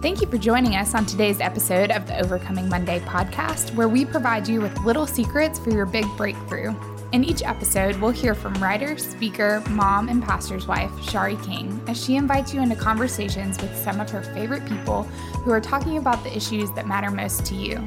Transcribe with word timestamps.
Thank 0.00 0.20
you 0.20 0.28
for 0.28 0.38
joining 0.38 0.76
us 0.76 0.94
on 0.94 1.06
today's 1.06 1.40
episode 1.40 1.90
of 1.90 2.06
the 2.06 2.16
Overcoming 2.20 2.68
Monday 2.68 3.00
podcast, 3.00 3.74
where 3.74 3.88
we 3.88 4.04
provide 4.04 4.46
you 4.46 4.60
with 4.60 4.78
little 4.84 5.08
secrets 5.08 5.58
for 5.58 5.70
your 5.70 5.86
big 5.86 6.06
breakthrough. 6.16 6.72
In 7.10 7.24
each 7.24 7.42
episode, 7.42 7.96
we'll 7.96 8.12
hear 8.12 8.32
from 8.32 8.54
writer, 8.62 8.96
speaker, 8.96 9.60
mom, 9.70 10.08
and 10.08 10.22
pastor's 10.22 10.68
wife, 10.68 10.92
Sharie 11.00 11.44
King, 11.44 11.82
as 11.88 12.00
she 12.00 12.14
invites 12.14 12.54
you 12.54 12.62
into 12.62 12.76
conversations 12.76 13.60
with 13.60 13.76
some 13.76 13.98
of 13.98 14.08
her 14.10 14.22
favorite 14.22 14.64
people 14.66 15.02
who 15.42 15.50
are 15.50 15.60
talking 15.60 15.96
about 15.96 16.22
the 16.22 16.36
issues 16.36 16.70
that 16.72 16.86
matter 16.86 17.10
most 17.10 17.44
to 17.46 17.56
you. 17.56 17.82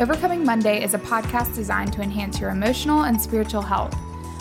Overcoming 0.00 0.44
Monday 0.44 0.82
is 0.82 0.94
a 0.94 0.98
podcast 0.98 1.54
designed 1.54 1.92
to 1.92 2.02
enhance 2.02 2.40
your 2.40 2.50
emotional 2.50 3.04
and 3.04 3.20
spiritual 3.20 3.62
health. 3.62 3.94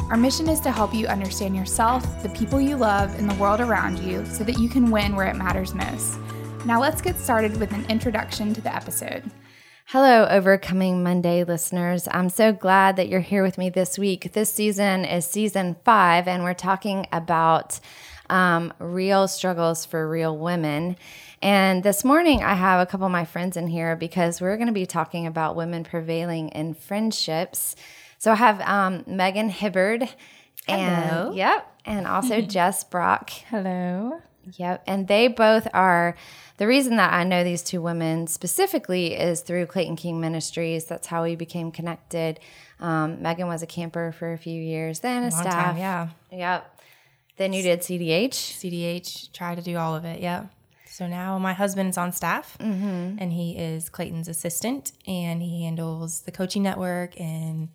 Our 0.10 0.18
mission 0.18 0.50
is 0.50 0.60
to 0.62 0.72
help 0.72 0.92
you 0.92 1.06
understand 1.06 1.56
yourself, 1.56 2.24
the 2.24 2.30
people 2.30 2.60
you 2.60 2.78
love, 2.78 3.14
and 3.20 3.30
the 3.30 3.36
world 3.36 3.62
around 3.62 4.00
you 4.00 4.26
so 4.26 4.44
that 4.44 4.58
you 4.58 4.70
can 4.70 4.90
win 4.90 5.16
where 5.16 5.28
it 5.28 5.36
matters 5.36 5.76
most. 5.76 6.18
Now, 6.66 6.82
let's 6.82 7.00
get 7.00 7.20
started 7.20 7.60
with 7.60 7.72
an 7.74 7.86
introduction 7.92 8.56
to 8.56 8.62
the 8.62 8.76
episode. 8.76 9.22
Hello, 9.86 10.26
Overcoming 10.28 11.04
Monday 11.04 11.44
listeners. 11.44 12.08
I'm 12.10 12.28
so 12.28 12.54
glad 12.54 12.96
that 12.96 13.08
you're 13.08 13.20
here 13.20 13.44
with 13.44 13.60
me 13.60 13.70
this 13.70 14.00
week. 14.00 14.34
This 14.34 14.52
season 14.52 15.06
is 15.06 15.28
season 15.28 15.76
five, 15.86 16.28
and 16.28 16.44
we're 16.44 16.56
talking 16.56 17.06
about 17.12 17.80
um, 18.32 18.74
real 18.80 19.28
struggles 19.28 19.86
for 19.86 20.10
real 20.10 20.36
women. 20.36 20.96
And 21.40 21.84
this 21.84 22.04
morning, 22.04 22.44
I 22.44 22.56
have 22.56 22.82
a 22.82 22.90
couple 22.90 23.06
of 23.06 23.12
my 23.12 23.26
friends 23.26 23.58
in 23.58 23.68
here 23.68 23.96
because 23.96 24.42
we're 24.42 24.58
going 24.58 24.66
to 24.66 24.74
be 24.74 24.88
talking 24.88 25.28
about 25.28 25.56
women 25.56 25.84
prevailing 25.84 26.50
in 26.50 26.74
friendships. 26.74 27.76
So 28.18 28.32
I 28.32 28.36
have 28.36 28.60
um, 28.62 29.04
Megan 29.06 29.50
Hibbard. 29.50 30.10
Hello. 30.68 31.28
And, 31.28 31.36
yep. 31.36 31.72
And 31.86 32.08
also 32.08 32.42
Jess 32.56 32.84
Brock. 32.84 33.30
Hello. 33.30 34.20
Yep. 34.54 34.84
And 34.88 35.08
they 35.08 35.28
both 35.28 35.68
are 35.74 36.16
the 36.58 36.68
reason 36.68 36.96
that 36.98 37.14
I 37.14 37.24
know 37.24 37.44
these 37.44 37.62
two 37.64 37.82
women 37.82 38.28
specifically 38.28 39.14
is 39.16 39.42
through 39.42 39.66
Clayton 39.66 39.96
King 39.96 40.22
Ministries. 40.22 40.86
That's 40.86 41.08
how 41.08 41.24
we 41.24 41.36
became 41.36 41.72
connected. 41.72 42.40
Um, 42.80 43.22
Megan 43.22 43.48
was 43.48 43.62
a 43.64 43.68
camper 43.68 44.12
for 44.12 44.34
a 44.34 44.38
few 44.38 44.62
years, 44.62 45.00
then 45.00 45.24
a, 45.24 45.30
Long 45.30 45.32
staff. 45.42 45.54
time, 45.54 45.78
yeah. 45.78 46.10
Yep. 46.32 46.80
Then 47.38 47.54
you 47.54 47.62
did 47.64 47.80
CDH. 47.82 48.30
CDH, 48.32 49.32
try 49.34 49.56
to 49.56 49.62
do 49.62 49.76
all 49.78 49.96
of 49.96 50.06
it. 50.06 50.22
Yeah. 50.22 50.46
So 50.90 51.08
now 51.08 51.38
my 51.38 51.52
husband's 51.52 51.98
on 51.98 52.14
staff 52.14 52.58
Mm-hmm. 52.60 53.18
and 53.20 53.34
he 53.34 53.58
is 53.58 53.90
Clayton's 53.90 54.30
assistant 54.30 54.94
and 55.06 55.42
he 55.42 55.64
handles 55.66 56.22
the 56.22 56.32
coaching 56.32 56.64
network 56.64 57.20
and 57.20 57.68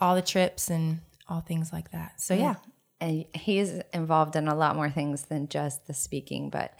all 0.00 0.14
the 0.14 0.20
trips 0.22 0.68
and 0.68 1.00
all 1.30 1.40
things 1.40 1.72
like 1.72 1.92
that. 1.92 2.20
So 2.20 2.34
yeah. 2.34 2.56
And 3.00 3.24
he's 3.32 3.80
involved 3.92 4.34
in 4.36 4.48
a 4.48 4.54
lot 4.54 4.74
more 4.76 4.90
things 4.90 5.22
than 5.22 5.48
just 5.48 5.86
the 5.86 5.94
speaking, 5.94 6.50
but 6.50 6.74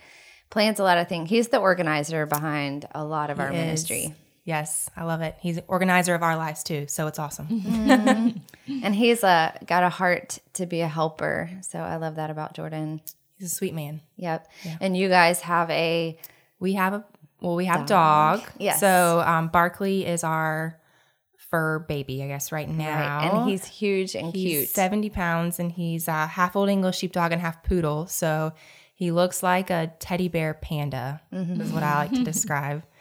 plans 0.51 0.81
a 0.81 0.83
lot 0.83 0.99
of 0.99 1.09
things. 1.09 1.31
He's 1.31 1.49
the 1.49 1.59
organizer 1.59 2.27
behind 2.27 2.89
a 2.93 3.05
lot 3.05 3.31
of 3.31 3.39
our 3.39 3.49
Is- 3.49 3.55
ministry. 3.55 4.15
Yes, 4.45 4.89
I 4.97 5.05
love 5.05 5.21
it. 5.21 5.37
He's 5.43 5.61
organizer 5.69 6.15
of 6.15 6.23
our 6.23 6.35
lives 6.35 6.63
too. 6.63 6.87
So 6.89 7.07
it's 7.07 7.19
awesome. 7.19 7.49
Mm-hmm. 8.69 8.85
And 8.85 8.95
he's 8.95 9.25
uh, 9.25 9.57
got 9.67 9.83
a 9.83 9.89
heart 9.89 10.39
to 10.55 10.67
be 10.67 10.81
a 10.81 10.89
helper. 10.89 11.51
So 11.63 11.79
I 11.79 11.97
love 11.97 12.17
that 12.17 12.31
about 12.31 12.55
Jordan. 12.55 13.01
He's 13.39 13.53
a 13.53 13.55
sweet 13.55 13.75
man. 13.75 14.01
Yep. 14.17 14.47
And 14.81 14.97
you 14.97 15.09
guys 15.09 15.41
have 15.43 15.71
a 15.71 16.19
We 16.61 16.75
have 16.75 16.93
a 16.95 17.05
well, 17.41 17.57
we 17.57 17.67
have 17.67 17.83
a 17.83 17.87
dog. 17.87 18.43
Yes. 18.59 18.81
So 18.81 19.23
um, 19.25 19.49
Barkley 19.49 20.05
is 20.07 20.25
our 20.25 20.79
fur 21.51 21.79
baby, 21.79 22.23
I 22.23 22.29
guess, 22.29 22.53
right 22.53 22.69
now. 22.69 23.19
right, 23.19 23.31
and 23.33 23.49
he's 23.51 23.65
huge 23.65 24.15
and 24.15 24.35
He's 24.35 24.51
cute. 24.67 24.69
70 24.69 25.11
pounds 25.11 25.59
and 25.59 25.73
he's 25.73 26.09
a 26.09 26.27
half 26.27 26.57
old 26.57 26.69
English 26.69 26.99
sheepdog 26.99 27.33
and 27.33 27.41
half 27.41 27.63
poodle. 27.63 28.07
So 28.07 28.53
he 28.95 29.11
looks 29.13 29.43
like 29.43 29.71
a 29.71 29.93
teddy 29.99 30.29
bear 30.29 30.55
panda, 30.55 31.21
Mm-hmm. 31.33 31.61
is 31.61 31.73
what 31.73 31.83
I 31.83 31.95
like 31.97 32.13
to 32.13 32.25
describe. 32.25 32.83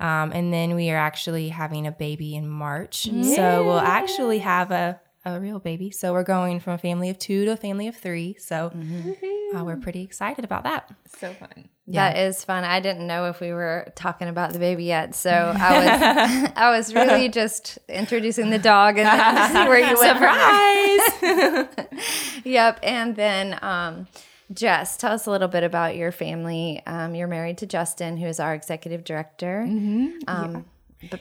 Um, 0.00 0.32
and 0.32 0.52
then 0.52 0.74
we 0.74 0.90
are 0.90 0.96
actually 0.98 1.50
having 1.50 1.86
a 1.86 1.92
baby 1.92 2.34
in 2.34 2.48
March. 2.48 3.04
So 3.04 3.64
we'll 3.64 3.78
actually 3.78 4.40
have 4.40 4.72
a, 4.72 5.00
a 5.24 5.40
real 5.40 5.58
baby. 5.58 5.90
So 5.90 6.12
we're 6.12 6.22
going 6.22 6.60
from 6.60 6.74
a 6.74 6.78
family 6.78 7.08
of 7.10 7.18
two 7.18 7.44
to 7.46 7.52
a 7.52 7.56
family 7.56 7.88
of 7.88 7.96
three. 7.96 8.36
So 8.38 8.70
Mm-hmm. 8.74 9.56
uh, 9.56 9.64
we're 9.64 9.76
pretty 9.76 10.02
excited 10.02 10.44
about 10.44 10.64
that. 10.64 10.90
So 11.18 11.32
fun. 11.34 11.68
That 11.88 12.16
is 12.16 12.42
fun. 12.44 12.64
I 12.64 12.80
didn't 12.80 13.06
know 13.06 13.26
if 13.28 13.40
we 13.40 13.52
were 13.52 13.92
talking 13.94 14.28
about 14.28 14.52
the 14.54 14.58
baby 14.58 14.84
yet, 14.84 15.14
so 15.14 15.30
I 15.30 15.78
was 15.78 16.52
I 16.56 16.70
was 16.70 16.94
really 16.94 17.28
just 17.28 17.78
introducing 17.90 18.48
the 18.50 18.58
dog 18.58 18.96
and 18.98 19.06
then 19.06 19.50
see 19.52 19.68
where 19.68 19.78
you 19.90 19.98
went. 20.00 20.18
from 20.18 20.34
there. 21.20 21.68
Yep. 22.44 22.80
And 22.82 23.16
then 23.16 23.58
um, 23.62 24.06
Jess, 24.52 24.96
tell 24.96 25.12
us 25.12 25.26
a 25.26 25.30
little 25.30 25.48
bit 25.48 25.62
about 25.64 25.96
your 25.96 26.12
family. 26.12 26.82
Um, 26.86 27.14
you're 27.14 27.28
married 27.28 27.58
to 27.58 27.66
Justin, 27.66 28.16
who 28.16 28.26
is 28.26 28.40
our 28.40 28.54
executive 28.54 29.04
director. 29.04 29.60
Um, 29.62 30.64
Yeah, 31.00 31.18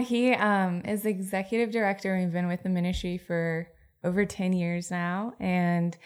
he 0.00 0.34
um, 0.34 0.82
is 0.84 1.02
the 1.02 1.08
executive 1.08 1.70
director. 1.70 2.14
We've 2.16 2.30
been 2.30 2.46
with 2.46 2.62
the 2.62 2.68
ministry 2.68 3.16
for 3.16 3.68
over 4.04 4.26
10 4.26 4.52
years 4.52 4.90
now. 4.90 5.32
And 5.40 5.96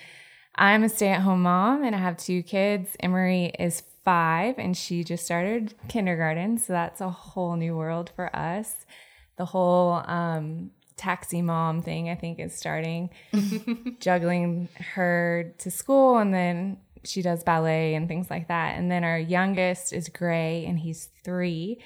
I'm 0.55 0.85
a 0.85 0.89
stay 0.89 1.09
at 1.09 1.23
home 1.23 1.43
mom 1.43 1.83
and 1.83 1.95
I 1.95 1.99
have 1.99 2.17
two 2.17 2.45
kids. 2.45 2.97
Emery 3.01 3.47
is 3.59 3.83
five 4.05 4.55
and 4.59 4.77
she 4.77 5.03
just 5.03 5.25
started 5.25 5.75
kindergarten. 5.89 6.59
So 6.59 6.75
that's 6.75 7.01
a 7.01 7.11
whole 7.11 7.57
new 7.57 7.77
world 7.77 8.11
for 8.15 8.35
us. 8.35 8.87
The 9.37 9.47
whole 9.47 9.95
um, 10.07 10.71
taxi 10.97 11.43
mom 11.43 11.83
thing, 11.83 12.09
I 12.09 12.15
think, 12.15 12.39
is 12.39 12.55
starting, 12.55 13.11
juggling 14.01 14.69
her 14.95 15.53
to 15.59 15.71
school 15.73 16.19
and 16.19 16.33
then 16.33 16.79
she 17.03 17.21
does 17.21 17.43
ballet 17.43 17.95
and 17.95 18.07
things 18.07 18.31
like 18.31 18.47
that. 18.47 18.79
And 18.79 18.93
then 18.93 19.03
our 19.03 19.19
youngest 19.19 19.93
is 19.93 20.09
Gray 20.09 20.65
and 20.67 20.79
he's 20.79 21.09
three 21.25 21.81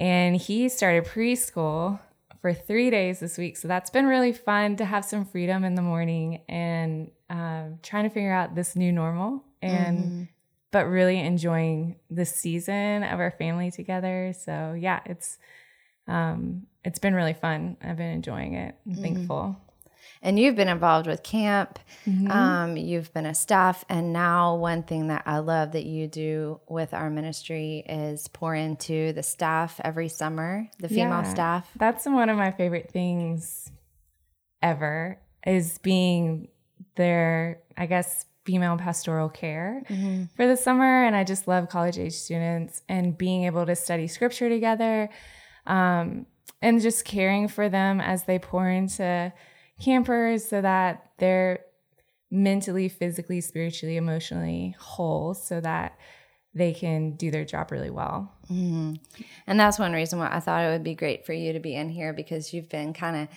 and 0.00 0.34
he 0.34 0.68
started 0.70 1.04
preschool 1.04 2.00
for 2.40 2.54
three 2.54 2.88
days 2.88 3.20
this 3.20 3.36
week. 3.36 3.58
So 3.58 3.68
that's 3.68 3.90
been 3.90 4.06
really 4.06 4.32
fun 4.32 4.76
to 4.76 4.84
have 4.86 5.04
some 5.04 5.26
freedom 5.26 5.62
in 5.62 5.74
the 5.74 5.82
morning 5.82 6.40
and 6.48 7.10
um, 7.28 7.78
trying 7.82 8.04
to 8.04 8.10
figure 8.10 8.32
out 8.32 8.54
this 8.54 8.74
new 8.74 8.90
normal 8.90 9.44
and 9.62 10.28
but 10.72 10.86
really 10.86 11.18
enjoying 11.20 11.96
the 12.10 12.24
season 12.24 13.02
of 13.02 13.20
our 13.20 13.30
family 13.30 13.70
together. 13.70 14.32
So 14.36 14.74
yeah, 14.78 15.00
it's 15.04 15.36
um, 16.08 16.66
it's 16.82 16.98
been 16.98 17.14
really 17.14 17.34
fun. 17.34 17.76
I've 17.82 17.98
been 17.98 18.10
enjoying 18.10 18.54
it. 18.54 18.74
I'm 18.86 18.94
thankful. 19.02 19.60
And 20.22 20.38
you've 20.38 20.54
been 20.56 20.68
involved 20.68 21.06
with 21.06 21.22
camp. 21.22 21.78
Um, 22.30 22.76
you've 22.76 23.12
been 23.14 23.24
a 23.26 23.34
staff, 23.34 23.84
and 23.88 24.12
now 24.12 24.56
one 24.56 24.82
thing 24.82 25.06
that 25.08 25.22
I 25.26 25.38
love 25.38 25.72
that 25.72 25.84
you 25.84 26.08
do 26.08 26.60
with 26.68 26.92
our 26.92 27.08
ministry 27.08 27.84
is 27.88 28.28
pour 28.28 28.54
into 28.54 29.12
the 29.14 29.22
staff 29.22 29.80
every 29.82 30.08
summer, 30.08 30.68
the 30.78 30.88
female 30.88 31.20
Yeah. 31.22 31.22
staff. 31.22 31.70
That's 31.76 32.04
one 32.06 32.28
of 32.28 32.36
my 32.36 32.50
favorite 32.50 32.90
things 32.90 33.70
ever 34.62 35.18
is 35.46 35.78
being 35.78 36.48
their, 36.96 37.60
I 37.78 37.86
guess, 37.86 38.26
female 38.44 38.76
pastoral 38.76 39.28
care 39.28 39.82
for 40.36 40.46
the 40.46 40.56
summer. 40.56 41.04
And 41.04 41.14
I 41.16 41.24
just 41.24 41.46
love 41.48 41.68
college 41.68 41.98
age 41.98 42.12
students 42.14 42.82
and 42.88 43.16
being 43.16 43.44
able 43.44 43.64
to 43.66 43.76
study 43.76 44.06
scripture 44.06 44.48
together 44.48 45.08
um, 45.66 46.26
and 46.60 46.80
just 46.80 47.04
caring 47.04 47.48
for 47.48 47.68
them 47.68 48.00
as 48.00 48.24
they 48.24 48.38
pour 48.38 48.68
into 48.68 49.32
campers 49.80 50.44
so 50.44 50.60
that 50.60 51.10
they're 51.18 51.60
mentally, 52.30 52.88
physically, 52.88 53.40
spiritually, 53.40 53.96
emotionally 53.96 54.76
whole 54.78 55.34
so 55.34 55.60
that 55.60 55.98
they 56.54 56.72
can 56.72 57.12
do 57.12 57.30
their 57.30 57.44
job 57.44 57.70
really 57.70 57.90
well. 57.90 58.32
Mm-hmm. 58.50 58.94
And 59.46 59.60
that's 59.60 59.78
one 59.78 59.92
reason 59.92 60.18
why 60.18 60.28
I 60.32 60.40
thought 60.40 60.64
it 60.64 60.70
would 60.70 60.84
be 60.84 60.94
great 60.94 61.24
for 61.24 61.32
you 61.32 61.52
to 61.52 61.60
be 61.60 61.74
in 61.74 61.88
here 61.88 62.12
because 62.12 62.52
you've 62.52 62.68
been 62.68 62.92
kind 62.92 63.16
of 63.16 63.28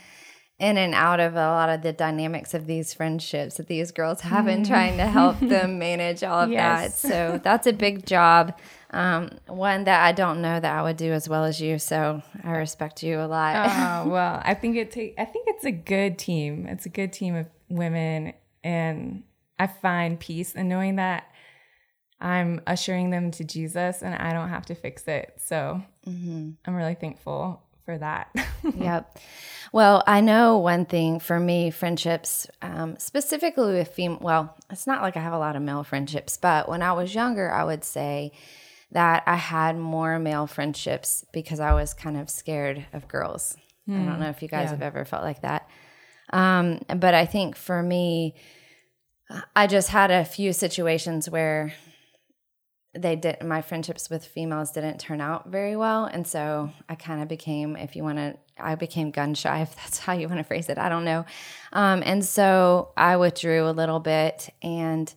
in 0.60 0.78
and 0.78 0.94
out 0.94 1.20
of 1.20 1.34
a 1.34 1.38
lot 1.38 1.70
of 1.70 1.82
the 1.82 1.92
dynamics 1.92 2.54
of 2.54 2.68
these 2.68 2.94
friendships 2.94 3.56
that 3.56 3.68
these 3.68 3.92
girls 3.92 4.22
have 4.22 4.48
and 4.48 4.64
mm. 4.64 4.68
trying 4.68 4.98
to 4.98 5.06
help 5.06 5.40
them 5.42 5.80
manage 5.80 6.24
all 6.24 6.42
of 6.42 6.52
Yes. 6.52 7.02
that. 7.02 7.08
So 7.10 7.42
that's 7.44 7.66
a 7.66 7.74
big 7.74 8.06
job. 8.06 8.58
Um, 8.92 9.32
one 9.48 9.86
that 9.86 10.04
I 10.04 10.12
don't 10.12 10.42
know 10.42 10.60
that 10.60 10.78
I 10.80 10.84
would 10.84 10.98
do 10.98 11.12
as 11.12 11.28
well 11.28 11.44
as 11.44 11.60
you. 11.60 11.80
So 11.80 12.22
I 12.44 12.52
respect 12.52 13.02
you 13.02 13.20
a 13.20 13.26
lot. 13.26 13.56
Oh 13.56 14.10
well, 14.12 14.42
I 14.46 14.54
think 14.54 14.78
it 14.78 14.92
take. 14.92 15.16
I 15.18 15.26
think 15.26 15.48
it's 15.50 15.66
a 15.66 15.72
good 15.72 16.20
team. 16.20 16.68
It's 16.68 16.86
a 16.86 16.90
good 16.90 17.12
team 17.12 17.36
of 17.36 17.48
women, 17.70 18.34
and 18.64 19.24
I 19.58 19.66
find 19.66 20.20
peace 20.20 20.54
in 20.54 20.70
knowing 20.70 20.98
that 20.98 21.26
I'm 22.22 22.62
ushering 22.68 23.10
them 23.10 23.32
to 23.32 23.44
Jesus, 23.44 24.04
and 24.04 24.14
I 24.14 24.32
don't 24.32 24.50
have 24.50 24.68
to 24.68 24.76
fix 24.76 25.08
it. 25.08 25.34
So 25.44 25.82
mm-hmm. 26.08 26.52
I'm 26.64 26.76
really 26.76 26.96
thankful 26.96 27.63
for 27.86 27.98
that. 27.98 28.34
Yep. 28.76 29.20
Well, 29.72 30.04
I 30.08 30.22
know 30.22 30.58
one 30.58 30.86
thing 30.86 31.20
for 31.20 31.40
me, 31.40 31.70
friendships, 31.70 32.48
um, 32.62 32.96
specifically 32.98 33.74
with 33.74 33.90
female, 33.90 34.20
well, 34.22 34.56
it's 34.70 34.88
not 34.88 35.02
like 35.02 35.16
I 35.18 35.20
have 35.22 35.34
a 35.34 35.38
lot 35.38 35.56
of 35.56 35.62
male 35.62 35.84
friendships, 35.84 36.38
but 36.38 36.68
when 36.70 36.82
I 36.82 36.94
was 36.94 37.14
younger, 37.14 37.52
I 37.52 37.64
would 37.66 37.84
say 37.84 38.32
that 38.92 39.24
I 39.28 39.36
had 39.36 39.78
more 39.78 40.18
male 40.18 40.48
friendships 40.48 41.26
because 41.34 41.60
I 41.60 41.74
was 41.74 41.94
kind 41.94 42.18
of 42.18 42.30
scared 42.30 42.86
of 42.94 43.08
girls. 43.08 43.56
I 43.88 43.92
don't 44.06 44.20
know 44.20 44.30
if 44.30 44.42
you 44.42 44.48
guys 44.48 44.66
Yeah. 44.68 44.72
have 44.72 44.82
ever 44.82 45.04
felt 45.06 45.24
like 45.24 45.42
that. 45.42 45.68
Um, 46.32 46.80
but 46.96 47.14
I 47.14 47.26
think 47.26 47.56
for 47.56 47.84
me, 47.84 48.36
I 49.56 49.68
just 49.68 49.90
had 49.90 50.10
a 50.10 50.24
few 50.26 50.54
situations 50.54 51.30
where 51.30 51.74
they 52.96 53.16
did 53.16 53.42
my 53.44 53.62
friendships 53.62 54.10
with 54.10 54.24
females 54.24 54.72
didn't 54.72 55.00
turn 55.00 55.20
out 55.20 55.48
very 55.50 55.76
well. 55.76 56.06
And 56.06 56.28
so 56.28 56.72
i 56.88 56.96
kind 56.96 57.22
of 57.22 57.28
became 57.28 57.76
if 57.76 57.96
you 57.96 58.04
want 58.04 58.18
to 58.18 58.38
i 58.60 58.76
became 58.76 59.12
gun 59.12 59.34
shy 59.34 59.62
if 59.62 59.76
that's 59.76 60.00
how 60.00 60.14
you 60.14 60.28
want 60.28 60.40
to 60.40 60.44
phrase 60.44 60.70
it 60.70 60.78
i 60.78 60.90
don't 60.90 61.06
know. 61.06 61.26
Um, 61.72 62.04
and 62.06 62.24
so 62.24 62.90
i 62.96 63.18
withdrew 63.18 63.68
a 63.68 63.72
little 63.72 64.00
bit 64.00 64.50
and 64.62 65.14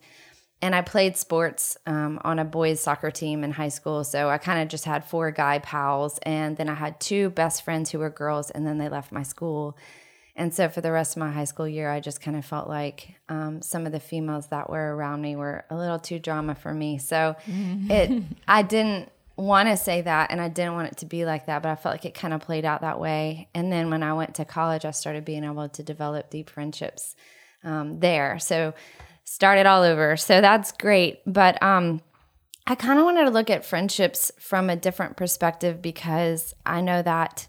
and 0.61 0.73
i 0.73 0.81
played 0.81 1.15
sports 1.15 1.77
um, 1.85 2.19
on 2.23 2.39
a 2.39 2.45
boys 2.45 2.81
soccer 2.81 3.11
team 3.11 3.43
in 3.43 3.51
high 3.51 3.69
school. 3.69 4.03
So 4.03 4.29
i 4.29 4.37
kind 4.37 4.61
of 4.61 4.69
just 4.69 4.85
had 4.85 5.05
four 5.05 5.31
guy 5.31 5.59
pals 5.59 6.19
and 6.23 6.57
then 6.57 6.69
i 6.69 6.73
had 6.73 6.99
two 6.99 7.29
best 7.29 7.63
friends 7.63 7.91
who 7.91 7.99
were 7.99 8.09
girls 8.09 8.49
and 8.49 8.65
then 8.65 8.79
they 8.79 8.89
left 8.89 9.11
my 9.11 9.23
school 9.23 9.77
and 10.37 10.53
so 10.53 10.69
for 10.69 10.81
the 10.81 10.91
rest 10.91 11.17
of 11.17 11.19
my 11.19 11.31
high 11.31 11.45
school 11.45 11.67
year, 11.67 11.89
I 11.89 11.99
just 11.99 12.21
kind 12.21 12.37
of 12.37 12.45
felt 12.45 12.69
like 12.69 13.15
um, 13.27 13.63
some 13.63 13.87
of 13.87 13.91
the 13.91 13.99
females 13.99 14.47
that 14.47 14.69
were 14.69 14.95
around 14.95 15.19
me 15.19 15.35
were 15.35 15.65
a 15.71 15.75
little 15.75 15.97
too 15.97 16.19
drama 16.19 16.53
for 16.53 16.71
me. 16.71 16.99
So 16.99 17.35
mm-hmm. 17.47 17.89
it, 17.89 18.23
I 18.47 18.61
didn't 18.61 19.11
want 19.35 19.67
to 19.67 19.75
say 19.75 20.01
that, 20.01 20.29
and 20.29 20.39
I 20.39 20.47
didn't 20.47 20.75
want 20.75 20.91
it 20.91 20.97
to 20.97 21.07
be 21.07 21.25
like 21.25 21.47
that, 21.47 21.63
but 21.63 21.69
I 21.69 21.75
felt 21.75 21.93
like 21.93 22.05
it 22.05 22.13
kind 22.13 22.35
of 22.35 22.41
played 22.41 22.65
out 22.65 22.81
that 22.81 22.99
way. 22.99 23.49
And 23.55 23.71
then 23.71 23.89
when 23.89 24.03
I 24.03 24.13
went 24.13 24.35
to 24.35 24.45
college, 24.45 24.85
I 24.85 24.91
started 24.91 25.25
being 25.25 25.43
able 25.43 25.69
to 25.69 25.81
develop 25.81 26.29
deep 26.29 26.51
friendships 26.51 27.15
um, 27.63 27.99
there. 27.99 28.37
So 28.37 28.75
started 29.23 29.65
all 29.65 29.81
over. 29.81 30.17
So 30.17 30.39
that's 30.39 30.71
great. 30.71 31.19
But 31.25 31.61
um, 31.63 32.01
I 32.67 32.75
kind 32.75 32.99
of 32.99 33.05
wanted 33.05 33.25
to 33.25 33.31
look 33.31 33.49
at 33.49 33.65
friendships 33.65 34.31
from 34.39 34.69
a 34.69 34.75
different 34.75 35.17
perspective 35.17 35.81
because 35.81 36.53
I 36.63 36.81
know 36.81 37.01
that 37.01 37.47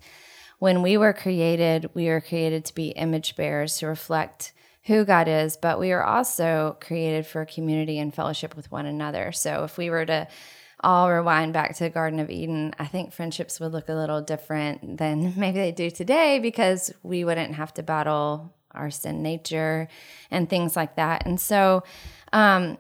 when 0.59 0.83
we 0.83 0.97
were 0.97 1.13
created, 1.13 1.91
we 1.95 2.09
were 2.09 2.21
created 2.21 2.65
to 2.67 2.75
be 2.75 2.89
image 2.89 3.37
bearers 3.37 3.79
to 3.79 3.87
reflect 3.87 4.53
who 4.85 5.05
God 5.05 5.29
is, 5.29 5.57
but 5.57 5.79
we 5.79 5.93
are 5.93 6.03
also 6.03 6.77
created 6.81 7.27
for 7.27 7.45
community 7.45 7.99
and 7.99 8.15
fellowship 8.15 8.57
with 8.57 8.73
one 8.73 8.87
another. 8.87 9.33
So 9.33 9.65
if 9.65 9.77
we 9.77 9.91
were 9.91 10.07
to 10.07 10.27
all 10.81 11.11
rewind 11.11 11.53
back 11.53 11.77
to 11.77 11.85
the 11.85 11.91
Garden 11.91 12.19
of 12.21 12.31
Eden, 12.31 12.75
I 12.79 12.87
think 12.87 13.13
friendships 13.13 13.61
would 13.61 13.73
look 13.73 13.89
a 13.89 13.95
little 13.95 14.23
different 14.23 14.99
than 14.99 15.35
maybe 15.37 15.59
they 15.59 15.73
do 15.73 15.91
today 15.91 16.39
because 16.39 16.93
we 17.03 17.25
wouldn't 17.25 17.55
have 17.55 17.75
to 17.75 17.83
battle 17.83 18.55
our 18.73 18.91
sin 18.91 19.23
nature 19.23 19.89
and 20.31 20.49
things 20.49 20.77
like 20.77 20.97
that. 20.97 21.27
And 21.27 21.41
so, 21.41 21.83
um, 22.33 22.79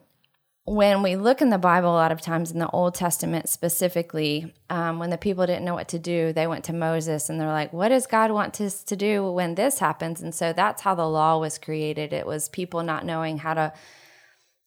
when 0.68 1.02
we 1.02 1.16
look 1.16 1.40
in 1.40 1.50
the 1.50 1.58
Bible, 1.58 1.90
a 1.90 1.96
lot 1.96 2.12
of 2.12 2.20
times 2.20 2.50
in 2.50 2.58
the 2.58 2.68
Old 2.70 2.94
Testament 2.94 3.48
specifically, 3.48 4.52
um, 4.70 4.98
when 4.98 5.10
the 5.10 5.18
people 5.18 5.46
didn't 5.46 5.64
know 5.64 5.74
what 5.74 5.88
to 5.88 5.98
do, 5.98 6.32
they 6.32 6.46
went 6.46 6.64
to 6.64 6.72
Moses 6.72 7.28
and 7.28 7.40
they're 7.40 7.48
like, 7.48 7.72
What 7.72 7.88
does 7.88 8.06
God 8.06 8.30
want 8.30 8.60
us 8.60 8.82
to 8.84 8.96
do 8.96 9.30
when 9.30 9.54
this 9.54 9.78
happens? 9.78 10.20
And 10.20 10.34
so 10.34 10.52
that's 10.52 10.82
how 10.82 10.94
the 10.94 11.08
law 11.08 11.38
was 11.38 11.58
created. 11.58 12.12
It 12.12 12.26
was 12.26 12.48
people 12.48 12.82
not 12.82 13.04
knowing 13.04 13.38
how 13.38 13.54
to 13.54 13.72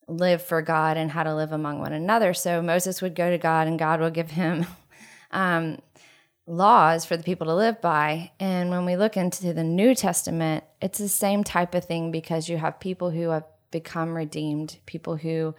live 0.07 0.42
for 0.42 0.62
God 0.62 0.98
and 0.98 1.12
how 1.12 1.24
to 1.24 1.36
live 1.36 1.51
among 1.51 1.80
one 1.80 1.94
another. 1.94 2.33
So 2.33 2.62
Moses 2.62 3.01
would 3.01 3.15
go 3.15 3.30
to 3.30 3.38
God 3.38 3.68
and 3.68 3.80
God 3.80 4.01
would 4.01 4.13
give 4.13 4.31
him 4.31 4.65
um, 5.31 5.80
laws 6.47 7.06
for 7.06 7.15
the 7.15 7.24
people 7.24 7.47
to 7.47 7.56
live 7.56 7.80
by. 7.80 8.31
And 8.39 8.71
when 8.71 8.86
we 8.86 8.97
look 8.97 9.15
into 9.18 9.54
the 9.54 9.63
New 9.63 9.95
Testament, 9.95 10.63
it's 10.81 10.97
the 10.97 11.07
same 11.07 11.44
type 11.44 11.75
of 11.75 11.86
thing 11.86 12.12
because 12.12 12.50
you 12.50 12.57
have 12.57 12.80
people 12.80 13.12
who 13.12 13.30
have 13.30 13.45
become 13.69 14.15
redeemed, 14.15 14.80
people 14.86 15.15
who 15.15 15.56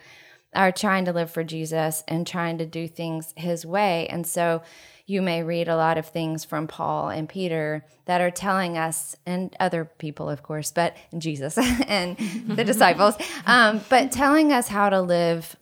are 0.54 0.72
trying 0.72 1.06
to 1.06 1.12
live 1.12 1.30
for 1.30 1.44
Jesus 1.44 2.04
and 2.06 2.26
trying 2.26 2.58
to 2.58 2.66
do 2.66 2.86
things 2.86 3.32
his 3.36 3.64
way. 3.64 4.06
And 4.08 4.26
so 4.26 4.62
you 5.06 5.22
may 5.22 5.42
read 5.42 5.68
a 5.68 5.76
lot 5.76 5.98
of 5.98 6.06
things 6.06 6.44
from 6.44 6.66
Paul 6.66 7.08
and 7.08 7.28
Peter 7.28 7.84
that 8.04 8.20
are 8.20 8.30
telling 8.30 8.78
us, 8.78 9.16
and 9.26 9.54
other 9.58 9.84
people, 9.84 10.28
of 10.28 10.42
course, 10.42 10.70
but 10.70 10.96
Jesus 11.16 11.58
and 11.86 12.16
the 12.46 12.64
disciples, 12.64 13.16
um, 13.46 13.80
but 13.88 14.12
telling 14.12 14.52
us 14.52 14.68
how 14.68 14.88
to 14.88 15.00
live 15.00 15.56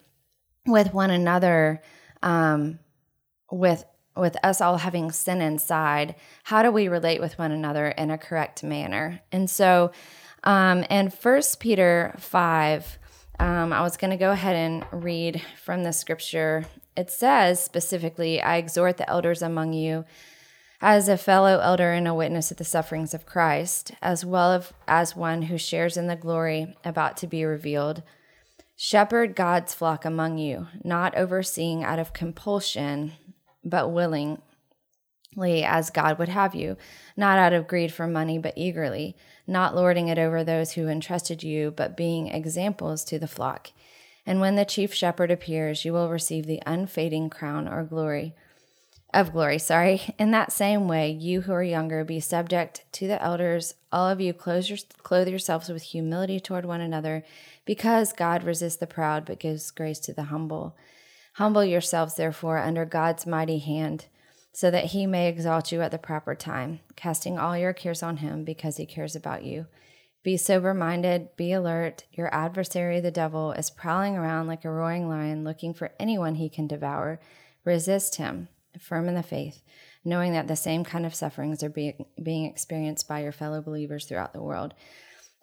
with 0.67 0.93
one 0.93 1.11
another, 1.11 1.83
um, 2.23 2.79
with 3.51 3.85
with 4.17 4.37
us 4.45 4.61
all 4.61 4.77
having 4.77 5.11
sin 5.13 5.41
inside. 5.41 6.15
How 6.43 6.63
do 6.63 6.71
we 6.71 6.89
relate 6.89 7.21
with 7.21 7.39
one 7.39 7.53
another 7.53 7.89
in 7.89 8.11
a 8.11 8.19
correct 8.19 8.63
manner? 8.63 9.21
And 9.33 9.49
so, 9.49 9.93
um, 10.45 10.85
and 10.91 11.15
First 11.15 11.61
Peter 11.61 12.15
five 12.19 12.99
um, 13.41 13.73
I 13.73 13.81
was 13.81 13.97
going 13.97 14.11
to 14.11 14.19
go 14.19 14.33
ahead 14.33 14.55
and 14.55 14.85
read 14.93 15.43
from 15.63 15.83
the 15.83 15.93
scripture. 15.93 16.67
It 16.95 17.11
says 17.11 17.63
specifically, 17.63 18.41
I 18.41 18.59
exhort 18.59 18.99
the 18.99 19.09
elders 19.09 19.41
among 19.41 19.73
you 19.73 20.05
as 20.83 21.09
a 21.09 21.17
fellow 21.17 21.59
elder 21.59 21.93
and 21.93 22.07
a 22.07 22.15
witness 22.15 22.51
of 22.51 22.59
the 22.59 22.65
sufferings 22.65 23.15
of 23.15 23.25
Christ, 23.25 23.93
as 24.03 24.27
well 24.27 24.63
as 24.87 25.17
one 25.17 25.43
who 25.43 25.57
shares 25.57 25.97
in 25.97 26.07
the 26.07 26.17
glory 26.17 26.77
about 26.85 27.17
to 27.19 27.27
be 27.27 27.45
revealed. 27.45 28.03
Shepherd 28.77 29.35
God's 29.35 29.73
flock 29.73 30.05
among 30.05 30.37
you, 30.37 30.69
not 30.85 31.17
overseeing 31.17 31.83
out 31.83 31.99
of 31.99 32.13
compulsion, 32.13 33.13
but 33.65 33.89
willingly, 33.89 34.43
as 35.65 35.91
God 35.91 36.19
would 36.19 36.29
have 36.29 36.55
you, 36.55 36.77
not 37.17 37.39
out 37.39 37.53
of 37.53 37.69
greed 37.69 37.93
for 37.93 38.07
money, 38.07 38.39
but 38.39 38.55
eagerly 38.57 39.17
not 39.51 39.75
lording 39.75 40.09
it 40.09 40.19
over 40.19 40.45
those 40.45 40.73
who 40.73 40.89
entrusted 40.89 41.43
you, 41.43 41.73
but 41.73 41.97
being 41.97 42.29
examples 42.29 43.05
to 43.05 43.19
the 43.19 43.27
flock. 43.27 43.73
And 44.25 44.41
when 44.41 44.55
the 44.55 44.65
chief 44.65 44.95
shepherd 44.95 45.31
appears, 45.31 45.85
you 45.85 45.93
will 45.93 46.09
receive 46.09 46.47
the 46.47 46.63
unfading 46.67 47.31
crown 47.31 47.67
or 47.67 47.83
glory 47.83 48.35
of 49.13 49.33
glory, 49.33 49.59
sorry. 49.59 50.15
In 50.21 50.31
that 50.31 50.53
same 50.53 50.87
way, 50.87 51.11
you 51.11 51.41
who 51.41 51.53
are 51.53 51.65
younger, 51.65 52.05
be 52.05 52.21
subject 52.21 52.85
to 52.93 53.09
the 53.09 53.21
elders. 53.21 53.75
All 53.91 54.09
of 54.09 54.21
you 54.21 54.33
your, 54.33 54.85
clothe 55.03 55.27
yourselves 55.27 55.69
with 55.69 55.83
humility 55.83 56.39
toward 56.39 56.65
one 56.65 56.81
another, 56.81 57.25
because 57.65 58.13
God 58.13 58.45
resists 58.45 58.77
the 58.77 58.87
proud, 58.87 59.25
but 59.25 59.41
gives 59.41 59.73
grace 59.73 59.99
to 60.01 60.13
the 60.13 60.25
humble. 60.25 60.77
Humble 61.35 61.65
yourselves, 61.65 62.15
therefore, 62.15 62.59
under 62.59 62.85
God's 62.85 63.27
mighty 63.27 63.59
hand 63.59 64.07
so 64.53 64.71
that 64.71 64.87
he 64.87 65.07
may 65.07 65.29
exalt 65.29 65.71
you 65.71 65.81
at 65.81 65.91
the 65.91 65.99
proper 65.99 66.35
time, 66.35 66.81
casting 66.97 67.39
all 67.39 67.57
your 67.57 67.73
cares 67.73 68.03
on 68.03 68.19
him 68.19 68.45
because 68.45 68.77
he 68.77 68.87
cares 68.87 69.15
about 69.15 69.45
you. 69.45 69.67
Be 70.23 70.37
sober 70.37 70.75
minded, 70.75 71.35
be 71.37 71.53
alert. 71.53 72.05
Your 72.13 72.35
adversary, 72.35 73.01
the 73.01 73.11
devil, 73.11 73.53
is 73.53 73.71
prowling 73.71 74.17
around 74.17 74.49
like 74.49 74.65
a 74.65 74.71
roaring 74.71 75.09
lion 75.09 75.45
looking 75.45 75.73
for 75.73 75.93
anyone 75.99 76.35
he 76.35 76.51
can 76.51 76.67
devour. 76.67 77.21
Resist 77.65 78.17
him, 78.17 78.49
firm 78.79 79.09
in 79.09 79.15
the 79.15 79.23
faith, 79.23 79.63
knowing 80.05 80.33
that 80.33 80.47
the 80.47 80.57
same 80.57 80.85
kind 80.85 81.07
of 81.07 81.15
sufferings 81.15 81.63
are 81.63 81.71
being, 81.71 82.05
being 82.23 82.45
experienced 82.45 83.09
by 83.09 83.23
your 83.23 83.33
fellow 83.33 83.63
believers 83.63 84.05
throughout 84.05 84.35
the 84.35 84.43
world. 84.43 84.75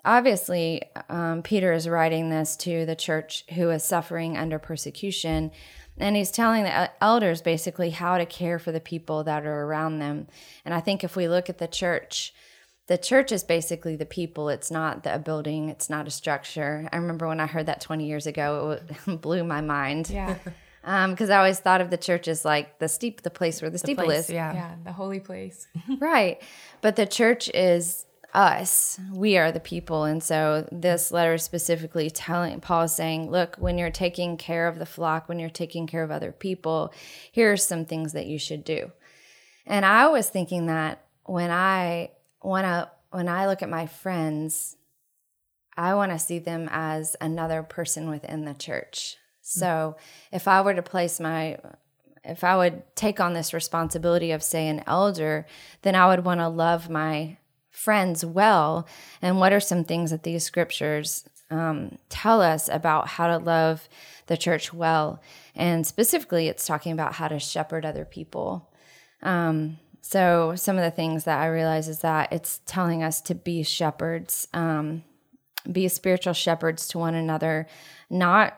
Obviously, 0.06 0.84
um, 1.10 1.42
Peter 1.42 1.74
is 1.74 1.90
writing 1.90 2.30
this 2.30 2.56
to 2.56 2.86
the 2.86 2.96
church 2.96 3.46
who 3.56 3.72
is 3.72 3.84
suffering 3.84 4.38
under 4.38 4.60
persecution 4.60 5.52
and 6.00 6.16
he's 6.16 6.32
telling 6.32 6.64
the 6.64 6.92
elders 7.02 7.42
basically 7.42 7.90
how 7.90 8.18
to 8.18 8.26
care 8.26 8.60
for 8.60 8.72
the 8.72 8.80
people 8.80 9.24
that 9.24 9.46
are 9.46 9.64
around 9.64 10.00
them. 10.00 10.28
And 10.64 10.74
I 10.74 10.80
think 10.80 11.04
if 11.04 11.16
we 11.16 11.28
look 11.28 11.50
at 11.50 11.58
the 11.58 11.68
church, 11.68 12.34
the 12.88 12.98
church 12.98 13.32
is 13.32 13.44
basically 13.44 13.96
the 13.96 14.06
people. 14.06 14.50
It's 14.50 14.72
not 14.72 15.04
the, 15.04 15.16
a 15.16 15.20
building. 15.20 15.70
It's 15.70 15.90
not 15.90 16.08
a 16.08 16.12
structure. 16.12 16.88
I 16.92 16.98
remember 16.98 17.28
when 17.28 17.40
I 17.40 17.48
heard 17.48 17.66
that 17.66 17.82
20 17.82 18.06
years 18.06 18.28
ago, 18.28 18.80
it 19.08 19.22
blew 19.22 19.44
my 19.44 19.62
mind. 19.62 20.10
Yeah. 20.10 20.36
Because 20.82 21.30
um, 21.30 21.36
I 21.36 21.38
always 21.38 21.60
thought 21.60 21.82
of 21.82 21.90
the 21.90 21.98
church 21.98 22.28
as 22.28 22.46
like 22.46 22.80
the 22.80 22.88
steep, 22.88 23.24
the 23.24 23.30
place 23.30 23.62
where 23.62 23.70
the, 23.70 23.74
the 23.74 23.80
steeple 23.80 24.06
place, 24.06 24.26
is. 24.26 24.30
Yeah. 24.30 24.54
Yeah. 24.54 24.76
The 24.86 24.94
holy 24.94 25.20
place. 25.20 25.68
right. 26.00 26.42
But 26.82 26.96
the 26.96 27.06
church 27.06 27.50
is 27.54 28.06
us. 28.38 29.00
We 29.12 29.36
are 29.38 29.52
the 29.52 29.60
people. 29.60 30.04
And 30.04 30.22
so 30.22 30.68
this 30.72 31.12
letter 31.12 31.34
is 31.34 31.44
specifically 31.44 32.12
telling 32.12 32.62
Paul 32.62 32.84
is 32.84 32.96
saying, 32.96 33.32
look, 33.32 33.56
when 33.56 33.80
you're 33.80 33.90
taking 33.90 34.38
care 34.38 34.68
of 34.68 34.78
the 34.78 34.86
flock, 34.86 35.28
when 35.28 35.40
you're 35.40 35.50
taking 35.50 35.88
care 35.88 36.04
of 36.04 36.12
other 36.12 36.32
people, 36.32 36.94
here 37.32 37.52
are 37.52 37.58
some 37.58 37.84
things 37.84 38.14
that 38.14 38.28
you 38.28 38.38
should 38.38 38.64
do. 38.64 38.92
And 39.66 39.84
I 39.84 40.08
was 40.10 40.30
thinking 40.30 40.68
that 40.68 41.04
when 41.26 41.50
I 41.50 42.12
when 42.42 42.64
I 42.64 42.86
when 43.10 43.28
I 43.28 43.48
look 43.48 43.64
at 43.64 43.70
my 43.70 43.88
friends, 43.88 44.78
I 45.76 45.96
want 45.96 46.12
to 46.12 46.20
see 46.20 46.38
them 46.38 46.70
as 46.72 47.16
another 47.20 47.64
person 47.64 48.08
within 48.08 48.46
the 48.46 48.54
church. 48.54 49.16
Mm. 49.18 49.60
So 49.60 49.96
if 50.32 50.48
I 50.48 50.62
were 50.62 50.76
to 50.76 50.84
place 50.84 51.20
my 51.20 51.58
if 52.24 52.44
I 52.44 52.56
would 52.56 52.84
take 52.96 53.20
on 53.20 53.34
this 53.34 53.52
responsibility 53.52 54.32
of 54.32 54.44
say 54.44 54.68
an 54.68 54.84
elder, 54.86 55.48
then 55.82 55.96
I 55.96 56.08
would 56.08 56.24
want 56.24 56.40
to 56.40 56.50
love 56.50 56.88
my 56.88 57.38
friends 57.78 58.26
well? 58.26 58.88
And 59.22 59.40
what 59.40 59.54
are 59.54 59.60
some 59.60 59.84
things 59.84 60.10
that 60.10 60.24
these 60.24 60.44
scriptures 60.44 61.30
um, 61.52 61.98
tell 62.10 62.42
us 62.42 62.68
about 62.70 63.08
how 63.08 63.28
to 63.28 63.38
love 63.38 63.88
the 64.26 64.36
church 64.36 64.74
well? 64.74 65.22
And 65.56 65.86
specifically 65.86 66.48
it's 66.48 66.66
talking 66.66 66.92
about 66.92 67.14
how 67.14 67.28
to 67.28 67.40
shepherd 67.40 67.86
other 67.86 68.04
people. 68.04 68.72
Um, 69.22 69.78
so 70.02 70.54
some 70.56 70.78
of 70.78 70.84
the 70.84 70.92
things 70.92 71.26
that 71.26 71.42
i 71.42 71.48
realize 71.48 71.90
is 71.90 72.00
that 72.00 72.32
it's 72.32 72.62
telling 72.66 73.04
us 73.04 73.20
to 73.20 73.36
be 73.36 73.64
shepherds 73.64 74.48
um, 74.54 75.04
be 75.70 75.88
spiritual 75.90 76.34
shepherds 76.34 76.88
to 76.88 77.00
one 77.00 77.16
another 77.16 77.68
not 78.10 78.58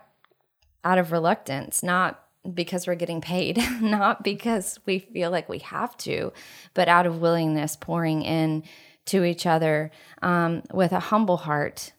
out 0.84 1.00
of 1.00 1.12
reluctance 1.12 1.82
not 1.82 2.30
because 2.54 2.88
we're 2.88 2.96
getting 2.96 3.22
paid, 3.22 3.58
not 3.82 4.24
because 4.24 4.80
we 4.86 5.00
feel 5.00 5.32
like 5.32 5.50
we 5.50 5.60
have 5.60 5.96
to, 5.98 6.32
but 6.74 6.88
out 6.88 7.06
of 7.06 7.22
willingness, 7.22 7.76
pouring 7.76 8.22
in 8.22 8.64
to 9.06 9.24
each 9.24 9.46
other 9.46 9.92
um, 10.22 10.64
with 10.72 10.92
a 10.92 11.00
humble 11.00 11.38
heart 11.38 11.94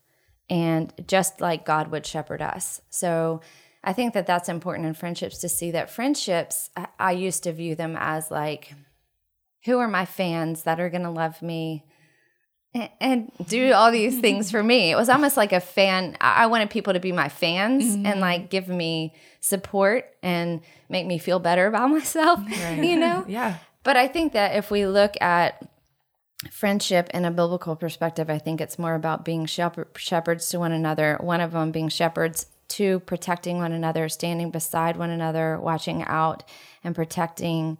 and 0.48 0.92
just 1.06 1.40
like 1.40 1.64
God 1.64 1.90
would 1.90 2.04
shepherd 2.04 2.42
us. 2.42 2.80
So 2.90 3.40
I 3.82 3.92
think 3.92 4.14
that 4.14 4.26
that's 4.26 4.48
important 4.48 4.86
in 4.86 4.94
friendships 4.94 5.38
to 5.38 5.48
see 5.48 5.70
that 5.70 5.90
friendships, 5.90 6.70
I, 6.76 6.86
I 6.98 7.12
used 7.12 7.44
to 7.44 7.52
view 7.52 7.74
them 7.74 7.96
as 7.98 8.30
like, 8.30 8.74
who 9.64 9.78
are 9.78 9.88
my 9.88 10.04
fans 10.04 10.64
that 10.64 10.80
are 10.80 10.90
going 10.90 11.02
to 11.02 11.10
love 11.10 11.40
me 11.42 11.84
and, 12.74 12.90
and 13.00 13.32
do 13.46 13.72
all 13.72 13.90
these 13.92 14.20
things 14.20 14.50
for 14.50 14.62
me? 14.62 14.90
It 14.90 14.96
was 14.96 15.08
almost 15.08 15.36
like 15.36 15.52
a 15.52 15.60
fan. 15.60 16.16
I 16.20 16.44
I 16.44 16.46
wanted 16.46 16.70
people 16.70 16.92
to 16.92 17.00
be 17.00 17.12
my 17.12 17.28
fans 17.28 17.94
and 17.94 18.20
like 18.20 18.50
give 18.50 18.68
me 18.68 19.14
support 19.40 20.06
and 20.22 20.60
make 20.88 21.06
me 21.06 21.18
feel 21.18 21.38
better 21.38 21.66
about 21.66 21.90
myself, 21.90 22.40
you 22.76 22.96
know? 22.96 23.24
Yeah. 23.28 23.58
But 23.82 23.96
I 23.96 24.08
think 24.08 24.34
that 24.34 24.56
if 24.56 24.70
we 24.70 24.86
look 24.86 25.14
at 25.22 25.66
friendship 26.50 27.10
in 27.12 27.24
a 27.24 27.30
biblical 27.30 27.76
perspective, 27.76 28.30
I 28.30 28.38
think 28.38 28.60
it's 28.60 28.78
more 28.78 28.94
about 28.94 29.24
being 29.24 29.46
shepherds 29.46 30.48
to 30.48 30.58
one 30.58 30.72
another. 30.72 31.18
One 31.20 31.40
of 31.40 31.52
them 31.52 31.70
being 31.70 31.88
shepherds, 31.88 32.46
two, 32.68 33.00
protecting 33.00 33.58
one 33.58 33.72
another, 33.72 34.08
standing 34.08 34.50
beside 34.50 34.96
one 34.96 35.10
another, 35.10 35.58
watching 35.60 36.02
out 36.04 36.44
and 36.82 36.94
protecting 36.94 37.78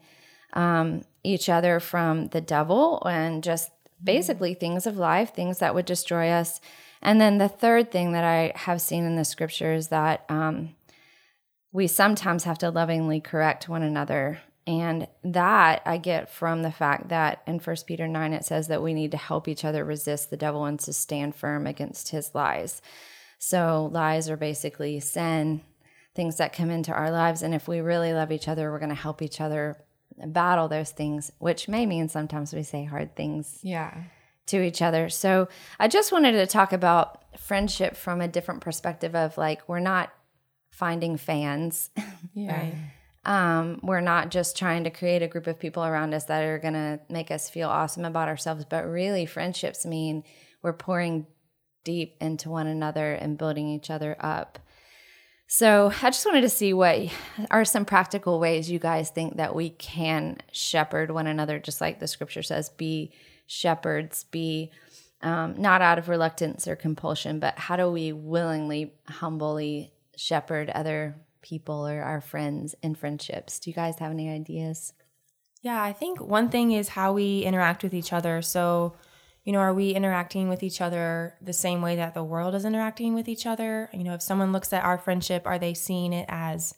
um, 0.53 1.05
each 1.23 1.49
other 1.49 1.81
from 1.81 2.29
the 2.29 2.41
devil 2.41 3.03
and 3.07 3.43
just 3.43 3.71
basically 4.03 4.55
things 4.55 4.87
of 4.87 4.97
life, 4.97 5.35
things 5.35 5.59
that 5.59 5.75
would 5.75 5.87
destroy 5.87 6.29
us. 6.29 6.61
And 7.01 7.21
then 7.21 7.39
the 7.39 7.49
third 7.49 7.91
thing 7.91 8.13
that 8.13 8.25
I 8.25 8.53
have 8.57 8.83
seen 8.83 9.05
in 9.05 9.17
the 9.17 9.25
scripture 9.25 9.73
is 9.73 9.89
that 9.89 10.25
um, 10.29 10.75
we 11.73 11.87
sometimes 11.87 12.45
have 12.45 12.59
to 12.59 12.71
lovingly 12.71 13.21
correct 13.21 13.69
one 13.69 13.83
another. 13.83 14.41
And 14.67 15.09
that 15.25 15.83
I 15.87 15.97
get 15.97 16.31
from 16.31 16.63
the 16.63 16.71
fact 16.71 17.09
that 17.09 17.43
in 17.47 17.59
1 17.59 17.77
Peter 17.87 18.07
9, 18.07 18.33
it 18.33 18.45
says 18.45 18.69
that 18.69 18.83
we 18.83 18.95
need 18.95 19.11
to 19.13 19.17
help 19.17 19.49
each 19.49 19.65
other 19.65 19.85
resist 19.85 20.31
the 20.31 20.37
devil 20.37 20.65
and 20.65 20.79
to 20.81 20.93
stand 20.93 21.35
firm 21.35 21.67
against 21.67 22.11
his 22.11 22.35
lies. 22.35 22.81
So, 23.39 23.89
lies 23.91 24.29
are 24.29 24.37
basically 24.37 25.01
sin, 25.01 25.63
things 26.15 26.37
that 26.37 26.53
come 26.53 26.71
into 26.71 26.93
our 26.93 27.11
lives. 27.11 27.43
And 27.43 27.55
if 27.55 27.67
we 27.67 27.81
really 27.81 28.13
love 28.13 28.31
each 28.31 28.49
other, 28.49 28.71
we're 28.71 28.79
going 28.79 28.91
to 28.91 28.95
help 28.95 29.23
each 29.23 29.41
other 29.41 29.79
battle 30.27 30.69
those 30.69 30.91
things, 30.91 31.33
which 31.39 31.67
may 31.67 31.87
mean 31.87 32.09
sometimes 32.09 32.53
we 32.53 32.63
say 32.63 32.85
hard 32.85 33.17
things 33.17 33.59
Yeah. 33.63 33.95
to 34.49 34.61
each 34.63 34.83
other. 34.83 35.09
So 35.09 35.49
I 35.79 35.89
just 35.89 36.13
wanted 36.13 36.33
to 36.33 36.47
talk 36.47 36.73
about 36.75 37.23
friendship 37.39 37.97
from 37.97 38.21
a 38.21 38.29
different 38.29 38.61
perspective 38.61 39.15
of 39.15 39.39
like 39.39 39.67
we're 39.69 39.81
not 39.81 40.13
finding 40.71 41.17
fans. 41.17 41.89
Yeah. 42.35 42.67
um, 43.25 43.81
we're 43.83 44.01
not 44.01 44.31
just 44.31 44.57
trying 44.57 44.85
to 44.85 44.91
create 44.91 45.23
a 45.23 45.29
group 45.29 45.47
of 45.47 45.59
people 45.59 45.85
around 45.85 46.15
us 46.15 46.25
that 46.25 46.43
are 46.43 46.59
going 46.59 46.75
to 46.75 47.01
make 47.11 47.31
us 47.31 47.51
feel 47.51 47.69
awesome 47.69 48.05
about 48.05 48.29
ourselves, 48.29 48.65
but 48.65 48.87
really 48.87 49.27
friendships 49.27 49.85
mean 49.85 50.25
we're 50.63 50.73
pouring 50.73 51.27
deep 51.85 52.17
into 52.21 52.49
one 52.49 52.67
another 52.67 53.13
and 53.13 53.39
building 53.39 53.69
each 53.69 53.91
other 53.91 54.17
up. 54.21 54.59
So 55.47 55.93
I 56.03 56.11
just 56.11 56.25
wanted 56.25 56.43
to 56.43 56.49
see 56.49 56.73
what 56.73 57.11
are 57.51 57.65
some 57.65 57.85
practical 57.85 58.39
ways 58.39 58.71
you 58.71 58.79
guys 58.79 59.11
think 59.11 59.37
that 59.37 59.55
we 59.55 59.71
can 59.71 60.39
shepherd 60.53 61.11
one 61.11 61.27
another, 61.27 61.59
just 61.59 61.81
like 61.81 61.99
the 61.99 62.07
scripture 62.07 62.43
says, 62.43 62.69
be 62.69 63.13
shepherds, 63.47 64.25
be 64.25 64.71
um, 65.23 65.61
not 65.61 65.83
out 65.83 65.99
of 65.99 66.09
reluctance 66.09 66.69
or 66.69 66.77
compulsion, 66.77 67.41
but 67.41 67.59
how 67.59 67.77
do 67.77 67.91
we 67.91 68.13
willingly, 68.13 68.95
humbly 69.09 69.93
shepherd 70.17 70.71
other 70.71 71.17
people 71.43 71.87
or 71.87 72.03
our 72.03 72.21
friends 72.21 72.75
in 72.83 72.95
friendships? 72.95 73.59
Do 73.59 73.71
you 73.71 73.75
guys 73.75 73.99
have 73.99 74.11
any 74.11 74.31
ideas? 74.31 74.93
Yeah, 75.63 75.83
I 75.83 75.93
think 75.93 76.21
one 76.21 76.49
thing 76.49 76.73
is 76.73 76.89
how 76.89 77.13
we 77.13 77.43
interact 77.43 77.83
with 77.83 77.93
each 77.93 78.13
other. 78.13 78.41
So, 78.41 78.97
you 79.45 79.53
know, 79.53 79.59
are 79.59 79.75
we 79.75 79.91
interacting 79.91 80.49
with 80.49 80.63
each 80.63 80.81
other 80.81 81.35
the 81.43 81.53
same 81.53 81.83
way 81.83 81.97
that 81.97 82.15
the 82.15 82.25
world 82.25 82.55
is 82.55 82.65
interacting 82.65 83.15
with 83.15 83.29
each 83.29 83.47
other? 83.47 83.91
You 83.93 84.05
know, 84.05 84.15
if 84.15 84.23
someone 84.23 84.53
looks 84.53 84.73
at 84.73 84.85
our 84.85 84.99
friendship, 84.99 85.47
are 85.47 85.59
they 85.59 85.75
seeing 85.75 86.13
it 86.13 86.27
as 86.29 86.75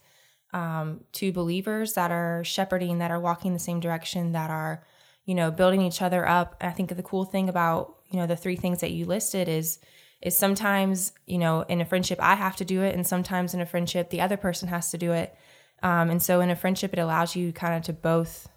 um, 0.53 1.05
two 1.13 1.33
believers 1.33 1.95
that 1.95 2.11
are 2.11 2.43
shepherding, 2.45 2.99
that 2.99 3.11
are 3.11 3.21
walking 3.21 3.53
the 3.53 3.59
same 3.59 3.81
direction, 3.81 4.33
that 4.33 4.51
are, 4.51 4.85
you 5.25 5.35
know, 5.35 5.51
building 5.51 5.83
each 5.83 6.03
other 6.03 6.27
up? 6.27 6.57
I 6.61 6.71
think 6.71 6.95
the 6.95 7.03
cool 7.03 7.25
thing 7.25 7.49
about, 7.49 7.99
you 8.11 8.19
know, 8.19 8.27
the 8.27 8.37
three 8.37 8.57
things 8.57 8.81
that 8.81 8.91
you 8.91 9.07
listed 9.07 9.49
is 9.49 9.79
is 10.23 10.37
sometimes, 10.37 11.13
you 11.27 11.39
know, 11.39 11.63
in 11.63 11.81
a 11.81 11.85
friendship 11.85 12.19
I 12.23 12.37
have 12.37 12.57
to 12.57 12.65
do 12.65 12.83
it, 12.83 12.95
and 12.95 13.07
sometimes 13.07 13.55
in 13.55 13.61
a 13.61 13.67
friendship 13.67 14.11
the 14.11 14.21
other 14.21 14.37
person 14.37 14.69
has 14.69 14.91
to 14.91 14.99
do 14.99 15.13
it. 15.13 15.35
Um, 15.83 16.11
and 16.11 16.23
so 16.23 16.41
in 16.41 16.51
a 16.51 16.57
friendship, 16.57 16.93
it 16.93 16.99
allows 17.01 17.35
you 17.35 17.53
kind 17.53 17.75
of 17.75 17.83
to 17.83 17.93
both 17.93 18.49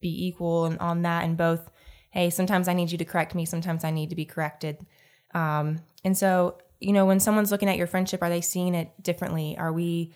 be 0.00 0.26
equal 0.26 0.64
and 0.64 0.78
on 0.78 1.02
that 1.02 1.24
and 1.24 1.36
both 1.36 1.70
hey 2.10 2.30
sometimes 2.30 2.68
i 2.68 2.72
need 2.72 2.90
you 2.90 2.98
to 2.98 3.04
correct 3.04 3.34
me 3.34 3.44
sometimes 3.44 3.84
i 3.84 3.90
need 3.90 4.10
to 4.10 4.16
be 4.16 4.24
corrected. 4.24 4.78
Um, 5.32 5.80
and 6.04 6.16
so 6.16 6.58
you 6.80 6.92
know 6.92 7.06
when 7.06 7.20
someone's 7.20 7.52
looking 7.52 7.68
at 7.68 7.76
your 7.76 7.86
friendship 7.86 8.22
are 8.22 8.28
they 8.28 8.40
seeing 8.40 8.74
it 8.74 8.90
differently? 9.02 9.56
Are 9.56 9.72
we 9.72 10.12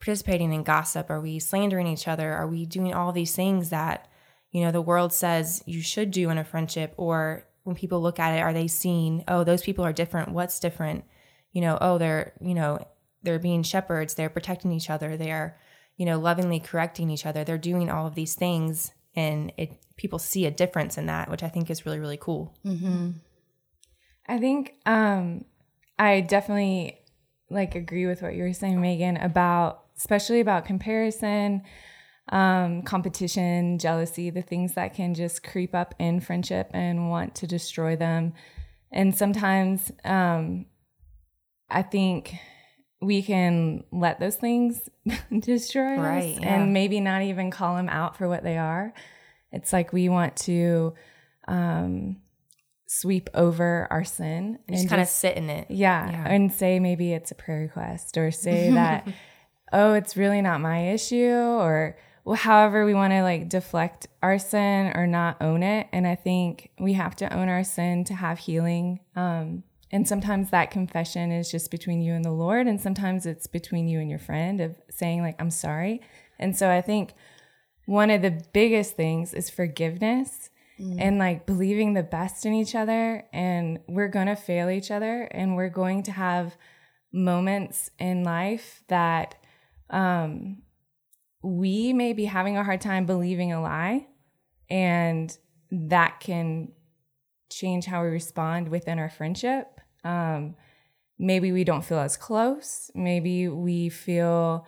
participating 0.00 0.52
in 0.52 0.64
gossip? 0.64 1.08
Are 1.10 1.20
we 1.20 1.38
slandering 1.38 1.86
each 1.86 2.08
other? 2.08 2.32
Are 2.32 2.46
we 2.46 2.66
doing 2.66 2.92
all 2.92 3.12
these 3.12 3.36
things 3.36 3.70
that 3.70 4.08
you 4.50 4.62
know 4.62 4.72
the 4.72 4.82
world 4.82 5.12
says 5.12 5.62
you 5.66 5.80
should 5.82 6.10
do 6.10 6.30
in 6.30 6.38
a 6.38 6.44
friendship 6.44 6.94
or 6.96 7.46
when 7.66 7.76
people 7.76 8.00
look 8.00 8.18
at 8.18 8.36
it 8.36 8.40
are 8.40 8.52
they 8.52 8.68
seeing 8.68 9.24
oh 9.28 9.44
those 9.44 9.62
people 9.62 9.84
are 9.84 9.92
different. 9.92 10.30
What's 10.32 10.60
different? 10.60 11.04
You 11.52 11.60
know 11.62 11.78
oh 11.80 11.98
they're 11.98 12.32
you 12.40 12.54
know 12.54 12.86
they're 13.22 13.38
being 13.38 13.62
shepherds. 13.62 14.14
They're 14.14 14.30
protecting 14.30 14.72
each 14.72 14.90
other. 14.90 15.16
They're 15.16 15.58
you 15.96 16.06
know 16.06 16.18
lovingly 16.18 16.60
correcting 16.60 17.10
each 17.10 17.26
other. 17.26 17.44
They're 17.44 17.58
doing 17.58 17.90
all 17.90 18.06
of 18.06 18.14
these 18.14 18.34
things 18.34 18.92
and 19.14 19.52
it 19.56 19.72
people 19.96 20.18
see 20.18 20.44
a 20.44 20.50
difference 20.50 20.98
in 20.98 21.06
that 21.06 21.30
which 21.30 21.42
i 21.42 21.48
think 21.48 21.70
is 21.70 21.86
really 21.86 21.98
really 21.98 22.18
cool. 22.18 22.54
I 24.28 24.38
think 24.38 24.74
um, 24.86 25.44
I 25.98 26.20
definitely 26.20 26.98
like 27.48 27.74
agree 27.74 28.06
with 28.06 28.22
what 28.22 28.34
you 28.34 28.42
were 28.42 28.52
saying, 28.52 28.80
Megan, 28.80 29.16
about 29.16 29.84
especially 29.96 30.40
about 30.40 30.66
comparison, 30.66 31.62
um, 32.30 32.82
competition, 32.82 33.78
jealousy, 33.78 34.30
the 34.30 34.42
things 34.42 34.74
that 34.74 34.94
can 34.94 35.14
just 35.14 35.42
creep 35.42 35.74
up 35.74 35.94
in 35.98 36.20
friendship 36.20 36.70
and 36.74 37.08
want 37.08 37.34
to 37.36 37.46
destroy 37.46 37.96
them. 37.96 38.32
And 38.92 39.14
sometimes 39.16 39.92
um, 40.04 40.66
I 41.70 41.82
think 41.82 42.34
we 43.00 43.22
can 43.22 43.84
let 43.92 44.18
those 44.20 44.36
things 44.36 44.88
destroy 45.40 45.96
Right, 45.98 46.34
us 46.34 46.40
yeah. 46.40 46.54
and 46.54 46.72
maybe 46.72 47.00
not 47.00 47.22
even 47.22 47.50
call 47.50 47.76
them 47.76 47.88
out 47.88 48.16
for 48.16 48.28
what 48.28 48.42
they 48.42 48.58
are. 48.58 48.92
It's 49.52 49.72
like 49.72 49.92
we 49.92 50.08
want 50.08 50.36
to 50.38 50.94
um, 51.46 52.16
sweep 52.88 53.30
over 53.34 53.86
our 53.90 54.02
sin 54.04 54.58
and 54.66 54.76
just 54.76 54.88
kind 54.88 55.02
of 55.02 55.08
sit 55.08 55.36
in 55.36 55.50
it 55.50 55.66
yeah, 55.70 56.10
Yeah. 56.10 56.24
and 56.28 56.52
say 56.52 56.80
maybe 56.80 57.12
it's 57.12 57.30
a 57.30 57.34
prayer 57.34 57.60
request 57.60 58.16
or 58.16 58.30
say 58.30 58.70
that 58.74 59.06
oh 59.72 59.92
it's 59.94 60.16
really 60.16 60.40
not 60.40 60.60
my 60.60 60.90
issue 60.90 61.32
or 61.34 61.96
however 62.34 62.84
we 62.84 62.94
want 62.94 63.12
to 63.12 63.22
like 63.22 63.48
deflect 63.48 64.08
our 64.22 64.38
sin 64.38 64.92
or 64.94 65.06
not 65.06 65.36
own 65.40 65.62
it 65.62 65.86
and 65.92 66.06
i 66.06 66.14
think 66.14 66.70
we 66.80 66.94
have 66.94 67.14
to 67.14 67.32
own 67.32 67.48
our 67.48 67.62
sin 67.62 68.04
to 68.04 68.14
have 68.14 68.38
healing 68.38 68.98
um, 69.14 69.62
and 69.92 70.08
sometimes 70.08 70.50
that 70.50 70.70
confession 70.70 71.30
is 71.30 71.50
just 71.50 71.70
between 71.70 72.00
you 72.00 72.12
and 72.12 72.24
the 72.24 72.30
lord 72.30 72.66
and 72.66 72.80
sometimes 72.80 73.26
it's 73.26 73.46
between 73.46 73.86
you 73.86 74.00
and 74.00 74.10
your 74.10 74.18
friend 74.18 74.60
of 74.60 74.76
saying 74.90 75.22
like 75.22 75.36
i'm 75.38 75.50
sorry. 75.50 76.00
And 76.38 76.54
so 76.54 76.68
i 76.70 76.82
think 76.82 77.14
one 77.86 78.10
of 78.10 78.20
the 78.20 78.42
biggest 78.52 78.96
things 78.96 79.32
is 79.32 79.48
forgiveness 79.48 80.50
and 80.98 81.18
like 81.18 81.46
believing 81.46 81.94
the 81.94 82.02
best 82.02 82.44
in 82.44 82.52
each 82.52 82.74
other 82.74 83.24
and 83.32 83.78
we're 83.88 84.08
going 84.08 84.26
to 84.26 84.36
fail 84.36 84.68
each 84.68 84.90
other 84.90 85.22
and 85.22 85.56
we're 85.56 85.70
going 85.70 86.02
to 86.02 86.12
have 86.12 86.56
moments 87.12 87.90
in 87.98 88.24
life 88.24 88.82
that 88.88 89.36
um 89.88 90.58
we 91.46 91.92
may 91.92 92.12
be 92.12 92.24
having 92.24 92.56
a 92.56 92.64
hard 92.64 92.80
time 92.80 93.06
believing 93.06 93.52
a 93.52 93.62
lie 93.62 94.06
and 94.68 95.38
that 95.70 96.18
can 96.18 96.72
change 97.50 97.86
how 97.86 98.02
we 98.02 98.08
respond 98.08 98.68
within 98.68 98.98
our 98.98 99.08
friendship 99.08 99.80
um 100.02 100.56
maybe 101.18 101.52
we 101.52 101.62
don't 101.62 101.84
feel 101.84 101.98
as 101.98 102.16
close 102.16 102.90
maybe 102.94 103.46
we 103.46 103.88
feel 103.88 104.66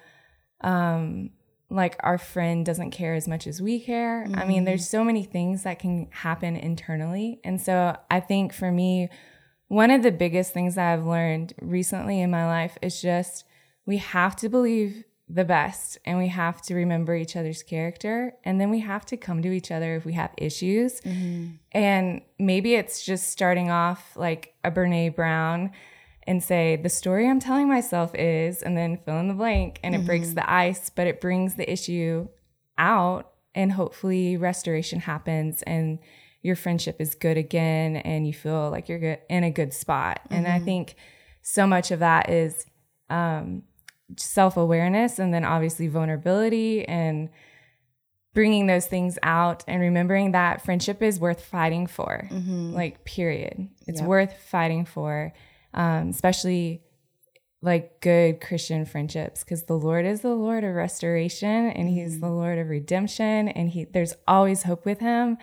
um 0.60 1.30
like 1.70 1.96
our 2.00 2.16
friend 2.16 2.64
doesn't 2.64 2.92
care 2.92 3.14
as 3.14 3.28
much 3.28 3.46
as 3.46 3.60
we 3.60 3.78
care. 3.78 4.26
I 4.32 4.46
mean, 4.46 4.64
there's 4.64 4.88
so 4.88 5.04
many 5.04 5.22
things 5.22 5.64
that 5.64 5.78
can 5.78 6.08
happen 6.10 6.56
internally. 6.56 7.40
And 7.44 7.60
so 7.60 7.94
I 8.10 8.20
think 8.20 8.54
for 8.54 8.72
me, 8.72 9.10
one 9.66 9.90
of 9.90 10.02
the 10.02 10.10
biggest 10.10 10.54
things 10.54 10.76
that 10.76 10.94
I've 10.94 11.04
learned 11.04 11.52
recently 11.60 12.22
in 12.22 12.30
my 12.30 12.46
life 12.46 12.78
is 12.80 13.02
just 13.02 13.44
we 13.84 13.98
have 13.98 14.34
to 14.36 14.48
believe 14.48 15.04
the 15.30 15.44
best 15.44 15.98
and 16.04 16.16
we 16.16 16.28
have 16.28 16.62
to 16.62 16.74
remember 16.74 17.14
each 17.14 17.36
other's 17.36 17.62
character. 17.62 18.34
And 18.44 18.60
then 18.60 18.70
we 18.70 18.80
have 18.80 19.04
to 19.06 19.16
come 19.16 19.42
to 19.42 19.52
each 19.52 19.70
other 19.70 19.96
if 19.96 20.04
we 20.04 20.14
have 20.14 20.30
issues. 20.38 21.00
Mm-hmm. 21.02 21.48
And 21.72 22.22
maybe 22.38 22.74
it's 22.74 23.04
just 23.04 23.28
starting 23.28 23.70
off 23.70 24.16
like 24.16 24.54
a 24.64 24.70
Brene 24.70 25.14
Brown 25.14 25.72
and 26.26 26.42
say, 26.42 26.76
the 26.76 26.88
story 26.88 27.28
I'm 27.28 27.40
telling 27.40 27.68
myself 27.68 28.14
is, 28.14 28.62
and 28.62 28.76
then 28.76 28.98
fill 28.98 29.18
in 29.18 29.28
the 29.28 29.34
blank, 29.34 29.80
and 29.82 29.94
it 29.94 30.04
breaks 30.04 30.26
mm-hmm. 30.26 30.34
the 30.34 30.50
ice, 30.50 30.90
but 30.90 31.06
it 31.06 31.22
brings 31.22 31.54
the 31.54 31.70
issue 31.70 32.28
out, 32.76 33.32
and 33.54 33.72
hopefully 33.72 34.36
restoration 34.36 35.00
happens 35.00 35.62
and 35.62 35.98
your 36.42 36.54
friendship 36.54 37.00
is 37.00 37.14
good 37.14 37.36
again, 37.36 37.96
and 37.96 38.26
you 38.26 38.34
feel 38.34 38.70
like 38.70 38.88
you're 38.88 38.98
good 38.98 39.20
in 39.28 39.42
a 39.42 39.50
good 39.50 39.72
spot. 39.72 40.20
And 40.30 40.46
I 40.46 40.56
mm-hmm. 40.56 40.64
think 40.66 40.96
so 41.40 41.66
much 41.66 41.90
of 41.90 42.00
that 42.00 42.28
is 42.28 42.66
um, 43.10 43.62
self 44.16 44.56
awareness 44.56 45.18
and 45.18 45.32
then 45.34 45.44
obviously 45.44 45.88
vulnerability 45.88 46.86
and 46.88 47.28
bringing 48.34 48.66
those 48.66 48.86
things 48.86 49.18
out 49.22 49.64
and 49.66 49.80
remembering 49.80 50.32
that 50.32 50.62
friendship 50.64 51.02
is 51.02 51.18
worth 51.18 51.42
fighting 51.44 51.86
for, 51.86 52.28
like, 52.72 53.04
period. 53.04 53.68
It's 53.86 54.00
worth 54.06 54.32
fighting 54.34 54.84
for, 54.84 55.32
um, 55.74 56.10
especially 56.10 56.82
like 57.60 58.00
good 58.00 58.40
Christian 58.40 58.84
friendships 58.84 59.42
because 59.42 59.64
the 59.64 59.76
Lord 59.76 60.06
is 60.06 60.20
the 60.20 60.34
Lord 60.34 60.62
of 60.62 60.74
restoration 60.76 61.70
and 61.70 61.88
he's 61.88 62.20
the 62.20 62.28
Lord 62.30 62.56
of 62.58 62.68
redemption 62.68 63.48
and 63.48 63.68
he 63.68 63.82
there's 63.84 64.14
always 64.28 64.62
hope 64.62 64.84
with 64.84 65.00
him. 65.00 65.38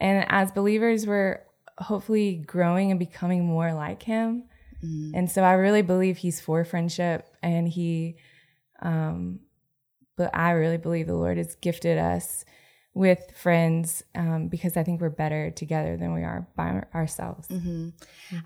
And 0.00 0.26
as 0.28 0.50
believers 0.50 1.06
we're 1.06 1.42
hopefully 1.78 2.42
growing 2.44 2.90
and 2.90 2.98
becoming 2.98 3.44
more 3.44 3.72
like 3.72 4.02
him 4.02 4.44
and 5.14 5.30
so 5.30 5.42
I 5.42 5.52
really 5.54 5.82
believe 5.82 6.18
he's 6.18 6.40
for 6.40 6.64
friendship 6.64 7.26
and 7.42 7.68
he 7.68 8.16
um 8.82 9.40
but 10.16 10.30
I 10.34 10.50
really 10.52 10.78
believe 10.78 11.06
the 11.08 11.14
Lord 11.14 11.38
has 11.38 11.56
gifted 11.56 11.98
us 11.98 12.44
with 12.96 13.32
friends 13.36 14.04
um, 14.14 14.46
because 14.46 14.76
I 14.76 14.84
think 14.84 15.00
we're 15.00 15.10
better 15.10 15.50
together 15.50 15.96
than 15.96 16.14
we 16.14 16.22
are 16.22 16.46
by 16.54 16.66
our- 16.68 16.88
ourselves. 16.94 17.48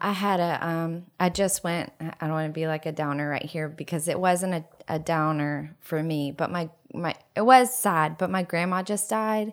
I 0.00 0.12
had 0.12 0.40
a, 0.40 0.66
um, 0.66 1.04
I 1.20 1.28
just 1.28 1.62
went, 1.62 1.92
I 2.00 2.14
don't 2.22 2.30
want 2.30 2.48
to 2.48 2.58
be 2.58 2.66
like 2.66 2.86
a 2.86 2.92
downer 2.92 3.28
right 3.28 3.44
here 3.44 3.68
because 3.68 4.08
it 4.08 4.18
wasn't 4.18 4.54
a, 4.54 4.64
a 4.88 4.98
downer 4.98 5.76
for 5.80 6.02
me, 6.02 6.32
but 6.32 6.50
my, 6.50 6.70
my, 6.94 7.14
it 7.36 7.42
was 7.42 7.76
sad, 7.76 8.16
but 8.16 8.30
my 8.30 8.42
grandma 8.42 8.82
just 8.82 9.10
died, 9.10 9.52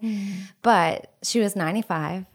but 0.61 1.11
she 1.21 1.41
was 1.41 1.57
95 1.57 2.25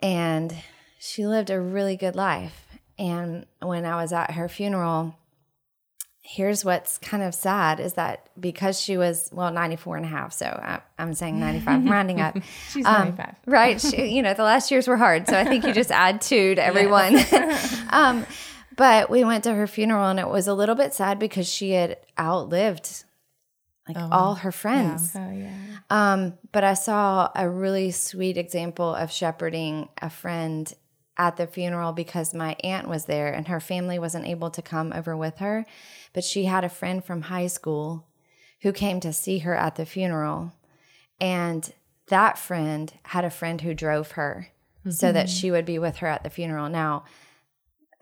and 0.00 0.54
she 1.00 1.26
lived 1.26 1.50
a 1.50 1.60
really 1.60 1.96
good 1.96 2.14
life. 2.14 2.68
And 2.98 3.46
when 3.60 3.84
I 3.84 3.96
was 3.96 4.12
at 4.12 4.32
her 4.32 4.48
funeral, 4.48 5.16
here's 6.22 6.64
what's 6.64 6.98
kind 6.98 7.22
of 7.22 7.34
sad 7.34 7.80
is 7.80 7.94
that 7.94 8.28
because 8.38 8.80
she 8.80 8.96
was 8.96 9.28
well 9.32 9.52
94 9.52 9.96
and 9.96 10.06
a 10.06 10.08
half 10.08 10.32
so 10.32 10.46
I, 10.46 10.80
i'm 10.96 11.14
saying 11.14 11.40
95 11.40 11.84
rounding 11.86 12.20
up. 12.20 12.38
She's 12.70 12.86
um, 12.86 13.16
95. 13.16 13.34
right 13.46 13.80
she, 13.80 14.06
you 14.06 14.22
know 14.22 14.32
the 14.32 14.44
last 14.44 14.70
years 14.70 14.86
were 14.86 14.96
hard 14.96 15.26
so 15.26 15.36
i 15.36 15.44
think 15.44 15.64
you 15.64 15.72
just 15.72 15.90
add 15.90 16.20
two 16.20 16.54
to 16.54 16.64
everyone. 16.64 17.18
Um, 17.90 18.24
but 18.76 19.10
we 19.10 19.24
went 19.24 19.44
to 19.44 19.54
her 19.54 19.66
funeral 19.66 20.08
and 20.08 20.18
it 20.18 20.28
was 20.28 20.46
a 20.46 20.54
little 20.54 20.74
bit 20.74 20.94
sad 20.94 21.18
because 21.18 21.48
she 21.48 21.72
had 21.72 21.98
outlived 22.18 23.04
like 23.88 23.96
all 23.98 24.36
her 24.36 24.52
friends. 24.52 25.12
Oh 25.14 25.30
yeah. 25.30 25.50
um, 25.90 26.34
but 26.52 26.64
I 26.64 26.74
saw 26.74 27.30
a 27.34 27.48
really 27.48 27.90
sweet 27.90 28.38
example 28.38 28.94
of 28.94 29.10
shepherding 29.10 29.88
a 30.00 30.08
friend 30.08 30.72
at 31.16 31.36
the 31.36 31.46
funeral 31.46 31.92
because 31.92 32.32
my 32.32 32.56
aunt 32.64 32.88
was 32.88 33.04
there 33.04 33.32
and 33.32 33.48
her 33.48 33.60
family 33.60 33.98
wasn't 33.98 34.26
able 34.26 34.50
to 34.50 34.62
come 34.62 34.92
over 34.92 35.16
with 35.16 35.38
her. 35.38 35.66
But 36.12 36.24
she 36.24 36.44
had 36.44 36.64
a 36.64 36.68
friend 36.68 37.04
from 37.04 37.22
high 37.22 37.46
school 37.46 38.06
who 38.62 38.72
came 38.72 39.00
to 39.00 39.12
see 39.12 39.38
her 39.38 39.54
at 39.54 39.76
the 39.76 39.86
funeral. 39.86 40.52
And 41.20 41.72
that 42.08 42.38
friend 42.38 42.92
had 43.04 43.24
a 43.24 43.30
friend 43.30 43.60
who 43.60 43.74
drove 43.74 44.12
her 44.12 44.48
so 44.88 45.12
that 45.12 45.26
mm-hmm. 45.26 45.34
she 45.34 45.50
would 45.50 45.64
be 45.64 45.78
with 45.78 45.98
her 45.98 46.08
at 46.08 46.24
the 46.24 46.30
funeral. 46.30 46.68
Now, 46.68 47.04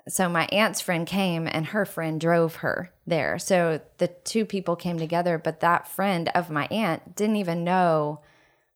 so 0.08 0.28
my 0.28 0.46
aunt's 0.50 0.80
friend 0.80 1.06
came 1.06 1.46
and 1.46 1.66
her 1.66 1.84
friend 1.84 2.20
drove 2.20 2.56
her 2.56 2.90
there. 3.06 3.38
So 3.38 3.80
the 3.98 4.08
two 4.08 4.44
people 4.44 4.76
came 4.76 4.98
together, 4.98 5.38
but 5.38 5.60
that 5.60 5.88
friend 5.88 6.30
of 6.34 6.50
my 6.50 6.66
aunt 6.70 7.14
didn't 7.16 7.36
even 7.36 7.64
know 7.64 8.20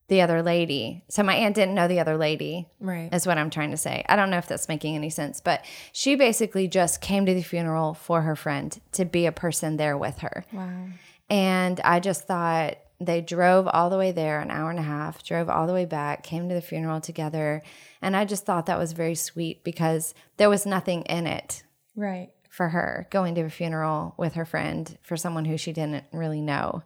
the 0.08 0.20
other 0.20 0.42
lady. 0.42 1.02
So 1.08 1.22
my 1.22 1.34
aunt 1.34 1.54
didn't 1.54 1.74
know 1.74 1.88
the 1.88 2.00
other 2.00 2.16
lady. 2.16 2.68
Right. 2.80 3.08
Is 3.12 3.26
what 3.26 3.38
I'm 3.38 3.50
trying 3.50 3.70
to 3.70 3.76
say. 3.76 4.04
I 4.08 4.16
don't 4.16 4.30
know 4.30 4.38
if 4.38 4.46
that's 4.46 4.68
making 4.68 4.94
any 4.94 5.10
sense, 5.10 5.40
but 5.40 5.64
she 5.92 6.14
basically 6.14 6.68
just 6.68 7.00
came 7.00 7.24
to 7.26 7.32
the 7.34 7.42
funeral 7.42 7.94
for 7.94 8.22
her 8.22 8.36
friend 8.36 8.78
to 8.92 9.04
be 9.04 9.24
a 9.26 9.32
person 9.32 9.76
there 9.78 9.96
with 9.96 10.18
her. 10.18 10.44
Wow. 10.52 10.86
And 11.30 11.80
I 11.80 12.00
just 12.00 12.26
thought 12.26 12.76
they 13.00 13.20
drove 13.22 13.66
all 13.66 13.88
the 13.90 13.96
way 13.98 14.12
there, 14.12 14.40
an 14.40 14.50
hour 14.50 14.70
and 14.70 14.78
a 14.78 14.82
half, 14.82 15.24
drove 15.24 15.48
all 15.48 15.66
the 15.66 15.72
way 15.72 15.84
back, 15.86 16.22
came 16.22 16.48
to 16.48 16.54
the 16.54 16.60
funeral 16.60 17.00
together. 17.00 17.62
And 18.02 18.14
I 18.14 18.24
just 18.26 18.44
thought 18.44 18.66
that 18.66 18.78
was 18.78 18.92
very 18.92 19.14
sweet 19.14 19.64
because 19.64 20.14
there 20.36 20.50
was 20.50 20.66
nothing 20.66 21.02
in 21.02 21.26
it 21.26 21.62
Right. 21.96 22.28
for 22.50 22.68
her 22.68 23.06
going 23.10 23.34
to 23.36 23.40
a 23.42 23.50
funeral 23.50 24.14
with 24.18 24.34
her 24.34 24.44
friend 24.44 24.98
for 25.02 25.16
someone 25.16 25.46
who 25.46 25.56
she 25.56 25.72
didn't 25.72 26.04
really 26.12 26.40
know. 26.42 26.82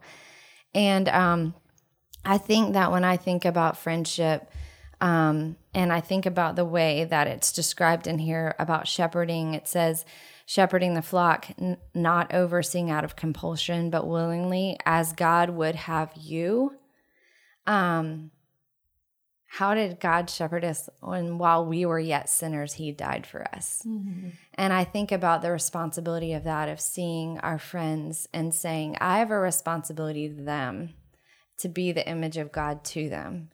And 0.73 1.09
um, 1.09 1.53
I 2.25 2.37
think 2.37 2.73
that 2.73 2.91
when 2.91 3.03
I 3.03 3.17
think 3.17 3.45
about 3.45 3.77
friendship, 3.77 4.51
um, 5.01 5.55
and 5.73 5.93
I 5.93 6.01
think 6.01 6.25
about 6.25 6.55
the 6.55 6.65
way 6.65 7.05
that 7.05 7.27
it's 7.27 7.51
described 7.51 8.07
in 8.07 8.19
here 8.19 8.55
about 8.59 8.87
shepherding, 8.87 9.53
it 9.53 9.67
says, 9.67 10.05
shepherding 10.45 10.93
the 10.93 11.01
flock, 11.01 11.47
n- 11.59 11.77
not 11.93 12.33
overseeing 12.33 12.89
out 12.91 13.03
of 13.03 13.15
compulsion, 13.15 13.89
but 13.89 14.07
willingly, 14.07 14.77
as 14.85 15.13
God 15.13 15.51
would 15.51 15.75
have 15.75 16.11
you. 16.15 16.73
Um, 17.65 18.31
how 19.51 19.73
did 19.73 19.99
God 19.99 20.29
shepherd 20.29 20.63
us 20.65 20.89
when 20.99 21.37
while 21.37 21.65
we 21.65 21.85
were 21.85 21.99
yet 21.99 22.29
sinners, 22.29 22.73
He 22.73 22.91
died 22.91 23.25
for 23.25 23.43
us? 23.55 23.81
And 24.55 24.73
I 24.73 24.83
think 24.83 25.11
about 25.11 25.41
the 25.41 25.51
responsibility 25.51 26.33
of 26.33 26.43
that, 26.43 26.67
of 26.69 26.79
seeing 26.79 27.39
our 27.39 27.57
friends 27.57 28.27
and 28.33 28.53
saying, 28.53 28.97
I 28.99 29.19
have 29.19 29.31
a 29.31 29.39
responsibility 29.39 30.29
to 30.29 30.35
them 30.43 30.93
to 31.59 31.69
be 31.69 31.91
the 31.91 32.07
image 32.07 32.37
of 32.37 32.51
God 32.51 32.83
to 32.85 33.09
them, 33.09 33.49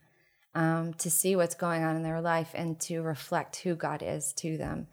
um, 0.54 0.94
to 0.96 1.10
see 1.10 1.36
what's 1.36 1.56
going 1.56 1.84
on 1.84 1.96
in 1.96 2.04
their 2.04 2.22
life 2.22 2.52
and 2.54 2.80
to 2.82 3.02
reflect 3.02 3.58
who 3.58 3.76
God 3.76 4.02
is 4.04 4.34
to 4.34 4.58
them. 4.58 4.88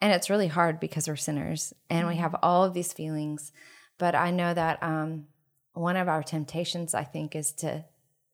And 0.00 0.12
it's 0.12 0.30
really 0.30 0.48
hard 0.48 0.80
because 0.80 1.06
we're 1.06 1.16
sinners 1.16 1.72
and 1.88 2.08
we 2.08 2.16
have 2.16 2.34
all 2.42 2.64
of 2.64 2.74
these 2.74 2.92
feelings. 2.92 3.52
But 3.98 4.14
I 4.14 4.30
know 4.30 4.52
that 4.54 4.82
um, 4.82 5.26
one 5.74 5.96
of 5.96 6.08
our 6.08 6.22
temptations, 6.22 6.94
I 6.94 7.04
think, 7.04 7.36
is 7.36 7.52
to 7.52 7.84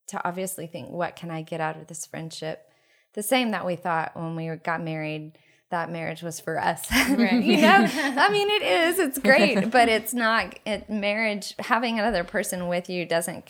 to 0.08 0.26
obviously 0.26 0.66
think, 0.66 0.88
what 0.88 1.16
can 1.16 1.30
I 1.30 1.42
get 1.42 1.60
out 1.60 1.76
of 1.76 1.86
this 1.86 2.06
friendship? 2.06 2.72
The 3.12 3.22
same 3.22 3.50
that 3.50 3.66
we 3.66 3.76
thought 3.76 4.16
when 4.16 4.36
we 4.36 4.48
got 4.56 4.82
married 4.82 5.36
that 5.70 5.90
marriage 5.90 6.22
was 6.22 6.40
for 6.40 6.58
us. 6.58 6.86
Right. 7.08 7.42
you 7.42 7.60
know, 7.60 7.86
I 7.90 8.28
mean, 8.32 8.48
it 8.50 8.62
is. 8.62 8.98
It's 8.98 9.18
great, 9.18 9.70
but 9.70 9.88
it's 9.88 10.14
not. 10.14 10.58
It 10.64 10.88
marriage 10.88 11.54
having 11.58 11.98
another 11.98 12.24
person 12.24 12.68
with 12.68 12.88
you 12.88 13.06
doesn't 13.06 13.46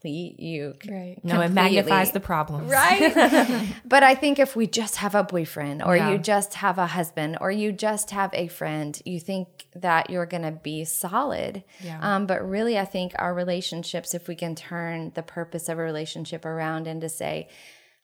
complete 0.00 0.40
you. 0.40 0.74
Right. 0.88 1.16
No, 1.22 1.40
it 1.40 1.50
magnifies 1.50 2.12
the 2.12 2.20
problem 2.20 2.68
Right. 2.68 3.68
but 3.84 4.02
I 4.02 4.14
think 4.14 4.38
if 4.38 4.56
we 4.56 4.66
just 4.66 4.96
have 4.96 5.14
a 5.14 5.22
boyfriend 5.22 5.82
or 5.82 5.96
Yeah. 5.96 6.10
you 6.12 6.18
just 6.18 6.54
have 6.54 6.78
a 6.78 6.86
husband 6.86 7.36
or 7.40 7.50
you 7.50 7.72
just 7.72 8.10
have 8.10 8.30
a 8.32 8.48
friend, 8.48 9.00
you 9.04 9.20
think 9.20 9.66
that 9.74 10.08
you're 10.10 10.26
going 10.26 10.42
to 10.42 10.52
be 10.52 10.84
solid. 10.84 11.64
Yeah. 11.84 11.98
Um, 12.00 12.26
but 12.26 12.46
really, 12.48 12.78
I 12.78 12.84
think 12.86 13.12
our 13.18 13.34
relationships, 13.34 14.14
if 14.14 14.26
we 14.26 14.34
can 14.34 14.54
turn 14.54 15.12
the 15.14 15.22
purpose 15.22 15.68
of 15.68 15.78
a 15.78 15.82
relationship 15.82 16.44
around 16.44 16.86
and 16.86 17.00
to 17.02 17.08
say, 17.08 17.48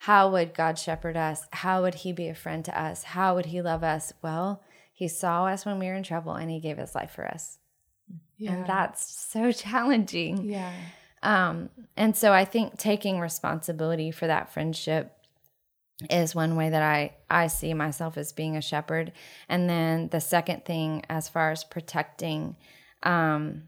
how 0.01 0.31
would 0.31 0.53
God 0.55 0.79
shepherd 0.79 1.17
us? 1.17 1.47
How 1.53 1.81
would 1.83 1.95
He 1.97 2.13
be 2.13 2.29
a 2.29 2.35
friend 2.35 2.65
to 2.67 2.79
us? 2.81 3.03
How 3.05 3.35
would 3.35 3.47
He 3.47 3.63
love 3.63 3.83
us? 3.83 4.13
Well, 4.23 4.63
He 4.93 5.09
saw 5.09 5.47
us 5.47 5.65
when 5.65 5.79
we 5.79 5.87
were 5.87 5.95
in 5.95 6.03
trouble 6.03 6.35
and 6.35 6.51
He 6.51 6.61
gave 6.61 6.77
His 6.77 6.95
life 6.95 7.13
for 7.13 7.27
us. 7.27 7.59
And 8.39 8.67
that's 8.67 9.03
so 9.33 9.51
challenging. 9.65 10.45
Yeah. 10.45 10.73
Um, 11.23 11.71
and 11.97 12.17
so 12.17 12.33
I 12.33 12.45
think 12.45 12.79
taking 12.79 13.21
responsibility 13.21 14.11
for 14.11 14.27
that 14.27 14.53
friendship 14.53 15.13
is 16.11 16.35
one 16.35 16.57
way 16.57 16.69
that 16.71 16.83
I 16.83 17.15
I 17.31 17.47
see 17.47 17.73
myself 17.73 18.19
as 18.19 18.33
being 18.33 18.57
a 18.57 18.63
shepherd. 18.63 19.13
And 19.49 19.69
then 19.69 20.09
the 20.09 20.21
second 20.21 20.65
thing, 20.65 21.03
as 21.09 21.29
far 21.29 21.51
as 21.51 21.65
protecting, 21.65 22.57
um, 23.03 23.63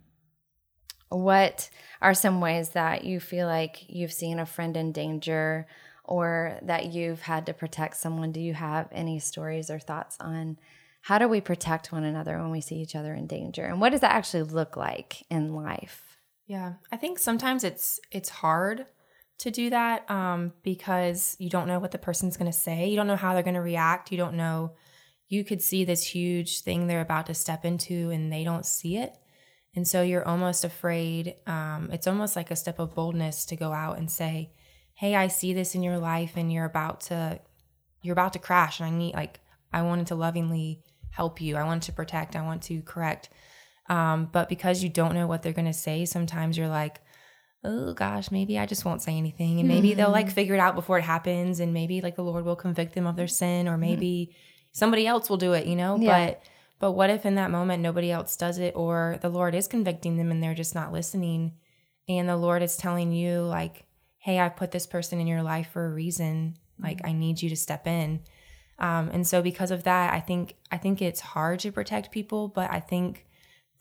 what 1.08 1.70
are 2.02 2.14
some 2.14 2.40
ways 2.40 2.70
that 2.70 3.04
you 3.04 3.18
feel 3.18 3.46
like 3.46 3.84
you've 3.88 4.12
seen 4.12 4.38
a 4.38 4.46
friend 4.46 4.76
in 4.76 4.92
danger 4.92 5.66
or 6.04 6.58
that 6.62 6.86
you've 6.92 7.22
had 7.22 7.46
to 7.46 7.54
protect 7.54 7.96
someone? 7.96 8.32
Do 8.32 8.40
you 8.40 8.54
have 8.54 8.88
any 8.92 9.18
stories 9.18 9.70
or 9.70 9.78
thoughts 9.78 10.16
on 10.20 10.58
how 11.02 11.18
do 11.18 11.28
we 11.28 11.40
protect 11.40 11.92
one 11.92 12.04
another 12.04 12.38
when 12.38 12.50
we 12.50 12.60
see 12.60 12.76
each 12.76 12.94
other 12.94 13.14
in 13.14 13.26
danger? 13.26 13.64
And 13.64 13.80
what 13.80 13.90
does 13.90 14.00
that 14.00 14.12
actually 14.12 14.42
look 14.42 14.76
like 14.76 15.24
in 15.30 15.54
life? 15.54 16.07
Yeah, 16.48 16.74
I 16.90 16.96
think 16.96 17.18
sometimes 17.18 17.62
it's 17.62 18.00
it's 18.10 18.30
hard 18.30 18.86
to 19.40 19.50
do 19.50 19.68
that 19.68 20.10
um, 20.10 20.54
because 20.62 21.36
you 21.38 21.50
don't 21.50 21.68
know 21.68 21.78
what 21.78 21.90
the 21.90 21.98
person's 21.98 22.38
going 22.38 22.50
to 22.50 22.58
say. 22.58 22.88
You 22.88 22.96
don't 22.96 23.06
know 23.06 23.16
how 23.16 23.34
they're 23.34 23.42
going 23.42 23.54
to 23.54 23.60
react. 23.60 24.10
You 24.10 24.16
don't 24.16 24.34
know. 24.34 24.72
You 25.28 25.44
could 25.44 25.60
see 25.60 25.84
this 25.84 26.02
huge 26.02 26.62
thing 26.62 26.86
they're 26.86 27.02
about 27.02 27.26
to 27.26 27.34
step 27.34 27.66
into, 27.66 28.08
and 28.10 28.32
they 28.32 28.44
don't 28.44 28.64
see 28.64 28.96
it, 28.96 29.14
and 29.76 29.86
so 29.86 30.00
you're 30.00 30.26
almost 30.26 30.64
afraid. 30.64 31.34
Um, 31.46 31.90
it's 31.92 32.06
almost 32.06 32.34
like 32.34 32.50
a 32.50 32.56
step 32.56 32.78
of 32.78 32.94
boldness 32.94 33.44
to 33.46 33.56
go 33.56 33.72
out 33.74 33.98
and 33.98 34.10
say, 34.10 34.50
"Hey, 34.94 35.14
I 35.14 35.28
see 35.28 35.52
this 35.52 35.74
in 35.74 35.82
your 35.82 35.98
life, 35.98 36.32
and 36.34 36.50
you're 36.50 36.64
about 36.64 37.02
to 37.02 37.40
you're 38.00 38.14
about 38.14 38.32
to 38.32 38.38
crash, 38.38 38.80
and 38.80 38.88
I 38.88 38.96
need 38.96 39.14
like 39.14 39.40
I 39.70 39.82
wanted 39.82 40.06
to 40.06 40.14
lovingly 40.14 40.82
help 41.10 41.42
you. 41.42 41.56
I 41.56 41.64
want 41.64 41.82
to 41.84 41.92
protect. 41.92 42.36
I 42.36 42.42
want 42.42 42.62
to 42.64 42.80
correct." 42.80 43.28
Um, 43.88 44.28
but 44.30 44.48
because 44.48 44.82
you 44.82 44.88
don't 44.88 45.14
know 45.14 45.26
what 45.26 45.42
they're 45.42 45.52
going 45.52 45.66
to 45.66 45.72
say, 45.72 46.04
sometimes 46.04 46.58
you're 46.58 46.68
like, 46.68 47.00
oh 47.64 47.92
gosh, 47.94 48.30
maybe 48.30 48.58
I 48.58 48.66
just 48.66 48.84
won't 48.84 49.02
say 49.02 49.16
anything. 49.16 49.58
And 49.58 49.68
maybe 49.68 49.94
they'll 49.94 50.10
like 50.10 50.30
figure 50.30 50.54
it 50.54 50.60
out 50.60 50.74
before 50.74 50.98
it 50.98 51.02
happens. 51.04 51.58
And 51.58 51.72
maybe 51.72 52.00
like 52.00 52.16
the 52.16 52.22
Lord 52.22 52.44
will 52.44 52.56
convict 52.56 52.94
them 52.94 53.06
of 53.06 53.16
their 53.16 53.26
sin 53.28 53.66
or 53.66 53.76
maybe 53.76 54.36
somebody 54.72 55.06
else 55.06 55.28
will 55.28 55.38
do 55.38 55.54
it, 55.54 55.66
you 55.66 55.74
know? 55.74 55.96
Yeah. 55.98 56.26
But 56.26 56.42
But 56.78 56.92
what 56.92 57.10
if 57.10 57.26
in 57.26 57.34
that 57.34 57.50
moment 57.50 57.82
nobody 57.82 58.10
else 58.12 58.36
does 58.36 58.58
it 58.58 58.74
or 58.76 59.18
the 59.22 59.28
Lord 59.28 59.54
is 59.54 59.66
convicting 59.66 60.16
them 60.16 60.30
and 60.30 60.42
they're 60.42 60.54
just 60.54 60.74
not 60.74 60.92
listening 60.92 61.54
and 62.08 62.28
the 62.28 62.36
Lord 62.36 62.62
is 62.62 62.76
telling 62.76 63.12
you 63.12 63.40
like, 63.42 63.84
"Hey, 64.18 64.38
I 64.38 64.48
put 64.48 64.70
this 64.70 64.86
person 64.86 65.20
in 65.20 65.26
your 65.26 65.42
life 65.42 65.70
for 65.72 65.84
a 65.84 65.92
reason. 65.92 66.54
Like 66.78 67.00
I 67.04 67.12
need 67.12 67.42
you 67.42 67.48
to 67.50 67.56
step 67.56 67.86
in." 67.86 68.20
Um, 68.78 69.10
and 69.12 69.26
so 69.26 69.42
because 69.42 69.70
of 69.72 69.82
that, 69.82 70.14
I 70.14 70.20
think 70.20 70.54
I 70.70 70.78
think 70.78 71.02
it's 71.02 71.20
hard 71.20 71.58
to 71.60 71.72
protect 71.72 72.12
people, 72.12 72.48
but 72.48 72.70
I 72.70 72.80
think 72.80 73.26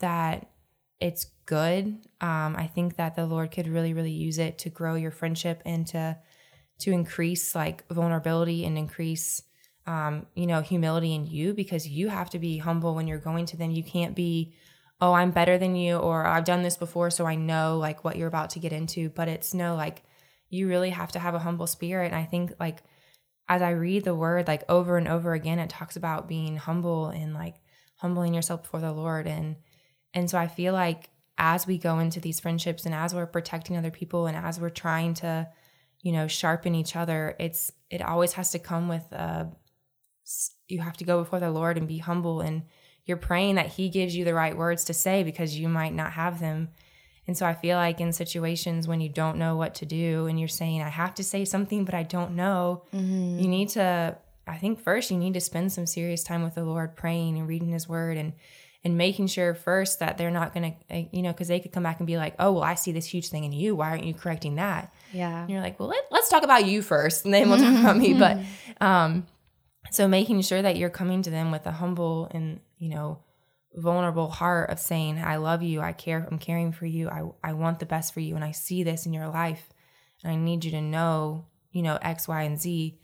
that 0.00 0.48
it's 1.00 1.26
good. 1.46 1.86
Um, 2.20 2.56
I 2.56 2.70
think 2.72 2.96
that 2.96 3.14
the 3.14 3.26
Lord 3.26 3.50
could 3.50 3.68
really, 3.68 3.94
really 3.94 4.12
use 4.12 4.38
it 4.38 4.58
to 4.58 4.70
grow 4.70 4.94
your 4.94 5.10
friendship 5.10 5.62
and 5.64 5.86
to 5.88 6.18
to 6.80 6.92
increase 6.92 7.56
like 7.56 7.86
vulnerability 7.88 8.64
and 8.64 8.78
increase 8.78 9.42
um, 9.86 10.26
you 10.34 10.46
know 10.46 10.60
humility 10.60 11.14
in 11.14 11.26
you 11.26 11.54
because 11.54 11.88
you 11.88 12.08
have 12.08 12.30
to 12.30 12.38
be 12.38 12.58
humble 12.58 12.94
when 12.94 13.06
you're 13.06 13.18
going 13.18 13.46
to 13.46 13.56
them. 13.56 13.70
You 13.70 13.82
can't 13.82 14.14
be, 14.14 14.54
oh, 15.00 15.12
I'm 15.12 15.30
better 15.30 15.58
than 15.58 15.76
you, 15.76 15.96
or 15.96 16.26
I've 16.26 16.44
done 16.44 16.62
this 16.62 16.76
before, 16.76 17.10
so 17.10 17.26
I 17.26 17.36
know 17.36 17.78
like 17.78 18.04
what 18.04 18.16
you're 18.16 18.28
about 18.28 18.50
to 18.50 18.60
get 18.60 18.72
into. 18.72 19.08
But 19.08 19.28
it's 19.28 19.54
no 19.54 19.76
like 19.76 20.02
you 20.50 20.68
really 20.68 20.90
have 20.90 21.12
to 21.12 21.18
have 21.18 21.34
a 21.34 21.40
humble 21.40 21.66
spirit. 21.66 22.06
And 22.06 22.16
I 22.16 22.24
think 22.24 22.52
like 22.58 22.82
as 23.48 23.62
I 23.62 23.70
read 23.70 24.04
the 24.04 24.14
word 24.14 24.46
like 24.46 24.64
over 24.68 24.98
and 24.98 25.08
over 25.08 25.32
again, 25.32 25.58
it 25.58 25.70
talks 25.70 25.96
about 25.96 26.28
being 26.28 26.56
humble 26.56 27.08
and 27.08 27.34
like 27.34 27.56
humbling 27.96 28.34
yourself 28.34 28.62
before 28.62 28.80
the 28.80 28.92
Lord. 28.92 29.26
And 29.26 29.56
and 30.18 30.28
so 30.28 30.36
I 30.36 30.48
feel 30.48 30.72
like 30.72 31.10
as 31.38 31.64
we 31.64 31.78
go 31.78 32.00
into 32.00 32.18
these 32.18 32.40
friendships 32.40 32.84
and 32.84 32.94
as 32.94 33.14
we're 33.14 33.26
protecting 33.26 33.76
other 33.76 33.92
people 33.92 34.26
and 34.26 34.36
as 34.36 34.58
we're 34.58 34.68
trying 34.68 35.14
to, 35.14 35.48
you 36.02 36.10
know, 36.10 36.26
sharpen 36.26 36.74
each 36.74 36.96
other, 36.96 37.36
it's 37.38 37.72
it 37.88 38.02
always 38.02 38.32
has 38.32 38.50
to 38.50 38.58
come 38.58 38.88
with 38.88 39.04
uh 39.12 39.44
you 40.66 40.80
have 40.80 40.96
to 40.96 41.04
go 41.04 41.20
before 41.20 41.38
the 41.38 41.52
Lord 41.52 41.78
and 41.78 41.86
be 41.86 41.98
humble 41.98 42.40
and 42.40 42.62
you're 43.06 43.16
praying 43.16 43.54
that 43.54 43.68
he 43.68 43.88
gives 43.88 44.14
you 44.14 44.24
the 44.24 44.34
right 44.34 44.56
words 44.56 44.84
to 44.84 44.92
say 44.92 45.22
because 45.22 45.56
you 45.56 45.68
might 45.68 45.94
not 45.94 46.12
have 46.12 46.40
them. 46.40 46.68
And 47.28 47.38
so 47.38 47.46
I 47.46 47.54
feel 47.54 47.76
like 47.76 48.00
in 48.00 48.12
situations 48.12 48.88
when 48.88 49.00
you 49.00 49.08
don't 49.08 49.38
know 49.38 49.56
what 49.56 49.76
to 49.76 49.86
do 49.86 50.26
and 50.26 50.38
you're 50.38 50.48
saying, 50.48 50.82
I 50.82 50.88
have 50.88 51.14
to 51.14 51.24
say 51.24 51.44
something, 51.44 51.84
but 51.84 51.94
I 51.94 52.02
don't 52.02 52.34
know, 52.34 52.82
mm-hmm. 52.92 53.38
you 53.38 53.48
need 53.48 53.68
to, 53.70 54.18
I 54.46 54.58
think 54.58 54.80
first 54.80 55.10
you 55.10 55.16
need 55.16 55.34
to 55.34 55.40
spend 55.40 55.72
some 55.72 55.86
serious 55.86 56.24
time 56.24 56.42
with 56.42 56.56
the 56.56 56.64
Lord 56.64 56.96
praying 56.96 57.38
and 57.38 57.48
reading 57.48 57.70
his 57.70 57.88
word 57.88 58.16
and, 58.16 58.32
and 58.84 58.96
making 58.96 59.26
sure 59.26 59.54
first 59.54 59.98
that 59.98 60.18
they're 60.18 60.30
not 60.30 60.54
going 60.54 60.72
to, 60.72 60.96
uh, 60.96 61.02
you 61.10 61.22
know, 61.22 61.32
because 61.32 61.48
they 61.48 61.60
could 61.60 61.72
come 61.72 61.82
back 61.82 61.98
and 61.98 62.06
be 62.06 62.16
like, 62.16 62.34
oh, 62.38 62.52
well, 62.52 62.62
I 62.62 62.74
see 62.74 62.92
this 62.92 63.06
huge 63.06 63.28
thing 63.28 63.44
in 63.44 63.52
you. 63.52 63.74
Why 63.74 63.90
aren't 63.90 64.04
you 64.04 64.14
correcting 64.14 64.54
that? 64.54 64.94
Yeah. 65.12 65.42
And 65.42 65.50
you're 65.50 65.60
like, 65.60 65.80
well, 65.80 65.88
let, 65.88 66.04
us 66.12 66.28
talk 66.28 66.44
about 66.44 66.66
you 66.66 66.82
first 66.82 67.24
and 67.24 67.34
then 67.34 67.48
we'll 67.48 67.58
talk 67.58 67.78
about 67.78 67.96
me. 67.96 68.14
But, 68.14 68.38
um, 68.80 69.26
so 69.90 70.06
making 70.06 70.42
sure 70.42 70.62
that 70.62 70.76
you're 70.76 70.90
coming 70.90 71.22
to 71.22 71.30
them 71.30 71.50
with 71.50 71.66
a 71.66 71.72
humble 71.72 72.28
and, 72.32 72.60
you 72.76 72.88
know, 72.90 73.18
vulnerable 73.74 74.28
heart 74.28 74.70
of 74.70 74.78
saying, 74.78 75.18
I 75.18 75.36
love 75.36 75.62
you, 75.62 75.80
I 75.80 75.92
care, 75.92 76.26
I'm 76.30 76.38
caring 76.38 76.72
for 76.72 76.86
you, 76.86 77.08
I, 77.08 77.24
I 77.42 77.52
want 77.54 77.78
the 77.78 77.86
best 77.86 78.12
for 78.12 78.20
you, 78.20 78.34
and 78.34 78.44
I 78.44 78.52
see 78.52 78.82
this 78.82 79.06
in 79.06 79.12
your 79.12 79.28
life, 79.28 79.68
and 80.22 80.32
I 80.32 80.36
need 80.36 80.64
you 80.64 80.70
to 80.72 80.80
know, 80.80 81.46
you 81.72 81.82
know, 81.82 81.98
X, 82.02 82.28
Y, 82.28 82.42
and 82.42 82.60
Z. 82.60 82.98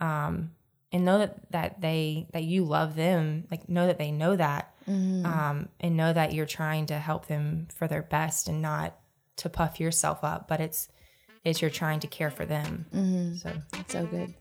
Um, 0.00 0.52
and 0.92 1.04
know 1.04 1.18
that, 1.18 1.52
that 1.52 1.80
they 1.80 2.26
that 2.32 2.42
you 2.42 2.64
love 2.64 2.96
them, 2.96 3.46
like 3.50 3.68
know 3.68 3.86
that 3.86 3.98
they 3.98 4.10
know 4.10 4.34
that, 4.34 4.74
mm-hmm. 4.90 5.26
um, 5.26 5.68
and 5.80 5.96
know 5.96 6.12
that 6.12 6.32
you're 6.32 6.46
trying 6.46 6.86
to 6.86 6.98
help 6.98 7.26
them 7.26 7.68
for 7.74 7.86
their 7.86 8.02
best 8.02 8.48
and 8.48 8.60
not 8.60 8.96
to 9.36 9.48
puff 9.48 9.80
yourself 9.80 10.24
up, 10.24 10.48
but 10.48 10.60
it's 10.60 10.88
it's 11.44 11.62
you're 11.62 11.70
trying 11.70 12.00
to 12.00 12.06
care 12.06 12.30
for 12.30 12.44
them. 12.44 12.86
Mm-hmm. 12.94 13.36
So 13.36 13.52
that's 13.72 13.92
so 13.92 14.06
good. 14.06 14.34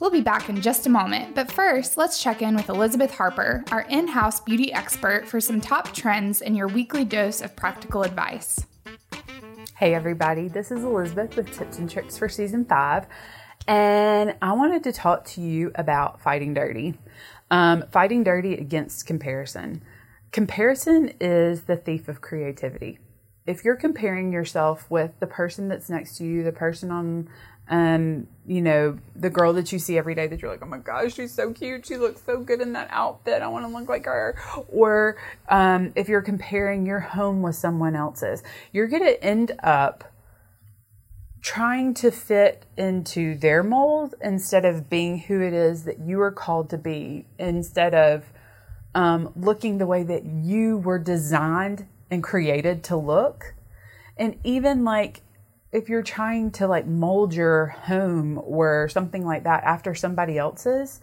We'll 0.00 0.10
be 0.10 0.20
back 0.20 0.48
in 0.48 0.60
just 0.60 0.86
a 0.86 0.90
moment, 0.90 1.34
but 1.34 1.50
first, 1.50 1.96
let's 1.96 2.22
check 2.22 2.40
in 2.40 2.54
with 2.54 2.68
Elizabeth 2.68 3.12
Harper, 3.12 3.64
our 3.72 3.80
in 3.82 4.06
house 4.06 4.38
beauty 4.38 4.72
expert, 4.72 5.26
for 5.26 5.40
some 5.40 5.60
top 5.60 5.92
trends 5.92 6.40
and 6.40 6.56
your 6.56 6.68
weekly 6.68 7.04
dose 7.04 7.40
of 7.40 7.56
practical 7.56 8.04
advice. 8.04 8.64
Hey, 9.76 9.94
everybody, 9.94 10.46
this 10.46 10.70
is 10.70 10.84
Elizabeth 10.84 11.36
with 11.36 11.52
Tips 11.56 11.78
and 11.78 11.90
Tricks 11.90 12.16
for 12.16 12.28
Season 12.28 12.64
5, 12.64 13.06
and 13.68 14.34
I 14.40 14.52
wanted 14.54 14.82
to 14.84 14.92
talk 14.92 15.26
to 15.26 15.42
you 15.42 15.70
about 15.74 16.22
fighting 16.22 16.54
dirty. 16.54 16.94
Um, 17.50 17.84
fighting 17.90 18.24
dirty 18.24 18.54
against 18.54 19.06
comparison. 19.06 19.82
Comparison 20.32 21.12
is 21.20 21.62
the 21.62 21.76
thief 21.76 22.08
of 22.08 22.20
creativity. 22.22 22.98
If 23.46 23.64
you're 23.64 23.76
comparing 23.76 24.32
yourself 24.32 24.90
with 24.90 25.12
the 25.20 25.26
person 25.26 25.68
that's 25.68 25.88
next 25.88 26.16
to 26.16 26.24
you, 26.24 26.42
the 26.44 26.52
person 26.52 26.90
on 26.90 27.28
and 27.70 28.26
you 28.46 28.62
know 28.62 28.98
the 29.14 29.28
girl 29.28 29.52
that 29.52 29.70
you 29.72 29.78
see 29.78 29.98
every 29.98 30.14
day 30.14 30.26
that 30.26 30.40
you're 30.40 30.50
like 30.50 30.62
oh 30.62 30.66
my 30.66 30.78
gosh 30.78 31.14
she's 31.14 31.34
so 31.34 31.52
cute 31.52 31.84
she 31.84 31.96
looks 31.96 32.22
so 32.24 32.40
good 32.40 32.62
in 32.62 32.72
that 32.72 32.88
outfit 32.90 33.42
i 33.42 33.46
want 33.46 33.66
to 33.66 33.70
look 33.70 33.88
like 33.88 34.06
her 34.06 34.36
or 34.68 35.18
um, 35.50 35.92
if 35.94 36.08
you're 36.08 36.22
comparing 36.22 36.86
your 36.86 37.00
home 37.00 37.42
with 37.42 37.54
someone 37.54 37.94
else's 37.94 38.42
you're 38.72 38.86
going 38.86 39.02
to 39.02 39.22
end 39.22 39.52
up 39.62 40.07
trying 41.40 41.94
to 41.94 42.10
fit 42.10 42.66
into 42.76 43.36
their 43.36 43.62
mold 43.62 44.14
instead 44.20 44.64
of 44.64 44.90
being 44.90 45.18
who 45.18 45.40
it 45.40 45.52
is 45.52 45.84
that 45.84 46.00
you 46.00 46.20
are 46.20 46.32
called 46.32 46.70
to 46.70 46.78
be 46.78 47.26
instead 47.38 47.94
of 47.94 48.24
um, 48.94 49.32
looking 49.36 49.78
the 49.78 49.86
way 49.86 50.02
that 50.02 50.24
you 50.24 50.78
were 50.78 50.98
designed 50.98 51.86
and 52.10 52.22
created 52.22 52.82
to 52.84 52.96
look 52.96 53.54
and 54.16 54.36
even 54.42 54.84
like 54.84 55.22
if 55.70 55.88
you're 55.88 56.02
trying 56.02 56.50
to 56.50 56.66
like 56.66 56.86
mold 56.86 57.34
your 57.34 57.66
home 57.66 58.40
or 58.42 58.88
something 58.88 59.24
like 59.24 59.44
that 59.44 59.62
after 59.64 59.94
somebody 59.94 60.38
else's, 60.38 61.00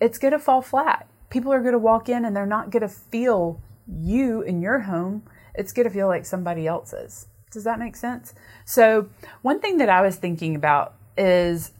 it's 0.00 0.18
going 0.18 0.32
to 0.32 0.38
fall 0.38 0.62
flat. 0.62 1.08
People 1.28 1.52
are 1.52 1.60
going 1.60 1.72
to 1.72 1.78
walk 1.78 2.08
in 2.08 2.24
and 2.24 2.34
they're 2.34 2.46
not 2.46 2.70
going 2.70 2.82
to 2.82 2.88
feel 2.88 3.60
you 3.86 4.42
in 4.42 4.62
your 4.62 4.80
home. 4.80 5.24
It's 5.54 5.72
going 5.72 5.88
to 5.88 5.92
feel 5.92 6.06
like 6.06 6.24
somebody 6.24 6.66
else's. 6.66 7.26
Does 7.50 7.64
that 7.64 7.78
make 7.78 7.96
sense? 7.96 8.34
So, 8.64 9.08
one 9.42 9.60
thing 9.60 9.78
that 9.78 9.88
I 9.88 10.02
was 10.02 10.16
thinking 10.16 10.54
about 10.54 10.94
is 11.16 11.72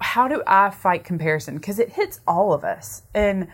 how 0.00 0.28
do 0.28 0.42
I 0.46 0.70
fight 0.70 1.04
comparison? 1.04 1.56
Because 1.56 1.78
it 1.78 1.90
hits 1.90 2.20
all 2.26 2.52
of 2.52 2.64
us. 2.64 3.02
And 3.14 3.48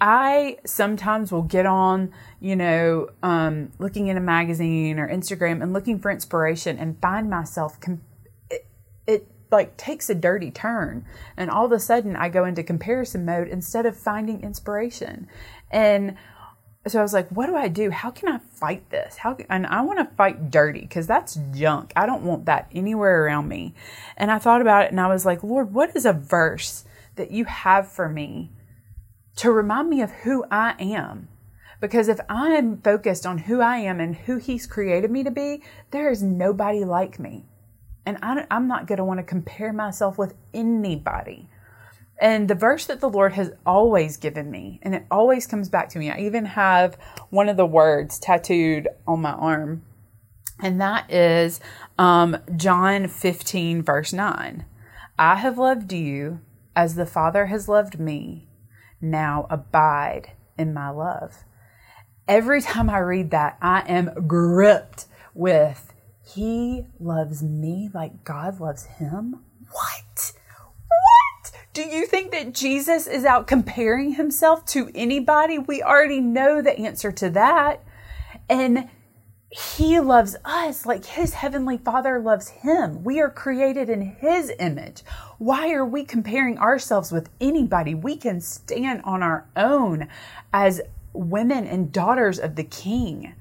I 0.00 0.58
sometimes 0.64 1.30
will 1.30 1.42
get 1.42 1.66
on, 1.66 2.12
you 2.40 2.56
know, 2.56 3.08
um, 3.22 3.70
looking 3.78 4.06
in 4.06 4.16
a 4.16 4.20
magazine 4.20 4.98
or 4.98 5.08
Instagram 5.08 5.62
and 5.62 5.72
looking 5.72 5.98
for 5.98 6.10
inspiration 6.10 6.78
and 6.78 7.00
find 7.00 7.28
myself, 7.28 7.78
com- 7.80 8.02
it, 8.50 8.66
it 9.06 9.26
like 9.50 9.76
takes 9.76 10.08
a 10.08 10.14
dirty 10.14 10.50
turn. 10.50 11.04
And 11.36 11.50
all 11.50 11.66
of 11.66 11.72
a 11.72 11.80
sudden 11.80 12.16
I 12.16 12.30
go 12.30 12.44
into 12.44 12.62
comparison 12.62 13.24
mode 13.26 13.48
instead 13.48 13.84
of 13.84 13.96
finding 13.96 14.42
inspiration. 14.42 15.28
And 15.70 16.16
so 16.90 16.98
I 16.98 17.02
was 17.02 17.12
like, 17.12 17.28
what 17.28 17.46
do 17.46 17.56
I 17.56 17.68
do? 17.68 17.90
How 17.90 18.10
can 18.10 18.28
I 18.28 18.38
fight 18.38 18.90
this? 18.90 19.16
How 19.16 19.34
can, 19.34 19.46
and 19.48 19.66
I 19.66 19.82
want 19.82 19.98
to 19.98 20.16
fight 20.16 20.50
dirty 20.50 20.80
because 20.80 21.06
that's 21.06 21.38
junk. 21.52 21.92
I 21.96 22.06
don't 22.06 22.22
want 22.22 22.46
that 22.46 22.68
anywhere 22.72 23.24
around 23.24 23.48
me. 23.48 23.74
And 24.16 24.30
I 24.30 24.38
thought 24.38 24.60
about 24.60 24.84
it 24.84 24.90
and 24.90 25.00
I 25.00 25.08
was 25.08 25.24
like, 25.24 25.42
Lord, 25.42 25.72
what 25.72 25.94
is 25.96 26.04
a 26.04 26.12
verse 26.12 26.84
that 27.16 27.30
you 27.30 27.44
have 27.44 27.90
for 27.90 28.08
me? 28.08 28.50
to 29.40 29.50
remind 29.50 29.88
me 29.88 30.02
of 30.02 30.10
who 30.10 30.44
I 30.50 30.74
am. 30.78 31.28
Because 31.80 32.08
if 32.08 32.20
I'm 32.28 32.76
focused 32.82 33.24
on 33.24 33.38
who 33.38 33.62
I 33.62 33.78
am 33.78 33.98
and 33.98 34.14
who 34.14 34.36
He's 34.36 34.66
created 34.66 35.10
me 35.10 35.24
to 35.24 35.30
be, 35.30 35.62
there 35.92 36.10
is 36.10 36.22
nobody 36.22 36.84
like 36.84 37.18
me. 37.18 37.46
And 38.04 38.18
I, 38.22 38.46
am 38.50 38.68
not 38.68 38.86
going 38.86 38.98
to 38.98 39.04
want 39.04 39.18
to 39.18 39.24
compare 39.24 39.72
myself 39.72 40.18
with 40.18 40.34
anybody. 40.52 41.48
And 42.20 42.48
the 42.48 42.54
verse 42.54 42.84
that 42.86 43.00
the 43.00 43.08
Lord 43.08 43.32
has 43.32 43.52
always 43.64 44.18
given 44.18 44.50
me, 44.50 44.78
and 44.82 44.94
it 44.94 45.06
always 45.10 45.46
comes 45.46 45.70
back 45.70 45.88
to 45.90 45.98
me. 45.98 46.10
I 46.10 46.18
even 46.20 46.44
have 46.44 46.98
one 47.30 47.48
of 47.48 47.56
the 47.56 47.64
words 47.64 48.18
tattooed 48.18 48.88
on 49.06 49.22
my 49.22 49.32
arm, 49.32 49.82
and 50.62 50.78
that 50.82 51.10
is 51.10 51.60
um, 51.98 52.36
John 52.56 53.08
15, 53.08 53.82
verse 53.82 54.12
9. 54.12 54.66
I 55.18 55.36
have 55.36 55.56
loved 55.56 55.92
you 55.92 56.40
as 56.76 56.94
the 56.94 57.06
Father 57.06 57.46
has 57.46 57.68
loved 57.68 57.98
me 57.98 58.48
now 59.00 59.46
abide 59.48 60.32
in 60.58 60.74
my 60.74 60.90
love. 60.90 61.44
Every 62.28 62.60
time 62.60 62.90
I 62.90 62.98
read 62.98 63.30
that, 63.30 63.56
I 63.62 63.80
am 63.88 64.26
gripped 64.26 65.06
with 65.34 65.92
He 66.22 66.86
loves 66.98 67.42
me 67.42 67.90
like 67.94 68.24
God 68.24 68.60
loves 68.60 68.84
Him. 68.84 69.42
What? 69.70 70.09
Do 71.72 71.82
you 71.82 72.04
think 72.04 72.32
that 72.32 72.52
Jesus 72.52 73.06
is 73.06 73.24
out 73.24 73.46
comparing 73.46 74.14
himself 74.14 74.64
to 74.66 74.90
anybody? 74.92 75.56
We 75.56 75.82
already 75.82 76.20
know 76.20 76.60
the 76.60 76.76
answer 76.76 77.12
to 77.12 77.30
that. 77.30 77.84
And 78.48 78.88
he 79.50 80.00
loves 80.00 80.36
us 80.44 80.84
like 80.84 81.04
his 81.04 81.34
heavenly 81.34 81.78
father 81.78 82.18
loves 82.18 82.48
him. 82.48 83.04
We 83.04 83.20
are 83.20 83.30
created 83.30 83.88
in 83.88 84.02
his 84.02 84.52
image. 84.58 85.02
Why 85.38 85.72
are 85.72 85.84
we 85.84 86.04
comparing 86.04 86.58
ourselves 86.58 87.12
with 87.12 87.30
anybody? 87.40 87.94
We 87.94 88.16
can 88.16 88.40
stand 88.40 89.02
on 89.04 89.22
our 89.22 89.46
own 89.56 90.08
as 90.52 90.80
women 91.12 91.66
and 91.66 91.92
daughters 91.92 92.40
of 92.40 92.56
the 92.56 92.64
king. 92.64 93.34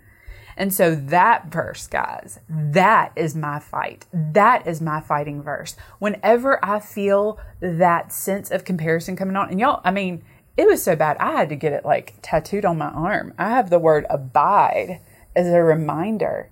And 0.59 0.73
so 0.73 0.93
that 0.93 1.45
verse, 1.49 1.87
guys, 1.87 2.41
that 2.49 3.13
is 3.15 3.33
my 3.33 3.59
fight. 3.59 4.05
That 4.11 4.67
is 4.67 4.81
my 4.81 4.99
fighting 4.99 5.41
verse. 5.41 5.77
Whenever 5.99 6.63
I 6.63 6.81
feel 6.81 7.39
that 7.61 8.11
sense 8.11 8.51
of 8.51 8.65
comparison 8.65 9.15
coming 9.15 9.37
on, 9.37 9.49
and 9.49 9.59
y'all, 9.59 9.79
I 9.85 9.91
mean, 9.91 10.21
it 10.57 10.67
was 10.67 10.83
so 10.83 10.97
bad 10.97 11.15
I 11.17 11.31
had 11.31 11.47
to 11.49 11.55
get 11.55 11.71
it 11.71 11.85
like 11.85 12.15
tattooed 12.21 12.65
on 12.65 12.77
my 12.77 12.89
arm. 12.89 13.33
I 13.37 13.51
have 13.51 13.69
the 13.69 13.79
word 13.79 14.05
abide 14.09 14.99
as 15.33 15.47
a 15.47 15.63
reminder 15.63 16.51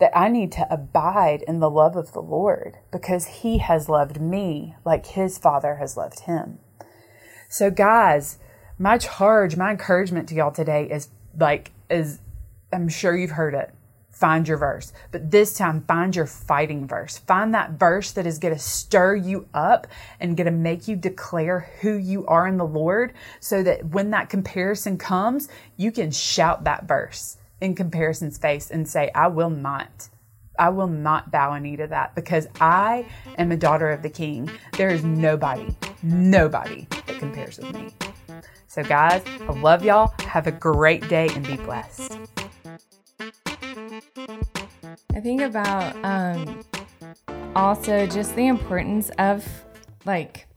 that 0.00 0.10
I 0.18 0.28
need 0.28 0.50
to 0.52 0.66
abide 0.68 1.42
in 1.46 1.60
the 1.60 1.70
love 1.70 1.94
of 1.94 2.12
the 2.12 2.20
Lord 2.20 2.78
because 2.90 3.26
he 3.26 3.58
has 3.58 3.88
loved 3.88 4.20
me 4.20 4.74
like 4.84 5.06
his 5.06 5.38
father 5.38 5.76
has 5.76 5.96
loved 5.96 6.20
him. 6.20 6.58
So 7.48 7.70
guys, 7.70 8.38
my 8.80 8.98
charge, 8.98 9.56
my 9.56 9.70
encouragement 9.70 10.28
to 10.30 10.34
y'all 10.34 10.50
today 10.50 10.90
is 10.90 11.10
like 11.38 11.70
is 11.88 12.18
I'm 12.74 12.88
sure 12.88 13.16
you've 13.16 13.30
heard 13.30 13.54
it. 13.54 13.72
Find 14.10 14.46
your 14.46 14.58
verse. 14.58 14.92
But 15.10 15.30
this 15.30 15.56
time 15.56 15.84
find 15.88 16.14
your 16.14 16.26
fighting 16.26 16.86
verse. 16.86 17.18
Find 17.18 17.52
that 17.54 17.72
verse 17.72 18.12
that 18.12 18.26
is 18.26 18.38
going 18.38 18.54
to 18.54 18.60
stir 18.60 19.16
you 19.16 19.48
up 19.52 19.88
and 20.20 20.36
going 20.36 20.44
to 20.46 20.52
make 20.52 20.86
you 20.86 20.94
declare 20.94 21.68
who 21.80 21.94
you 21.94 22.24
are 22.26 22.46
in 22.46 22.56
the 22.56 22.66
Lord 22.66 23.12
so 23.40 23.62
that 23.64 23.86
when 23.86 24.10
that 24.10 24.30
comparison 24.30 24.98
comes, 24.98 25.48
you 25.76 25.90
can 25.90 26.12
shout 26.12 26.64
that 26.64 26.86
verse 26.86 27.38
in 27.60 27.74
comparison's 27.74 28.38
face 28.38 28.70
and 28.70 28.88
say, 28.88 29.10
I 29.14 29.26
will 29.28 29.50
not. 29.50 30.08
I 30.56 30.68
will 30.68 30.86
not 30.86 31.32
bow 31.32 31.52
a 31.52 31.60
knee 31.60 31.76
to 31.76 31.88
that 31.88 32.14
because 32.14 32.46
I 32.60 33.06
am 33.36 33.50
a 33.50 33.56
daughter 33.56 33.90
of 33.90 34.02
the 34.02 34.10
king. 34.10 34.48
There 34.76 34.90
is 34.90 35.02
nobody, 35.04 35.74
nobody 36.04 36.86
that 36.90 37.18
compares 37.18 37.58
with 37.58 37.74
me. 37.74 37.90
So, 38.68 38.84
guys, 38.84 39.22
I 39.40 39.52
love 39.52 39.84
y'all. 39.84 40.14
Have 40.20 40.46
a 40.46 40.52
great 40.52 41.08
day 41.08 41.28
and 41.34 41.44
be 41.44 41.56
blessed. 41.56 42.18
I 45.14 45.20
think 45.20 45.42
about 45.42 45.94
um, 46.04 46.64
also 47.54 48.06
just 48.06 48.34
the 48.34 48.48
importance 48.48 49.10
of 49.18 49.46
like 50.04 50.48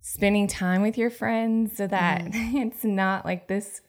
spending 0.00 0.46
time 0.46 0.82
with 0.82 0.96
your 0.96 1.10
friends 1.10 1.76
so 1.76 1.88
that 1.88 2.22
it's 2.32 2.84
not 2.84 3.24
like 3.24 3.48
this 3.48 3.80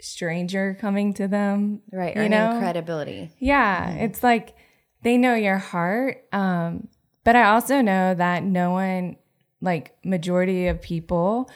stranger 0.00 0.76
coming 0.80 1.12
to 1.14 1.28
them. 1.28 1.82
Right. 1.92 2.16
You 2.16 2.30
know? 2.30 2.56
credibility. 2.58 3.30
Yeah. 3.38 3.90
It's 3.90 4.22
like 4.22 4.54
they 5.02 5.18
know 5.18 5.34
your 5.34 5.58
heart. 5.58 6.24
Um, 6.32 6.88
but 7.22 7.36
I 7.36 7.44
also 7.44 7.82
know 7.82 8.14
that 8.14 8.42
no 8.42 8.70
one, 8.70 9.16
like 9.60 9.96
majority 10.02 10.68
of 10.68 10.80
people, 10.80 11.50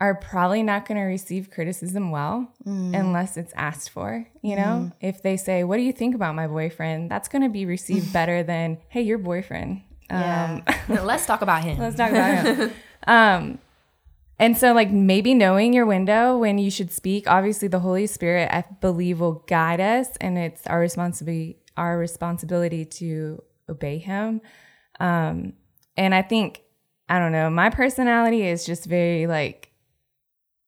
are 0.00 0.14
probably 0.14 0.62
not 0.62 0.86
going 0.86 0.98
to 0.98 1.04
receive 1.04 1.50
criticism 1.50 2.10
well 2.10 2.52
unless 2.66 3.36
it's 3.36 3.52
asked 3.54 3.90
for. 3.90 4.26
You 4.42 4.56
know, 4.56 4.92
if 5.00 5.22
they 5.22 5.36
say, 5.36 5.64
What 5.64 5.76
do 5.76 5.82
you 5.82 5.92
think 5.92 6.14
about 6.14 6.34
my 6.34 6.46
boyfriend? 6.46 7.10
That's 7.10 7.28
going 7.28 7.42
to 7.42 7.48
be 7.48 7.64
received 7.64 8.12
better 8.18 8.42
than, 8.42 8.78
Hey, 8.88 9.02
your 9.02 9.18
boyfriend. 9.18 9.82
Yeah. 10.10 10.60
Um, 10.88 11.06
Let's 11.06 11.26
talk 11.26 11.42
about 11.42 11.64
him. 11.64 11.78
let's 11.84 11.96
talk 11.96 12.10
about 12.10 12.44
him. 12.44 12.72
um, 13.06 13.58
and 14.38 14.58
so, 14.58 14.72
like, 14.72 14.90
maybe 14.90 15.32
knowing 15.32 15.72
your 15.72 15.86
window 15.86 16.36
when 16.36 16.58
you 16.58 16.70
should 16.70 16.90
speak, 16.90 17.28
obviously, 17.30 17.68
the 17.68 17.78
Holy 17.78 18.06
Spirit, 18.06 18.50
I 18.52 18.64
believe, 18.80 19.20
will 19.20 19.44
guide 19.46 19.80
us, 19.80 20.08
and 20.20 20.36
it's 20.36 20.66
our 20.66 20.80
responsibility, 20.80 21.58
our 21.76 21.96
responsibility 21.96 22.84
to 22.84 23.42
obey 23.68 23.98
Him. 23.98 24.40
Um, 24.98 25.52
and 25.96 26.14
I 26.14 26.22
think, 26.22 26.62
I 27.08 27.20
don't 27.20 27.32
know, 27.32 27.48
my 27.48 27.70
personality 27.70 28.46
is 28.46 28.66
just 28.66 28.86
very 28.86 29.28
like, 29.28 29.70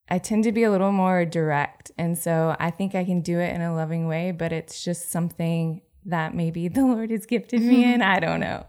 I 0.08 0.18
tend 0.18 0.44
to 0.44 0.52
be 0.52 0.62
a 0.62 0.70
little 0.70 0.92
more 0.92 1.24
direct. 1.24 1.90
And 1.98 2.16
so 2.16 2.56
I 2.58 2.70
think 2.70 2.94
I 2.94 3.04
can 3.04 3.20
do 3.20 3.40
it 3.40 3.54
in 3.54 3.60
a 3.60 3.74
loving 3.74 4.06
way, 4.06 4.30
but 4.30 4.52
it's 4.52 4.84
just 4.84 5.10
something 5.10 5.82
that 6.04 6.34
maybe 6.34 6.68
the 6.76 6.84
Lord 6.84 7.10
has 7.10 7.26
gifted 7.26 7.62
me 7.62 7.84
in. 7.84 8.02
I 8.02 8.20
don't 8.20 8.40
know. 8.40 8.66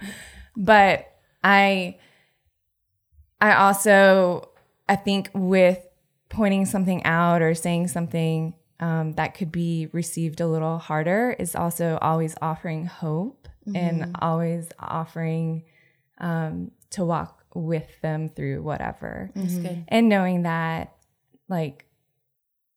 But 0.56 1.08
I 1.44 1.98
I 3.40 3.54
also 3.54 4.50
I 4.90 4.96
think 4.96 5.30
with 5.34 5.80
pointing 6.30 6.66
something 6.66 7.04
out 7.04 7.42
or 7.42 7.54
saying 7.54 7.88
something 7.88 8.54
um, 8.80 9.14
that 9.14 9.34
could 9.34 9.52
be 9.52 9.88
received 9.92 10.42
a 10.42 10.48
little 10.48 10.78
harder 10.78 11.36
is 11.40 11.56
also 11.56 11.98
always 12.02 12.36
offering 12.42 12.86
hope 12.86 13.48
and 13.76 14.16
always 14.22 14.70
offering 14.80 15.64
um, 16.20 16.72
to 16.92 17.04
walk 17.04 17.44
with 17.54 17.90
them 18.02 18.30
through 18.30 18.62
whatever 18.62 19.32
good. 19.36 19.84
and 19.88 20.10
knowing 20.10 20.44
that 20.44 20.94
like 21.50 21.86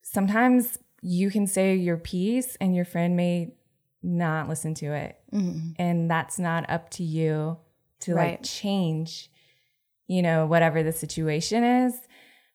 sometimes 0.02 0.78
you 1.02 1.30
can 1.30 1.46
say 1.46 1.74
your 1.76 1.96
piece 1.96 2.56
and 2.60 2.74
your 2.74 2.84
friend 2.84 3.16
may 3.16 3.54
not 4.02 4.48
listen 4.48 4.74
to 4.74 4.92
it. 4.94 5.18
And 5.78 6.10
that's 6.10 6.38
not 6.38 6.68
up 6.68 6.90
to 6.90 7.04
you 7.04 7.58
to 8.00 8.14
like 8.14 8.42
change 8.42 9.30
you 10.06 10.22
know 10.22 10.46
whatever 10.46 10.82
the 10.82 10.92
situation 10.92 11.62
is. 11.62 11.94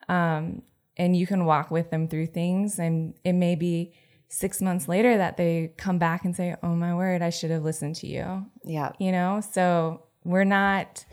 Um 0.09 0.61
and 0.97 1.15
you 1.15 1.27
can 1.27 1.45
walk 1.45 1.71
with 1.71 1.91
them 1.91 2.07
through 2.07 2.27
things. 2.27 2.79
And 2.79 3.15
it 3.23 3.33
may 3.33 3.55
be 3.55 3.93
six 4.27 4.61
months 4.61 4.87
later 4.87 5.17
that 5.17 5.37
they 5.37 5.73
come 5.77 5.97
back 5.97 6.25
and 6.25 6.35
say 6.35 6.55
oh 6.63 6.75
my 6.75 6.95
word 6.95 7.21
i 7.21 7.29
should 7.29 7.51
have 7.51 7.63
listened 7.63 7.95
to 7.97 8.07
you. 8.07 8.45
Yeah. 8.63 8.91
you 8.99 9.11
know? 9.11 9.41
So 9.51 10.03
we're 10.23 10.43
not 10.43 11.05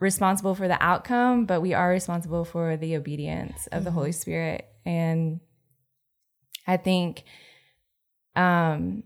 responsible 0.00 0.54
for 0.54 0.68
the 0.68 0.82
outcome 0.82 1.44
but 1.44 1.60
we 1.60 1.74
are 1.74 1.90
responsible 1.90 2.44
for 2.44 2.76
the 2.76 2.96
obedience 2.96 3.66
of 3.72 3.84
the 3.84 3.90
holy 3.90 4.12
spirit. 4.12 4.66
And 4.84 5.40
i 6.66 6.76
think 6.76 7.24
um 8.36 9.02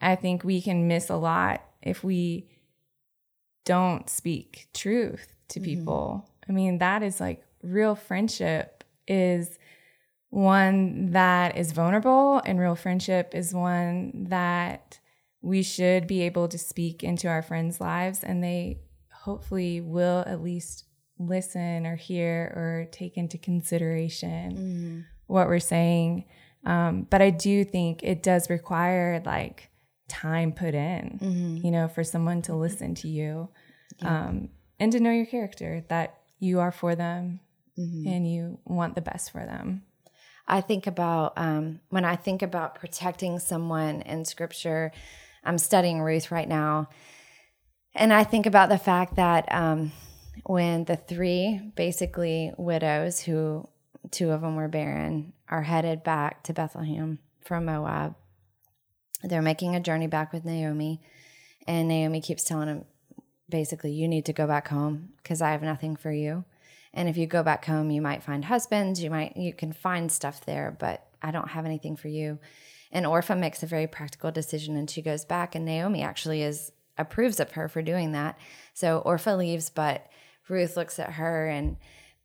i 0.00 0.14
think 0.14 0.44
we 0.44 0.60
can 0.60 0.86
miss 0.86 1.10
a 1.10 1.16
lot 1.16 1.62
if 1.82 2.04
we 2.04 2.48
don't 3.66 4.08
speak 4.08 4.68
truth 4.72 5.34
to 5.48 5.60
people. 5.60 6.30
I 6.48 6.52
mean 6.52 6.78
that 6.78 7.02
is 7.02 7.20
like 7.20 7.44
real 7.62 7.94
friendship 7.94 8.84
is 9.06 9.58
one 10.30 11.10
that 11.12 11.56
is 11.56 11.72
vulnerable 11.72 12.40
and 12.44 12.58
real 12.58 12.74
friendship 12.74 13.34
is 13.34 13.52
one 13.52 14.26
that 14.28 15.00
we 15.42 15.62
should 15.62 16.06
be 16.06 16.22
able 16.22 16.48
to 16.48 16.58
speak 16.58 17.04
into 17.04 17.28
our 17.28 17.42
friends' 17.42 17.80
lives 17.80 18.24
and 18.24 18.42
they 18.42 18.78
hopefully 19.26 19.80
will 19.80 20.22
at 20.26 20.40
least 20.40 20.84
listen 21.18 21.84
or 21.84 21.96
hear 21.96 22.52
or 22.54 22.88
take 22.92 23.16
into 23.16 23.36
consideration 23.38 25.04
what 25.26 25.48
we're 25.48 25.58
saying. 25.58 26.24
Um, 26.64 27.06
but 27.10 27.20
I 27.20 27.30
do 27.30 27.64
think 27.64 28.02
it 28.02 28.22
does 28.22 28.48
require 28.48 29.20
like 29.26 29.68
time 30.08 30.52
put 30.52 30.74
in, 30.74 31.18
you 31.64 31.70
know, 31.70 31.88
for 31.88 32.04
someone 32.04 32.40
to 32.42 32.54
listen 32.54 32.94
to 32.96 33.08
you 33.08 33.48
um, 34.02 34.48
and 34.78 34.92
to 34.92 35.00
know 35.00 35.10
your 35.10 35.26
character, 35.26 35.84
that 35.88 36.18
you 36.38 36.60
are 36.60 36.72
for 36.72 36.94
them 36.94 37.40
and 38.08 38.30
you 38.32 38.58
want 38.64 38.94
the 38.94 39.00
best 39.00 39.32
for 39.32 39.44
them. 39.44 39.82
I 40.46 40.60
think 40.60 40.86
about 40.86 41.32
um, 41.36 41.80
when 41.90 42.04
I 42.04 42.14
think 42.16 42.42
about 42.42 42.76
protecting 42.76 43.38
someone 43.40 44.02
in 44.02 44.24
scripture, 44.24 44.92
I'm 45.44 45.58
studying 45.58 46.00
Ruth 46.00 46.30
right 46.30 46.48
now. 46.48 46.88
And 47.96 48.12
I 48.12 48.24
think 48.24 48.44
about 48.44 48.68
the 48.68 48.76
fact 48.76 49.16
that 49.16 49.50
um, 49.50 49.90
when 50.44 50.84
the 50.84 50.96
three 50.96 51.72
basically 51.74 52.52
widows, 52.58 53.22
who 53.22 53.66
two 54.10 54.30
of 54.30 54.42
them 54.42 54.54
were 54.54 54.68
barren, 54.68 55.32
are 55.48 55.62
headed 55.62 56.04
back 56.04 56.42
to 56.44 56.52
Bethlehem 56.52 57.18
from 57.40 57.64
Moab, 57.64 58.14
they're 59.22 59.40
making 59.40 59.74
a 59.74 59.80
journey 59.80 60.06
back 60.06 60.32
with 60.32 60.44
Naomi. 60.44 61.00
And 61.66 61.88
Naomi 61.88 62.20
keeps 62.20 62.44
telling 62.44 62.68
them, 62.68 62.84
basically, 63.48 63.92
you 63.92 64.08
need 64.08 64.26
to 64.26 64.34
go 64.34 64.46
back 64.46 64.68
home 64.68 65.14
because 65.22 65.40
I 65.40 65.52
have 65.52 65.62
nothing 65.62 65.96
for 65.96 66.12
you. 66.12 66.44
And 66.92 67.08
if 67.08 67.16
you 67.16 67.26
go 67.26 67.42
back 67.42 67.64
home, 67.64 67.90
you 67.90 68.02
might 68.02 68.22
find 68.22 68.44
husbands, 68.44 69.02
you 69.02 69.08
might 69.08 69.36
you 69.38 69.54
can 69.54 69.72
find 69.72 70.12
stuff 70.12 70.44
there, 70.44 70.76
but 70.78 71.06
I 71.22 71.30
don't 71.30 71.48
have 71.48 71.64
anything 71.64 71.96
for 71.96 72.08
you. 72.08 72.38
And 72.92 73.06
Orpha 73.06 73.38
makes 73.38 73.62
a 73.62 73.66
very 73.66 73.86
practical 73.86 74.30
decision 74.30 74.76
and 74.76 74.88
she 74.88 75.02
goes 75.02 75.24
back 75.24 75.54
and 75.54 75.64
Naomi 75.64 76.02
actually 76.02 76.42
is 76.42 76.72
approves 76.98 77.40
of 77.40 77.52
her 77.52 77.68
for 77.68 77.82
doing 77.82 78.12
that. 78.12 78.38
So 78.74 79.02
Orpha 79.04 79.36
leaves, 79.36 79.70
but 79.70 80.06
Ruth 80.48 80.76
looks 80.76 80.98
at 80.98 81.12
her 81.12 81.48
and 81.48 81.76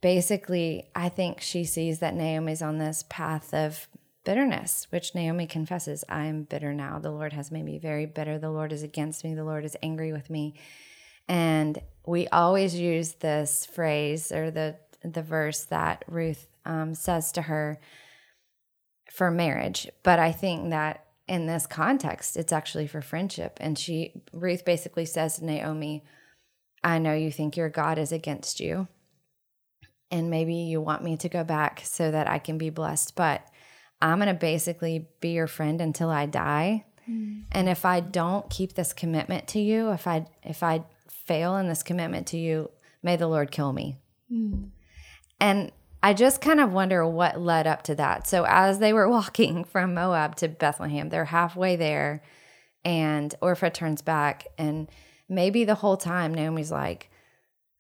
basically 0.02 0.90
I 0.96 1.10
think 1.10 1.42
she 1.42 1.64
sees 1.64 2.00
that 2.00 2.16
Naomi's 2.16 2.62
on 2.62 2.78
this 2.78 3.04
path 3.10 3.54
of 3.54 3.88
bitterness, 4.24 4.88
which 4.90 5.16
Naomi 5.16 5.48
confesses, 5.48 6.04
I 6.08 6.26
am 6.26 6.44
bitter 6.44 6.74
now. 6.74 7.00
The 7.00 7.12
Lord 7.12 7.34
has 7.34 7.52
made 7.52 7.66
me 7.66 7.80
very 7.80 8.06
bitter. 8.06 8.38
The 8.38 8.52
Lord 8.52 8.72
is 8.72 8.84
against 8.84 9.24
me. 9.24 9.34
The 9.34 9.44
Lord 9.44 9.66
is 9.66 9.78
angry 9.82 10.14
with 10.14 10.30
me. 10.30 10.56
And 11.28 11.80
we 12.06 12.28
always 12.28 12.76
use 12.76 13.14
this 13.14 13.66
phrase 13.66 14.32
or 14.32 14.52
the 14.52 14.76
the 15.04 15.22
verse 15.22 15.64
that 15.66 16.04
Ruth 16.08 16.48
um, 16.66 16.94
says 16.94 17.32
to 17.32 17.44
her 17.44 17.80
for 19.12 19.32
marriage, 19.32 19.90
but 20.04 20.20
I 20.20 20.32
think 20.32 20.70
that 20.70 21.06
in 21.28 21.46
this 21.46 21.68
context, 21.68 22.36
it's 22.36 22.52
actually 22.52 22.88
for 22.88 23.02
friendship. 23.02 23.58
And 23.62 23.78
she 23.78 24.22
Ruth 24.34 24.66
basically 24.66 25.06
says 25.06 25.38
to 25.38 25.46
Naomi, 25.46 26.04
"I 26.84 27.00
know 27.00 27.14
you 27.14 27.32
think 27.32 27.56
your 27.56 27.70
God 27.70 27.98
is 27.98 28.12
against 28.12 28.60
you, 28.60 28.88
and 30.10 30.30
maybe 30.30 30.56
you 30.56 30.82
want 30.82 31.04
me 31.04 31.18
to 31.18 31.30
go 31.30 31.44
back 31.44 31.82
so 31.84 32.12
that 32.12 32.28
I 32.28 32.40
can 32.40 32.58
be 32.58 32.70
blessed, 32.70 33.16
but 33.16 33.46
I'm 34.02 34.18
going 34.18 34.28
to 34.28 34.34
basically 34.34 35.08
be 35.20 35.30
your 35.30 35.48
friend 35.48 35.80
until 35.80 36.10
I 36.10 36.26
die." 36.26 36.86
Mm-hmm. 37.10 37.42
And 37.52 37.70
if 37.70 37.86
I 37.86 38.00
don't 38.00 38.50
keep 38.50 38.74
this 38.74 38.94
commitment 38.94 39.48
to 39.50 39.60
you, 39.60 39.92
if 39.92 40.08
I 40.08 40.26
if 40.44 40.64
I 40.64 40.84
fail 41.10 41.56
in 41.58 41.68
this 41.68 41.84
commitment 41.84 42.28
to 42.28 42.38
you, 42.38 42.72
may 43.02 43.16
the 43.16 43.28
Lord 43.28 43.52
kill 43.52 43.74
me. 43.74 43.98
Mm-hmm. 44.32 44.66
And 45.40 45.72
I 46.04 46.14
just 46.14 46.42
kind 46.42 46.60
of 46.60 46.74
wonder 46.74 47.06
what 47.06 47.40
led 47.40 47.68
up 47.68 47.84
to 47.84 47.96
that. 47.96 48.26
So 48.28 48.46
as 48.48 48.80
they 48.80 48.92
were 48.94 49.08
walking 49.18 49.64
from 49.64 49.94
Moab 49.94 50.36
to 50.38 50.48
Bethlehem, 50.48 51.10
they're 51.10 51.26
halfway 51.26 51.76
there, 51.76 52.22
and 52.84 53.34
Orpha 53.42 53.72
turns 53.74 54.02
back, 54.02 54.48
and 54.58 54.88
maybe 55.30 55.64
the 55.64 55.76
whole 55.76 55.98
time 55.98 56.34
Naomi's 56.34 56.72
like 56.72 57.10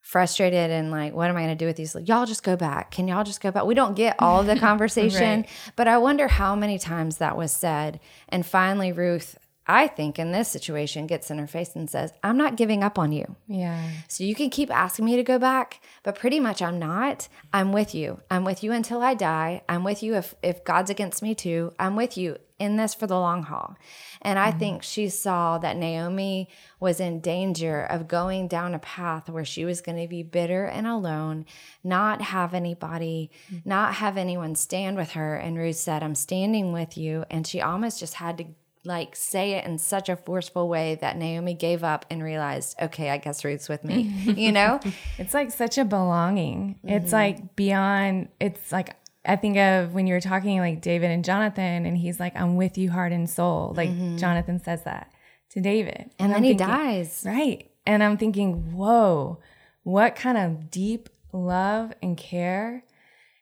frustrated 0.01 0.71
and 0.71 0.89
like, 0.91 1.13
what 1.13 1.29
am 1.29 1.37
I 1.37 1.41
going 1.43 1.49
to 1.49 1.55
do 1.55 1.67
with 1.67 1.75
these? 1.75 1.93
Like, 1.95 2.07
y'all 2.07 2.25
just 2.25 2.43
go 2.43 2.55
back. 2.55 2.91
Can 2.91 3.07
y'all 3.07 3.23
just 3.23 3.39
go 3.41 3.51
back? 3.51 3.65
We 3.65 3.75
don't 3.75 3.95
get 3.95 4.15
all 4.19 4.39
of 4.41 4.47
the 4.47 4.55
conversation, 4.59 5.41
Right. 5.41 5.49
but 5.75 5.87
I 5.87 5.97
wonder 5.99 6.27
how 6.27 6.55
many 6.55 6.79
times 6.79 7.17
that 7.17 7.37
was 7.37 7.51
said. 7.51 7.99
And 8.29 8.45
finally, 8.45 8.91
Ruth, 8.91 9.37
I 9.71 9.87
think 9.87 10.19
in 10.19 10.31
this 10.31 10.49
situation, 10.49 11.07
gets 11.07 11.31
in 11.31 11.37
her 11.37 11.47
face 11.47 11.75
and 11.75 11.89
says, 11.89 12.11
I'm 12.23 12.37
not 12.37 12.57
giving 12.57 12.83
up 12.83 12.99
on 12.99 13.11
you. 13.11 13.35
Yeah. 13.47 13.81
So 14.07 14.23
you 14.23 14.35
can 14.35 14.49
keep 14.49 14.69
asking 14.69 15.05
me 15.05 15.15
to 15.15 15.23
go 15.23 15.39
back, 15.39 15.81
but 16.03 16.19
pretty 16.19 16.39
much 16.39 16.61
I'm 16.61 16.77
not. 16.77 17.29
I'm 17.53 17.71
with 17.71 17.95
you. 17.95 18.19
I'm 18.29 18.43
with 18.43 18.63
you 18.63 18.71
until 18.71 19.01
I 19.01 19.13
die. 19.13 19.63
I'm 19.69 19.83
with 19.83 20.03
you 20.03 20.15
if 20.15 20.35
if 20.43 20.63
God's 20.63 20.89
against 20.89 21.23
me 21.23 21.33
too. 21.33 21.73
I'm 21.79 21.95
with 21.95 22.17
you 22.17 22.37
in 22.61 22.75
this 22.75 22.93
for 22.93 23.07
the 23.07 23.17
long 23.17 23.41
haul. 23.41 23.75
And 24.21 24.37
I 24.37 24.49
mm-hmm. 24.49 24.59
think 24.59 24.83
she 24.83 25.09
saw 25.09 25.57
that 25.57 25.77
Naomi 25.77 26.47
was 26.79 26.99
in 26.99 27.19
danger 27.19 27.81
of 27.81 28.07
going 28.07 28.47
down 28.47 28.75
a 28.75 28.79
path 28.79 29.29
where 29.29 29.43
she 29.43 29.65
was 29.65 29.81
going 29.81 29.99
to 29.99 30.07
be 30.07 30.21
bitter 30.21 30.65
and 30.65 30.85
alone, 30.85 31.45
not 31.83 32.21
have 32.21 32.53
anybody, 32.53 33.31
mm. 33.51 33.65
not 33.65 33.95
have 33.95 34.15
anyone 34.15 34.53
stand 34.53 34.95
with 34.95 35.13
her. 35.13 35.35
And 35.35 35.57
Ruth 35.57 35.77
said, 35.77 36.03
I'm 36.03 36.13
standing 36.13 36.71
with 36.71 36.99
you. 36.99 37.25
And 37.31 37.47
she 37.47 37.61
almost 37.61 37.99
just 37.99 38.13
had 38.15 38.37
to 38.37 38.45
like 38.83 39.15
say 39.15 39.53
it 39.53 39.65
in 39.65 39.77
such 39.77 40.09
a 40.09 40.15
forceful 40.15 40.67
way 40.67 40.95
that 41.01 41.15
Naomi 41.17 41.53
gave 41.53 41.83
up 41.83 42.05
and 42.09 42.23
realized, 42.23 42.75
okay, 42.81 43.09
I 43.09 43.17
guess 43.17 43.45
Ruth's 43.45 43.69
with 43.69 43.83
me, 43.83 44.01
you 44.35 44.51
know? 44.51 44.79
It's 45.17 45.33
like 45.33 45.51
such 45.51 45.77
a 45.77 45.85
belonging. 45.85 46.79
Mm-hmm. 46.79 46.89
It's 46.89 47.13
like 47.13 47.55
beyond, 47.55 48.29
it's 48.39 48.71
like, 48.71 48.95
I 49.23 49.35
think 49.35 49.57
of 49.57 49.93
when 49.93 50.07
you 50.07 50.15
were 50.15 50.19
talking 50.21 50.57
like 50.59 50.81
David 50.81 51.11
and 51.11 51.23
Jonathan, 51.23 51.85
and 51.85 51.95
he's 51.95 52.19
like, 52.19 52.35
I'm 52.35 52.55
with 52.55 52.75
you 52.77 52.89
heart 52.89 53.11
and 53.11 53.29
soul. 53.29 53.73
Like 53.77 53.91
Jonathan 54.17 54.63
says 54.63 54.83
that 54.85 55.11
to 55.51 55.61
David. 55.61 55.93
Mm-hmm. 55.93 56.23
and 56.23 56.31
then 56.31 56.37
I'm 56.37 56.43
he 56.43 56.49
thinking- 56.49 56.67
dies. 56.67 57.23
Right. 57.25 57.69
And 57.85 58.03
I'm 58.03 58.17
thinking, 58.17 58.71
whoa, 58.73 59.39
what 59.83 60.15
kind 60.15 60.37
of 60.37 60.71
deep 60.71 61.09
love 61.33 61.93
and 62.01 62.17
care. 62.17 62.83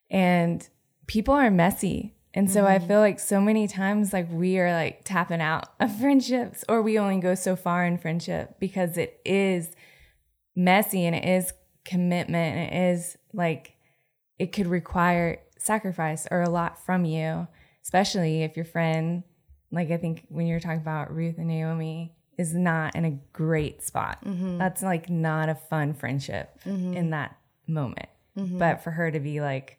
And 0.10 0.68
people 1.08 1.34
are 1.34 1.52
messy. 1.52 2.16
And 2.40 2.50
so 2.50 2.66
I 2.66 2.78
mm-hmm. 2.78 2.88
feel 2.88 3.00
like 3.02 3.20
so 3.20 3.42
many 3.42 3.68
times, 3.68 4.14
like 4.14 4.32
we 4.32 4.60
are 4.60 4.72
like 4.72 5.02
tapping 5.04 5.42
out 5.42 5.74
of 5.82 5.94
friendships, 6.00 6.64
or 6.70 6.82
we 6.82 6.98
only 6.98 7.20
go 7.20 7.36
so 7.36 7.58
far 7.58 7.84
in 7.84 7.98
friendship 7.98 8.56
because 8.62 8.98
it 8.98 9.20
is 9.26 9.72
messy 10.56 11.06
and 11.06 11.18
it 11.18 11.26
is 11.26 11.52
commitment 11.84 12.56
and 12.56 12.74
it 12.74 12.94
is 12.94 13.18
like 13.34 13.74
it 14.38 14.54
could 14.54 14.68
require 14.68 15.42
sacrifice 15.58 16.30
or 16.32 16.42
a 16.42 16.50
lot 16.50 16.82
from 16.86 17.04
you, 17.04 17.46
especially 17.84 18.44
if 18.44 18.56
your 18.56 18.64
friend, 18.64 19.24
like 19.70 19.92
I 19.92 19.98
think 19.98 20.26
when 20.30 20.48
you're 20.48 20.62
talking 20.62 20.80
about 20.80 21.14
Ruth 21.14 21.40
and 21.40 21.50
Naomi, 21.50 22.16
is 22.38 22.56
not 22.56 22.96
in 22.96 23.04
a 23.04 23.20
great 23.34 23.84
spot. 23.84 24.24
Mm-hmm. 24.24 24.60
That's 24.60 24.82
like 24.82 25.10
not 25.10 25.50
a 25.50 25.56
fun 25.56 25.94
friendship 25.94 26.58
mm-hmm. 26.66 26.94
in 26.94 27.10
that 27.10 27.36
moment. 27.68 28.08
But 28.58 28.82
for 28.82 28.92
her 28.92 29.12
to 29.12 29.20
be 29.20 29.42
like 29.42 29.79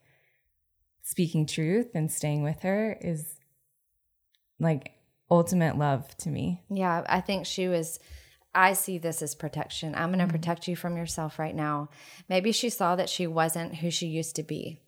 speaking 1.10 1.44
truth 1.44 1.88
and 1.94 2.10
staying 2.10 2.44
with 2.44 2.62
her 2.62 2.96
is 3.00 3.34
like 4.60 4.92
ultimate 5.28 5.76
love 5.76 6.16
to 6.18 6.28
me. 6.28 6.62
Yeah, 6.70 7.04
I 7.08 7.20
think 7.20 7.46
she 7.46 7.66
was. 7.66 7.98
I 8.54 8.72
see 8.74 8.98
this 8.98 9.20
as 9.22 9.34
protection. 9.34 9.94
I'm 9.94 10.10
going 10.10 10.18
to 10.18 10.24
mm-hmm. 10.24 10.32
protect 10.32 10.66
you 10.66 10.74
from 10.76 10.96
yourself 10.96 11.38
right 11.38 11.54
now. 11.54 11.88
Maybe 12.28 12.52
she 12.52 12.68
saw 12.68 12.96
that 12.96 13.08
she 13.08 13.26
wasn't 13.26 13.76
who 13.76 13.90
she 13.90 14.06
used 14.06 14.36
to 14.36 14.42
be. 14.42 14.80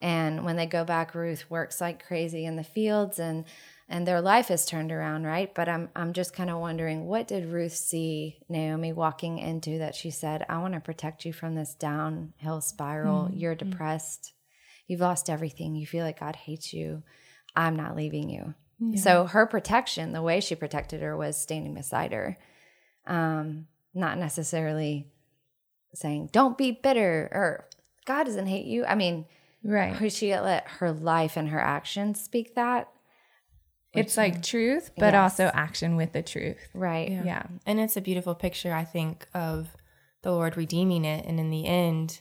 And 0.00 0.44
when 0.44 0.56
they 0.56 0.66
go 0.66 0.84
back, 0.84 1.14
Ruth 1.14 1.50
works 1.50 1.80
like 1.80 2.06
crazy 2.06 2.44
in 2.44 2.56
the 2.56 2.64
fields 2.64 3.18
and 3.18 3.44
and 3.88 4.06
their 4.06 4.22
life 4.22 4.50
is 4.50 4.64
turned 4.64 4.90
around, 4.90 5.24
right? 5.24 5.54
But 5.54 5.68
I'm 5.68 5.88
I'm 5.96 6.12
just 6.12 6.34
kind 6.34 6.50
of 6.50 6.58
wondering 6.58 7.06
what 7.06 7.28
did 7.28 7.52
Ruth 7.52 7.74
see 7.74 8.38
Naomi 8.48 8.92
walking 8.92 9.38
into 9.38 9.78
that 9.78 9.94
she 9.94 10.10
said, 10.10 10.44
"I 10.48 10.58
want 10.58 10.74
to 10.74 10.80
protect 10.80 11.24
you 11.24 11.32
from 11.32 11.54
this 11.54 11.74
downhill 11.74 12.60
spiral. 12.60 13.24
Mm-hmm. 13.24 13.36
You're 13.36 13.54
mm-hmm. 13.54 13.70
depressed. 13.70 14.32
You've 14.86 15.00
lost 15.00 15.30
everything. 15.30 15.74
You 15.74 15.86
feel 15.86 16.04
like 16.04 16.20
God 16.20 16.36
hates 16.36 16.72
you. 16.72 17.02
I'm 17.56 17.76
not 17.76 17.96
leaving 17.96 18.28
you." 18.28 18.54
So 18.96 19.26
her 19.26 19.46
protection, 19.46 20.12
the 20.12 20.22
way 20.22 20.40
she 20.40 20.56
protected 20.56 21.02
her 21.02 21.16
was 21.16 21.40
standing 21.40 21.72
beside 21.74 22.12
her. 22.12 22.36
Um, 23.06 23.68
not 23.94 24.18
necessarily 24.18 25.06
saying, 25.94 26.30
Don't 26.32 26.58
be 26.58 26.72
bitter 26.72 27.28
or 27.32 27.68
God 28.06 28.24
doesn't 28.24 28.46
hate 28.46 28.66
you. 28.66 28.84
I 28.84 28.96
mean, 28.96 29.26
Right. 29.62 29.94
her- 29.94 30.10
she 30.10 30.34
let 30.36 30.66
her 30.66 30.90
life 30.90 31.36
and 31.36 31.50
her 31.50 31.60
actions 31.60 32.20
speak 32.20 32.56
that. 32.56 32.88
It's 33.92 34.16
like 34.16 34.42
truth, 34.42 34.90
but 34.96 35.12
Yes. 35.12 35.38
also 35.38 35.50
action 35.54 35.94
with 35.96 36.12
the 36.12 36.22
truth. 36.22 36.58
Right. 36.74 37.10
Yeah. 37.10 37.44
And 37.66 37.78
it's 37.78 37.96
a 37.96 38.00
beautiful 38.00 38.34
picture, 38.34 38.72
I 38.72 38.84
think, 38.84 39.28
of 39.34 39.76
the 40.22 40.32
Lord 40.32 40.56
redeeming 40.56 41.04
it. 41.04 41.24
And 41.26 41.38
in 41.38 41.50
the 41.50 41.66
end, 41.66 42.20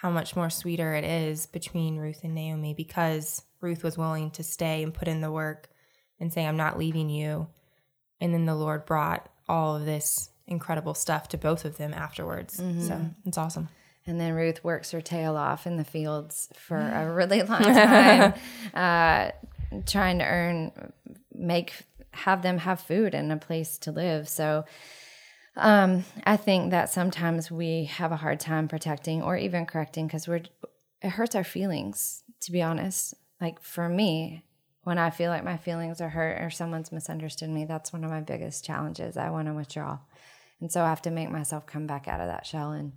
how 0.00 0.10
much 0.10 0.34
more 0.36 0.50
sweeter 0.50 0.92
it 0.94 1.04
is 1.04 1.46
between 1.46 1.96
Ruth 1.96 2.20
and 2.24 2.34
Naomi 2.34 2.74
because 2.74 3.42
Ruth 3.60 3.82
was 3.82 3.96
willing 3.96 4.30
to 4.32 4.42
stay 4.42 4.82
and 4.82 4.92
put 4.92 5.08
in 5.08 5.20
the 5.20 5.30
work 5.30 5.68
and 6.20 6.32
say, 6.32 6.44
I'm 6.44 6.56
not 6.56 6.78
leaving 6.78 7.08
you. 7.08 7.46
And 8.20 8.34
then 8.34 8.44
the 8.44 8.54
Lord 8.54 8.86
brought 8.86 9.28
all 9.48 9.76
of 9.76 9.84
this 9.84 10.30
incredible 10.46 10.94
stuff 10.94 11.28
to 11.28 11.38
both 11.38 11.64
of 11.64 11.76
them 11.76 11.94
afterwards. 11.94 12.56
So 12.56 13.00
it's 13.24 13.38
awesome. 13.38 13.68
And 14.06 14.20
then 14.20 14.34
Ruth 14.34 14.62
works 14.62 14.90
her 14.90 15.00
tail 15.00 15.36
off 15.36 15.66
in 15.66 15.76
the 15.78 15.84
fields 15.84 16.48
for 16.54 16.76
a 16.76 17.10
really 17.14 17.42
long 17.42 17.62
time, 17.62 18.34
uh, 18.74 19.30
trying 19.86 20.18
to 20.18 20.24
earn, 20.24 20.92
make, 21.32 21.72
have 22.12 22.42
them 22.42 22.58
have 22.58 22.80
food 22.80 23.14
and 23.14 23.32
a 23.32 23.36
place 23.38 23.78
to 23.78 23.92
live. 23.92 24.28
So 24.28 24.64
um, 25.56 26.04
I 26.24 26.36
think 26.36 26.70
that 26.70 26.90
sometimes 26.90 27.50
we 27.50 27.84
have 27.84 28.12
a 28.12 28.16
hard 28.16 28.40
time 28.40 28.68
protecting 28.68 29.22
or 29.22 29.36
even 29.36 29.66
correcting 29.66 30.06
because 30.06 30.26
we're, 30.26 30.42
it 31.02 31.10
hurts 31.10 31.34
our 31.34 31.44
feelings, 31.44 32.22
to 32.42 32.52
be 32.52 32.62
honest. 32.62 33.14
Like 33.40 33.62
for 33.62 33.88
me, 33.88 34.44
when 34.82 34.98
I 34.98 35.10
feel 35.10 35.30
like 35.30 35.44
my 35.44 35.56
feelings 35.56 36.00
are 36.00 36.10
hurt 36.10 36.42
or 36.42 36.50
someone's 36.50 36.92
misunderstood 36.92 37.50
me, 37.50 37.64
that's 37.64 37.92
one 37.92 38.04
of 38.04 38.10
my 38.10 38.20
biggest 38.20 38.64
challenges. 38.64 39.16
I 39.16 39.30
want 39.30 39.48
to 39.48 39.54
withdraw. 39.54 39.98
And 40.60 40.70
so 40.70 40.82
I 40.82 40.88
have 40.88 41.02
to 41.02 41.10
make 41.10 41.30
myself 41.30 41.66
come 41.66 41.86
back 41.86 42.08
out 42.08 42.20
of 42.20 42.28
that 42.28 42.46
shell 42.46 42.72
and 42.72 42.92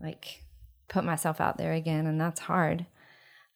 like 0.00 0.42
put 0.88 1.04
myself 1.04 1.40
out 1.40 1.58
there 1.58 1.72
again 1.72 2.06
and 2.06 2.20
that's 2.20 2.40
hard 2.40 2.86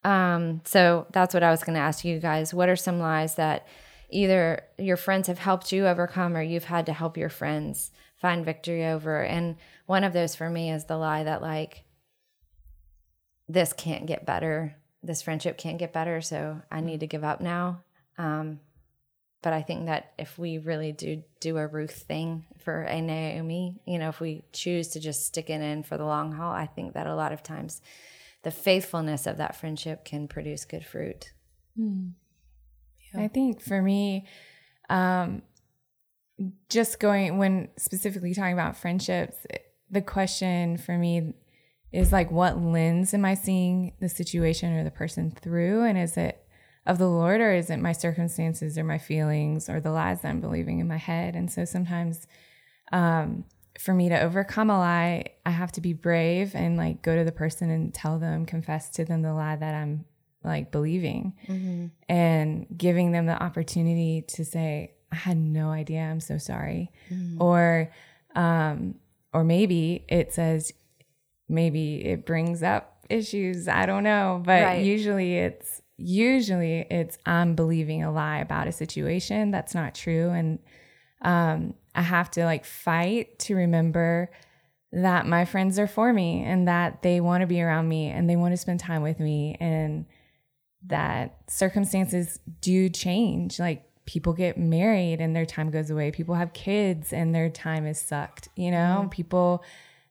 um, 0.04 0.60
so 0.64 1.06
that's 1.12 1.32
what 1.32 1.42
i 1.42 1.50
was 1.50 1.62
going 1.62 1.74
to 1.74 1.80
ask 1.80 2.04
you 2.04 2.18
guys 2.18 2.52
what 2.52 2.68
are 2.68 2.76
some 2.76 2.98
lies 2.98 3.36
that 3.36 3.66
either 4.12 4.62
your 4.78 4.96
friends 4.96 5.28
have 5.28 5.38
helped 5.38 5.72
you 5.72 5.86
overcome 5.86 6.36
or 6.36 6.42
you've 6.42 6.64
had 6.64 6.86
to 6.86 6.92
help 6.92 7.16
your 7.16 7.28
friends 7.28 7.90
find 8.16 8.44
victory 8.44 8.86
over. 8.86 9.22
And 9.22 9.56
one 9.86 10.04
of 10.04 10.12
those 10.12 10.34
for 10.34 10.48
me 10.48 10.70
is 10.70 10.84
the 10.84 10.96
lie 10.96 11.24
that 11.24 11.42
like 11.42 11.84
this 13.48 13.72
can't 13.72 14.06
get 14.06 14.26
better. 14.26 14.76
This 15.02 15.22
friendship 15.22 15.58
can't 15.58 15.78
get 15.78 15.92
better. 15.92 16.20
So 16.20 16.62
i 16.70 16.80
need 16.80 17.00
to 17.00 17.06
give 17.06 17.24
up 17.24 17.40
now. 17.40 17.82
Um, 18.18 18.60
but 19.42 19.52
I 19.52 19.62
think 19.62 19.86
that 19.86 20.12
if 20.18 20.38
we 20.38 20.58
really 20.58 20.92
do 20.92 21.24
do 21.40 21.58
a 21.58 21.66
Ruth 21.66 22.04
thing 22.06 22.46
for 22.58 22.82
a 22.82 23.00
Naomi, 23.00 23.80
you 23.84 23.98
know, 23.98 24.08
if 24.08 24.20
we 24.20 24.44
choose 24.52 24.88
to 24.88 25.00
just 25.00 25.26
stick 25.26 25.50
it 25.50 25.60
in 25.60 25.82
for 25.82 25.98
the 25.98 26.04
long 26.04 26.32
haul, 26.32 26.52
I 26.52 26.66
think 26.66 26.94
that 26.94 27.08
a 27.08 27.16
lot 27.16 27.32
of 27.32 27.42
times 27.42 27.82
the 28.42 28.52
faithfulness 28.52 29.26
of 29.26 29.38
that 29.38 29.56
friendship 29.56 30.04
can 30.04 30.28
produce 30.28 30.64
good 30.64 30.86
fruit. 30.86 31.32
I 33.14 33.28
think 33.28 33.60
for 33.60 33.80
me, 33.80 34.26
um, 34.88 35.42
just 36.68 36.98
going 36.98 37.38
when 37.38 37.68
specifically 37.76 38.34
talking 38.34 38.54
about 38.54 38.76
friendships, 38.76 39.36
the 39.90 40.02
question 40.02 40.76
for 40.76 40.96
me 40.96 41.34
is 41.92 42.12
like, 42.12 42.30
what 42.30 42.60
lens 42.60 43.12
am 43.12 43.24
I 43.24 43.34
seeing 43.34 43.92
the 44.00 44.08
situation 44.08 44.72
or 44.72 44.84
the 44.84 44.90
person 44.90 45.30
through? 45.30 45.84
And 45.84 45.98
is 45.98 46.16
it 46.16 46.38
of 46.86 46.98
the 46.98 47.08
Lord 47.08 47.40
or 47.40 47.52
is 47.52 47.70
it 47.70 47.78
my 47.78 47.92
circumstances 47.92 48.76
or 48.78 48.84
my 48.84 48.98
feelings 48.98 49.68
or 49.68 49.80
the 49.80 49.92
lies 49.92 50.22
that 50.22 50.28
I'm 50.28 50.40
believing 50.40 50.80
in 50.80 50.88
my 50.88 50.96
head? 50.96 51.36
And 51.36 51.50
so 51.50 51.64
sometimes, 51.64 52.26
um, 52.92 53.44
for 53.78 53.94
me 53.94 54.08
to 54.08 54.20
overcome 54.20 54.70
a 54.70 54.78
lie, 54.78 55.24
I 55.46 55.50
have 55.50 55.72
to 55.72 55.80
be 55.80 55.92
brave 55.92 56.54
and 56.54 56.76
like 56.76 57.02
go 57.02 57.16
to 57.16 57.24
the 57.24 57.32
person 57.32 57.70
and 57.70 57.92
tell 57.92 58.18
them, 58.18 58.46
confess 58.46 58.90
to 58.90 59.04
them 59.04 59.22
the 59.22 59.32
lie 59.32 59.56
that 59.56 59.74
I'm 59.74 60.04
like 60.44 60.70
believing 60.72 61.34
and 62.08 62.66
giving 62.76 63.12
them 63.12 63.26
the 63.26 63.40
opportunity 63.42 64.22
to 64.28 64.44
say, 64.44 64.92
I 65.10 65.16
had 65.16 65.36
no 65.36 65.70
idea, 65.70 66.00
I'm 66.00 66.20
so 66.20 66.38
sorry. 66.38 66.90
Or 67.38 67.90
um, 68.34 68.94
or 69.32 69.44
maybe 69.44 70.04
it 70.08 70.32
says 70.32 70.72
maybe 71.48 72.04
it 72.04 72.24
brings 72.26 72.62
up 72.62 73.04
issues. 73.10 73.68
I 73.68 73.84
don't 73.86 74.04
know. 74.04 74.42
But 74.44 74.62
Right. 74.62 74.84
usually 74.84 75.36
it's 75.36 75.82
usually 75.98 76.80
it's 76.90 77.18
I'm 77.26 77.54
believing 77.54 78.02
a 78.02 78.10
lie 78.12 78.38
about 78.38 78.68
a 78.68 78.72
situation 78.72 79.50
that's 79.50 79.74
not 79.74 79.94
true. 79.94 80.30
And 80.30 80.58
um, 81.20 81.74
I 81.94 82.02
have 82.02 82.30
to 82.32 82.44
like 82.44 82.64
fight 82.64 83.38
to 83.40 83.54
remember 83.54 84.30
that 84.92 85.26
my 85.26 85.44
friends 85.44 85.78
are 85.78 85.86
for 85.86 86.12
me 86.12 86.42
and 86.42 86.68
that 86.68 87.02
they 87.02 87.20
want 87.20 87.40
to 87.42 87.46
be 87.46 87.62
around 87.62 87.88
me 87.88 88.08
and 88.08 88.28
they 88.28 88.36
want 88.36 88.52
to 88.52 88.56
spend 88.58 88.80
time 88.80 89.02
with 89.02 89.20
me 89.20 89.56
and 89.60 90.04
that 90.86 91.38
circumstances 91.48 92.40
do 92.60 92.88
change. 92.88 93.58
Like 93.58 93.84
people 94.04 94.32
get 94.32 94.58
married 94.58 95.20
and 95.20 95.34
their 95.34 95.46
time 95.46 95.70
goes 95.70 95.90
away. 95.90 96.10
People 96.10 96.34
have 96.34 96.52
kids 96.52 97.12
and 97.12 97.34
their 97.34 97.48
time 97.48 97.86
is 97.86 97.98
sucked. 97.98 98.48
You 98.56 98.70
know, 98.70 98.98
mm-hmm. 99.00 99.08
people 99.08 99.64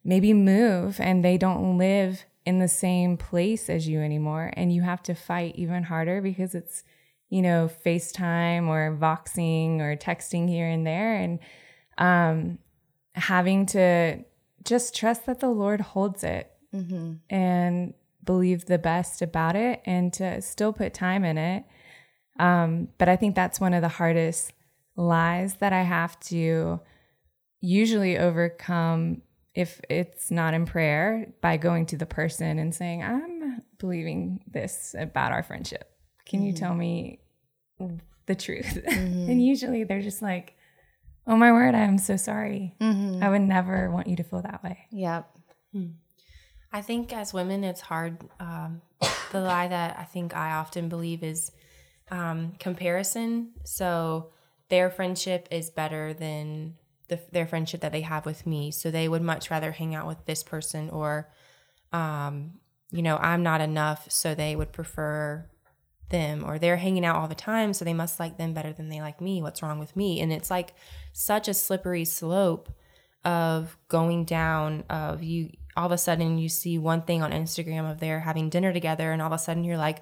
maybe 0.03 0.33
move 0.33 0.99
and 0.99 1.23
they 1.23 1.37
don't 1.37 1.77
live 1.77 2.25
in 2.45 2.59
the 2.59 2.67
same 2.67 3.17
place 3.17 3.69
as 3.69 3.87
you 3.87 3.99
anymore. 3.99 4.51
And 4.55 4.73
you 4.73 4.81
have 4.81 5.03
to 5.03 5.13
fight 5.13 5.55
even 5.55 5.83
harder 5.83 6.21
because 6.21 6.55
it's, 6.55 6.83
you 7.29 7.41
know, 7.41 7.69
FaceTime 7.85 8.67
or 8.67 8.97
Voxing 8.99 9.79
or 9.79 9.95
texting 9.95 10.49
here 10.49 10.67
and 10.67 10.85
there. 10.87 11.15
And 11.15 11.39
um, 11.97 12.57
having 13.13 13.65
to 13.67 14.23
just 14.63 14.95
trust 14.95 15.25
that 15.25 15.39
the 15.39 15.49
Lord 15.49 15.81
holds 15.81 16.23
it 16.23 16.51
mm-hmm. 16.73 17.13
and 17.29 17.93
believe 18.23 18.65
the 18.65 18.77
best 18.77 19.21
about 19.21 19.55
it 19.55 19.81
and 19.85 20.13
to 20.13 20.41
still 20.41 20.73
put 20.73 20.93
time 20.93 21.23
in 21.23 21.37
it. 21.37 21.63
Um, 22.39 22.89
but 22.97 23.09
I 23.09 23.15
think 23.15 23.35
that's 23.35 23.59
one 23.59 23.73
of 23.73 23.81
the 23.81 23.87
hardest 23.87 24.53
lies 24.95 25.55
that 25.55 25.73
I 25.73 25.81
have 25.81 26.19
to 26.21 26.79
usually 27.61 28.17
overcome 28.17 29.21
if 29.53 29.81
it's 29.89 30.31
not 30.31 30.53
in 30.53 30.65
prayer 30.65 31.33
by 31.41 31.57
going 31.57 31.85
to 31.87 31.97
the 31.97 32.05
person 32.05 32.57
and 32.57 32.73
saying, 32.73 33.03
I'm 33.03 33.61
believing 33.79 34.43
this 34.47 34.95
about 34.97 35.31
our 35.31 35.43
friendship. 35.43 35.91
Can 36.25 36.39
mm-hmm. 36.39 36.47
you 36.47 36.53
tell 36.53 36.73
me 36.73 37.19
the 38.25 38.35
truth? 38.35 38.79
Mm-hmm. 38.87 39.29
and 39.29 39.45
usually 39.45 39.83
they're 39.83 40.01
just 40.01 40.21
like, 40.21 40.55
Oh 41.27 41.35
my 41.35 41.51
word, 41.51 41.75
I'm 41.75 41.97
so 41.97 42.17
sorry. 42.17 42.75
Mm-hmm. 42.81 43.23
I 43.23 43.29
would 43.29 43.41
never 43.41 43.91
want 43.91 44.07
you 44.07 44.15
to 44.15 44.23
feel 44.23 44.41
that 44.41 44.63
way. 44.63 44.79
Yep. 44.91 45.29
Hmm. 45.71 45.87
I 46.73 46.81
think 46.81 47.13
as 47.13 47.33
women, 47.33 47.63
it's 47.63 47.81
hard. 47.81 48.17
Um, 48.39 48.81
the 49.31 49.41
lie 49.41 49.67
that 49.67 49.97
I 49.99 50.03
think 50.03 50.35
I 50.35 50.51
often 50.53 50.89
believe 50.89 51.23
is 51.23 51.51
um, 52.09 52.53
comparison. 52.59 53.51
So 53.65 54.31
their 54.69 54.89
friendship 54.89 55.47
is 55.51 55.69
better 55.69 56.13
than 56.13 56.75
the, 57.09 57.19
their 57.31 57.45
friendship 57.45 57.81
that 57.81 57.91
they 57.91 58.01
have 58.01 58.25
with 58.25 58.47
me. 58.47 58.71
So 58.71 58.89
they 58.89 59.09
would 59.09 59.21
much 59.21 59.51
rather 59.51 59.71
hang 59.71 59.95
out 59.95 60.07
with 60.07 60.25
this 60.25 60.43
person, 60.43 60.89
or, 60.89 61.29
um, 61.91 62.53
you 62.89 63.01
know, 63.01 63.17
I'm 63.17 63.43
not 63.43 63.59
enough. 63.59 64.09
So 64.09 64.33
they 64.33 64.55
would 64.55 64.71
prefer 64.71 65.49
them, 66.09 66.43
or 66.45 66.57
they're 66.57 66.77
hanging 66.77 67.05
out 67.05 67.17
all 67.17 67.27
the 67.27 67.35
time. 67.35 67.73
So 67.73 67.83
they 67.83 67.93
must 67.93 68.19
like 68.19 68.37
them 68.37 68.53
better 68.53 68.71
than 68.71 68.87
they 68.87 69.01
like 69.01 69.19
me. 69.19 69.41
What's 69.41 69.61
wrong 69.61 69.79
with 69.79 69.95
me? 69.95 70.21
And 70.21 70.31
it's 70.31 70.49
like 70.49 70.73
such 71.11 71.47
a 71.47 71.53
slippery 71.53 72.05
slope 72.05 72.71
of 73.23 73.77
going 73.87 74.25
down 74.25 74.83
of 74.89 75.21
you 75.21 75.51
all 75.75 75.85
of 75.85 75.91
a 75.91 75.97
sudden 75.97 76.37
you 76.37 76.49
see 76.49 76.77
one 76.77 77.01
thing 77.01 77.21
on 77.21 77.31
Instagram 77.31 77.89
of 77.89 77.99
they're 77.99 78.21
having 78.21 78.49
dinner 78.49 78.73
together 78.73 79.11
and 79.11 79.21
all 79.21 79.27
of 79.27 79.33
a 79.33 79.37
sudden 79.37 79.63
you're 79.63 79.77
like 79.77 80.01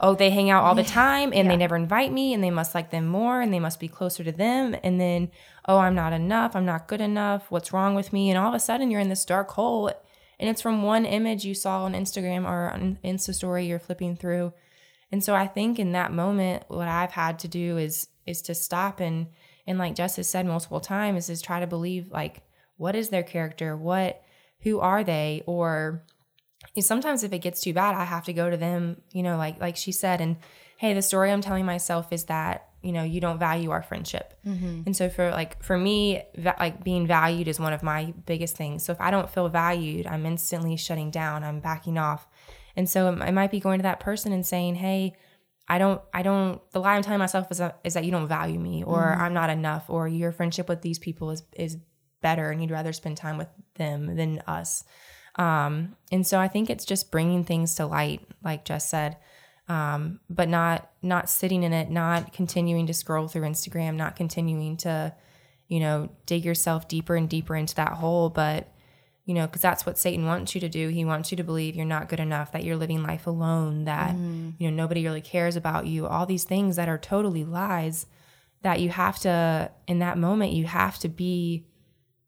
oh 0.00 0.14
they 0.14 0.30
hang 0.30 0.50
out 0.50 0.64
all 0.64 0.74
the 0.74 0.84
time 0.84 1.32
and 1.32 1.46
yeah. 1.46 1.48
they 1.48 1.56
never 1.56 1.76
invite 1.76 2.12
me 2.12 2.34
and 2.34 2.42
they 2.42 2.50
must 2.50 2.74
like 2.74 2.90
them 2.90 3.06
more 3.06 3.40
and 3.40 3.52
they 3.52 3.60
must 3.60 3.80
be 3.80 3.88
closer 3.88 4.24
to 4.24 4.32
them. 4.32 4.76
And 4.82 5.00
then 5.00 5.30
oh 5.66 5.78
I'm 5.78 5.94
not 5.94 6.12
enough. 6.12 6.54
I'm 6.54 6.66
not 6.66 6.88
good 6.88 7.00
enough. 7.00 7.50
What's 7.50 7.72
wrong 7.72 7.94
with 7.94 8.12
me? 8.12 8.30
And 8.30 8.38
all 8.38 8.48
of 8.48 8.54
a 8.54 8.60
sudden 8.60 8.90
you're 8.90 9.00
in 9.00 9.08
this 9.08 9.24
dark 9.24 9.50
hole 9.50 9.88
and 10.38 10.50
it's 10.50 10.62
from 10.62 10.82
one 10.82 11.04
image 11.04 11.44
you 11.44 11.54
saw 11.54 11.84
on 11.84 11.94
Instagram 11.94 12.44
or 12.44 12.70
on 12.70 12.98
Insta 13.04 13.34
story 13.34 13.66
you're 13.66 13.78
flipping 13.78 14.16
through. 14.16 14.52
And 15.12 15.22
so 15.22 15.34
I 15.34 15.46
think 15.46 15.78
in 15.78 15.92
that 15.92 16.12
moment 16.12 16.64
what 16.68 16.88
I've 16.88 17.12
had 17.12 17.38
to 17.40 17.48
do 17.48 17.78
is 17.78 18.08
is 18.26 18.42
to 18.42 18.54
stop 18.54 19.00
and 19.00 19.28
and 19.66 19.78
like 19.78 19.94
Jess 19.94 20.16
has 20.16 20.28
said 20.28 20.46
multiple 20.46 20.80
times 20.80 21.30
is 21.30 21.40
try 21.40 21.60
to 21.60 21.66
believe 21.66 22.10
like 22.10 22.42
what 22.76 22.96
is 22.96 23.08
their 23.08 23.22
character? 23.22 23.76
What 23.76 24.22
who 24.64 24.80
are 24.80 25.04
they 25.04 25.42
or 25.46 26.02
sometimes 26.80 27.22
if 27.22 27.32
it 27.32 27.38
gets 27.38 27.60
too 27.60 27.72
bad 27.72 27.94
i 27.94 28.04
have 28.04 28.24
to 28.24 28.32
go 28.32 28.50
to 28.50 28.56
them 28.56 29.00
you 29.12 29.22
know 29.22 29.36
like 29.36 29.60
like 29.60 29.76
she 29.76 29.92
said 29.92 30.20
and 30.20 30.36
hey 30.78 30.92
the 30.92 31.02
story 31.02 31.30
i'm 31.30 31.40
telling 31.40 31.64
myself 31.64 32.12
is 32.12 32.24
that 32.24 32.68
you 32.82 32.92
know 32.92 33.04
you 33.04 33.20
don't 33.20 33.38
value 33.38 33.70
our 33.70 33.82
friendship 33.82 34.34
mm-hmm. 34.44 34.82
and 34.86 34.96
so 34.96 35.08
for 35.08 35.30
like 35.30 35.62
for 35.62 35.78
me 35.78 36.22
va- 36.36 36.56
like 36.58 36.82
being 36.82 37.06
valued 37.06 37.46
is 37.46 37.60
one 37.60 37.72
of 37.72 37.82
my 37.82 38.12
biggest 38.26 38.56
things 38.56 38.84
so 38.84 38.92
if 38.92 39.00
i 39.00 39.10
don't 39.10 39.30
feel 39.30 39.48
valued 39.48 40.06
i'm 40.06 40.26
instantly 40.26 40.76
shutting 40.76 41.10
down 41.10 41.44
i'm 41.44 41.60
backing 41.60 41.96
off 41.96 42.26
and 42.76 42.88
so 42.88 43.08
i 43.20 43.30
might 43.30 43.50
be 43.50 43.60
going 43.60 43.78
to 43.78 43.84
that 43.84 44.00
person 44.00 44.32
and 44.32 44.44
saying 44.44 44.74
hey 44.74 45.14
I 45.66 45.78
don't, 45.78 46.00
I 46.12 46.22
don't, 46.22 46.60
the 46.72 46.80
lie 46.80 46.94
I'm 46.94 47.02
telling 47.02 47.18
myself 47.18 47.50
is, 47.50 47.58
that, 47.58 47.80
is 47.84 47.94
that 47.94 48.04
you 48.04 48.10
don't 48.10 48.28
value 48.28 48.58
me 48.58 48.84
or 48.84 48.98
mm-hmm. 48.98 49.20
I'm 49.20 49.32
not 49.32 49.48
enough 49.48 49.88
or 49.88 50.06
your 50.06 50.30
friendship 50.30 50.68
with 50.68 50.82
these 50.82 50.98
people 50.98 51.30
is, 51.30 51.42
is 51.56 51.78
better 52.24 52.50
and 52.50 52.60
you'd 52.60 52.72
rather 52.72 52.92
spend 52.92 53.16
time 53.16 53.38
with 53.38 53.48
them 53.74 54.16
than 54.16 54.42
us. 54.48 54.82
Um, 55.36 55.96
and 56.10 56.26
so 56.26 56.40
I 56.40 56.48
think 56.48 56.70
it's 56.70 56.84
just 56.84 57.12
bringing 57.12 57.44
things 57.44 57.76
to 57.76 57.86
light, 57.86 58.22
like 58.42 58.64
Jess 58.64 58.88
said, 58.88 59.18
um, 59.68 60.20
but 60.28 60.48
not, 60.48 60.90
not 61.02 61.30
sitting 61.30 61.62
in 61.62 61.72
it, 61.72 61.90
not 61.90 62.32
continuing 62.32 62.86
to 62.86 62.94
scroll 62.94 63.28
through 63.28 63.42
Instagram, 63.42 63.94
not 63.94 64.16
continuing 64.16 64.76
to, 64.78 65.14
you 65.68 65.80
know, 65.80 66.08
dig 66.26 66.44
yourself 66.44 66.88
deeper 66.88 67.14
and 67.14 67.28
deeper 67.28 67.54
into 67.54 67.74
that 67.76 67.92
hole, 67.92 68.30
but 68.30 68.70
you 69.26 69.32
know, 69.32 69.46
because 69.46 69.62
that's 69.62 69.86
what 69.86 69.96
Satan 69.96 70.26
wants 70.26 70.54
you 70.54 70.60
to 70.60 70.68
do. 70.68 70.88
He 70.88 71.04
wants 71.04 71.30
you 71.30 71.36
to 71.38 71.44
believe 71.44 71.76
you're 71.76 71.86
not 71.86 72.10
good 72.10 72.20
enough, 72.20 72.52
that 72.52 72.62
you're 72.62 72.76
living 72.76 73.02
life 73.02 73.26
alone, 73.26 73.84
that, 73.84 74.14
mm. 74.14 74.52
you 74.58 74.70
know, 74.70 74.76
nobody 74.76 75.04
really 75.04 75.22
cares 75.22 75.56
about 75.56 75.86
you, 75.86 76.06
all 76.06 76.26
these 76.26 76.44
things 76.44 76.76
that 76.76 76.88
are 76.88 76.98
totally 76.98 77.44
lies 77.44 78.06
that 78.60 78.80
you 78.80 78.90
have 78.90 79.18
to, 79.20 79.70
in 79.86 79.98
that 80.00 80.18
moment, 80.18 80.52
you 80.52 80.66
have 80.66 80.98
to 80.98 81.08
be 81.08 81.64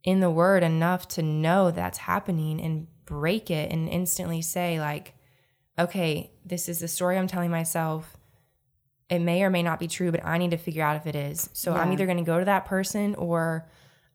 in 0.06 0.20
the 0.20 0.30
word 0.30 0.62
enough 0.62 1.06
to 1.08 1.22
know 1.22 1.70
that's 1.70 1.98
happening 1.98 2.60
and 2.60 2.86
break 3.04 3.50
it 3.50 3.70
and 3.70 3.88
instantly 3.88 4.40
say, 4.40 4.80
like, 4.80 5.12
okay, 5.78 6.30
this 6.44 6.68
is 6.68 6.78
the 6.78 6.88
story 6.88 7.18
I'm 7.18 7.26
telling 7.26 7.50
myself. 7.50 8.16
It 9.10 9.18
may 9.18 9.42
or 9.42 9.50
may 9.50 9.62
not 9.62 9.78
be 9.78 9.88
true, 9.88 10.10
but 10.10 10.24
I 10.24 10.38
need 10.38 10.52
to 10.52 10.56
figure 10.56 10.84
out 10.84 10.96
if 10.96 11.06
it 11.06 11.14
is. 11.14 11.50
So 11.52 11.74
yeah. 11.74 11.80
I'm 11.80 11.92
either 11.92 12.06
going 12.06 12.18
to 12.18 12.24
go 12.24 12.38
to 12.38 12.44
that 12.46 12.64
person 12.64 13.14
or 13.16 13.68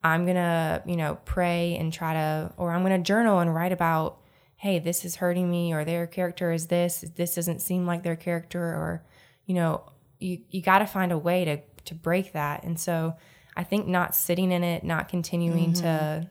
I'm 0.03 0.23
going 0.25 0.37
to, 0.37 0.81
you 0.85 0.95
know, 0.95 1.19
pray 1.25 1.77
and 1.77 1.93
try 1.93 2.13
to, 2.13 2.53
or 2.57 2.71
I'm 2.71 2.83
going 2.83 2.97
to 2.97 3.05
journal 3.05 3.39
and 3.39 3.53
write 3.53 3.71
about, 3.71 4.17
hey, 4.55 4.79
this 4.79 5.05
is 5.05 5.17
hurting 5.17 5.49
me, 5.49 5.73
or 5.73 5.83
their 5.83 6.07
character 6.07 6.51
is 6.51 6.67
this, 6.67 7.03
this 7.15 7.35
doesn't 7.35 7.61
seem 7.61 7.85
like 7.85 8.03
their 8.03 8.15
character, 8.15 8.61
or, 8.61 9.03
you 9.45 9.55
know, 9.55 9.83
you, 10.19 10.39
you 10.49 10.61
got 10.61 10.79
to 10.79 10.85
find 10.85 11.11
a 11.11 11.17
way 11.17 11.45
to, 11.45 11.59
to 11.85 11.95
break 11.95 12.33
that. 12.33 12.63
And 12.63 12.79
so 12.79 13.15
I 13.55 13.63
think 13.63 13.87
not 13.87 14.15
sitting 14.15 14.51
in 14.51 14.63
it, 14.63 14.83
not 14.83 15.09
continuing 15.09 15.73
mm-hmm. 15.73 15.81
to, 15.81 16.29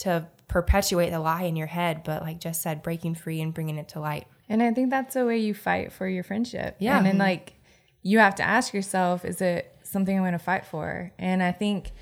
to 0.00 0.26
perpetuate 0.48 1.10
the 1.10 1.20
lie 1.20 1.42
in 1.42 1.56
your 1.56 1.66
head, 1.66 2.02
but 2.04 2.22
like 2.22 2.40
just 2.40 2.62
said, 2.62 2.82
breaking 2.82 3.14
free 3.14 3.40
and 3.40 3.52
bringing 3.52 3.76
it 3.76 3.88
to 3.90 4.00
light. 4.00 4.26
And 4.48 4.62
I 4.62 4.72
think 4.72 4.90
that's 4.90 5.14
the 5.14 5.26
way 5.26 5.38
you 5.38 5.54
fight 5.54 5.92
for 5.92 6.08
your 6.08 6.22
friendship. 6.22 6.76
Yeah. 6.78 6.96
And 6.96 7.06
then 7.06 7.18
like 7.18 7.54
you 8.02 8.20
have 8.20 8.36
to 8.36 8.42
ask 8.44 8.72
yourself, 8.72 9.24
is 9.24 9.40
it 9.40 9.76
something 9.86 10.16
I'm 10.16 10.22
going 10.22 10.32
to 10.32 10.38
fight 10.38 10.66
for. 10.66 11.12
And 11.18 11.42
I 11.42 11.52
think, 11.52 11.92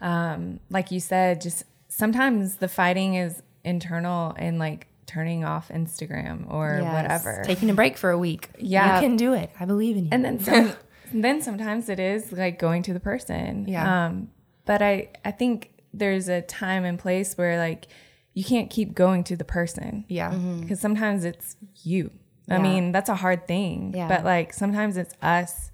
um, 0.00 0.60
like 0.68 0.90
you 0.90 1.00
said, 1.00 1.40
Jess 1.40 1.64
sometimes 1.88 2.56
the 2.56 2.68
fighting 2.68 3.14
is 3.14 3.42
internal 3.64 4.34
and 4.36 4.58
like 4.58 4.86
turning 5.06 5.44
off 5.44 5.68
Instagram 5.70 6.52
or 6.52 6.78
yes. 6.82 6.94
whatever. 6.94 7.42
Taking 7.44 7.70
a 7.70 7.74
break 7.74 7.96
for 7.96 8.10
a 8.10 8.18
week. 8.18 8.48
Yeah. 8.58 8.96
You 8.96 9.08
can 9.08 9.16
do 9.16 9.32
it. 9.32 9.50
I 9.58 9.64
believe 9.64 9.96
in 9.96 10.04
you. 10.04 10.10
And 10.12 10.24
then 10.24 10.38
some, 10.40 10.72
then 11.12 11.40
sometimes 11.42 11.88
it 11.88 12.00
is 12.00 12.32
like 12.32 12.58
going 12.58 12.82
to 12.84 12.92
the 12.92 13.00
person. 13.00 13.66
Yeah. 13.68 14.06
Um, 14.06 14.30
but 14.64 14.82
I, 14.82 15.08
I 15.24 15.30
think 15.30 15.72
there's 15.92 16.28
a 16.28 16.42
time 16.42 16.84
and 16.84 16.98
place 16.98 17.34
where 17.34 17.58
like 17.58 17.86
you 18.34 18.44
can't 18.44 18.70
keep 18.70 18.94
going 18.94 19.24
to 19.24 19.36
the 19.36 19.44
person. 19.44 20.04
Yeah. 20.08 20.30
Because 20.30 20.44
mm-hmm. 20.44 20.74
sometimes 20.74 21.24
it's 21.24 21.56
you. 21.82 22.10
Yeah. 22.46 22.58
I 22.58 22.62
mean, 22.62 22.92
that's 22.92 23.08
a 23.08 23.14
hard 23.14 23.46
thing. 23.46 23.92
Yeah. 23.96 24.08
But 24.08 24.24
like 24.24 24.52
sometimes 24.52 24.96
it's 24.96 25.14
us 25.22 25.70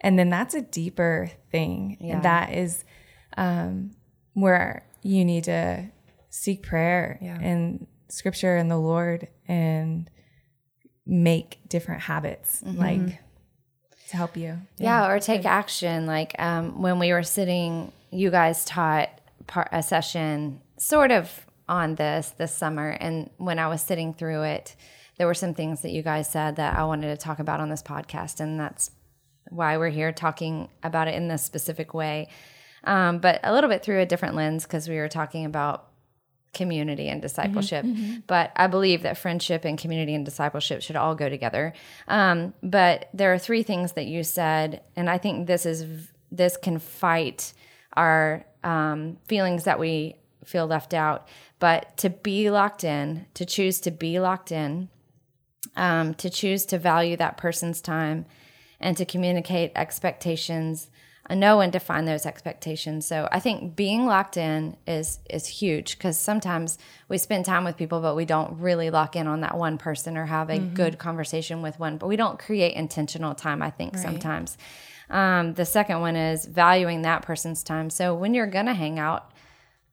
and 0.00 0.18
then 0.18 0.30
that's 0.30 0.54
a 0.54 0.62
deeper 0.62 1.30
thing. 1.50 1.98
Yeah. 2.00 2.14
And 2.14 2.22
that 2.22 2.54
is 2.54 2.84
um, 3.36 3.92
where 4.34 4.86
you 5.02 5.24
need 5.24 5.44
to 5.44 5.90
seek 6.30 6.62
prayer 6.62 7.18
yeah. 7.20 7.38
and 7.40 7.86
scripture 8.08 8.56
and 8.56 8.70
the 8.70 8.78
Lord 8.78 9.28
and 9.46 10.10
make 11.06 11.58
different 11.68 12.02
habits 12.02 12.62
mm-hmm. 12.64 12.78
like 12.78 13.20
to 14.10 14.16
help 14.16 14.36
you. 14.36 14.58
Yeah, 14.78 15.04
yeah 15.06 15.08
or 15.08 15.18
take 15.18 15.44
action. 15.44 16.06
Like 16.06 16.34
um, 16.38 16.82
when 16.82 16.98
we 16.98 17.12
were 17.12 17.22
sitting, 17.22 17.92
you 18.10 18.30
guys 18.30 18.64
taught 18.64 19.08
part, 19.46 19.68
a 19.72 19.82
session 19.82 20.60
sort 20.76 21.10
of 21.10 21.46
on 21.68 21.94
this 21.94 22.34
this 22.36 22.54
summer. 22.54 22.90
And 22.90 23.30
when 23.38 23.58
I 23.58 23.68
was 23.68 23.82
sitting 23.82 24.12
through 24.12 24.42
it, 24.42 24.74
there 25.16 25.26
were 25.26 25.34
some 25.34 25.54
things 25.54 25.82
that 25.82 25.90
you 25.90 26.02
guys 26.02 26.28
said 26.28 26.56
that 26.56 26.76
I 26.76 26.84
wanted 26.84 27.08
to 27.08 27.16
talk 27.16 27.38
about 27.38 27.60
on 27.60 27.68
this 27.68 27.82
podcast. 27.82 28.40
And 28.40 28.58
that's 28.58 28.90
why 29.48 29.76
we're 29.76 29.90
here 29.90 30.12
talking 30.12 30.68
about 30.82 31.08
it 31.08 31.14
in 31.14 31.28
this 31.28 31.44
specific 31.44 31.94
way, 31.94 32.28
um, 32.84 33.18
but 33.18 33.40
a 33.42 33.52
little 33.52 33.70
bit 33.70 33.82
through 33.82 34.00
a 34.00 34.06
different 34.06 34.34
lens 34.34 34.64
because 34.64 34.88
we 34.88 34.96
were 34.96 35.08
talking 35.08 35.44
about 35.44 35.89
community 36.52 37.08
and 37.08 37.22
discipleship. 37.22 37.84
Mm-hmm, 37.84 38.02
mm-hmm. 38.02 38.20
But 38.26 38.52
I 38.56 38.66
believe 38.66 39.02
that 39.02 39.18
friendship 39.18 39.64
and 39.64 39.78
community 39.78 40.14
and 40.14 40.24
discipleship 40.24 40.82
should 40.82 40.96
all 40.96 41.14
go 41.14 41.28
together. 41.28 41.72
Um, 42.08 42.54
but 42.62 43.08
there 43.14 43.32
are 43.32 43.38
three 43.38 43.62
things 43.62 43.92
that 43.92 44.06
you 44.06 44.24
said, 44.24 44.82
and 44.96 45.08
I 45.08 45.18
think 45.18 45.46
this 45.46 45.64
is 45.64 46.08
this 46.32 46.56
can 46.56 46.78
fight 46.78 47.52
our 47.96 48.44
um, 48.62 49.18
feelings 49.26 49.64
that 49.64 49.78
we 49.78 50.16
feel 50.44 50.66
left 50.66 50.94
out. 50.94 51.28
But 51.58 51.96
to 51.98 52.10
be 52.10 52.50
locked 52.50 52.84
in, 52.84 53.26
to 53.34 53.44
choose 53.44 53.80
to 53.80 53.90
be 53.90 54.18
locked 54.20 54.50
in, 54.50 54.88
um, 55.76 56.14
to 56.14 56.30
choose 56.30 56.64
to 56.66 56.78
value 56.78 57.16
that 57.16 57.36
person's 57.36 57.80
time, 57.80 58.26
and 58.80 58.96
to 58.96 59.04
communicate 59.04 59.72
expectations 59.76 60.89
and 61.30 61.38
know 61.38 61.58
when 61.58 61.70
to 61.70 61.78
find 61.78 62.08
those 62.08 62.26
expectations. 62.26 63.06
So 63.06 63.28
I 63.30 63.38
think 63.38 63.76
being 63.76 64.04
locked 64.04 64.36
in 64.36 64.76
is 64.84 65.20
is 65.30 65.46
huge 65.46 65.96
because 65.96 66.18
sometimes 66.18 66.76
we 67.08 67.18
spend 67.18 67.44
time 67.44 67.62
with 67.62 67.76
people, 67.76 68.00
but 68.00 68.16
we 68.16 68.24
don't 68.24 68.58
really 68.58 68.90
lock 68.90 69.14
in 69.14 69.28
on 69.28 69.40
that 69.42 69.56
one 69.56 69.78
person 69.78 70.16
or 70.16 70.26
have 70.26 70.50
a 70.50 70.58
mm-hmm. 70.58 70.74
good 70.74 70.98
conversation 70.98 71.62
with 71.62 71.78
one. 71.78 71.98
But 71.98 72.08
we 72.08 72.16
don't 72.16 72.36
create 72.36 72.74
intentional 72.74 73.36
time. 73.36 73.62
I 73.62 73.70
think 73.70 73.94
right. 73.94 74.02
sometimes. 74.02 74.58
Um, 75.08 75.54
the 75.54 75.64
second 75.64 76.00
one 76.00 76.16
is 76.16 76.44
valuing 76.44 77.02
that 77.02 77.22
person's 77.22 77.62
time. 77.62 77.90
So 77.90 78.12
when 78.12 78.34
you're 78.34 78.48
gonna 78.48 78.74
hang 78.74 78.98
out, 78.98 79.30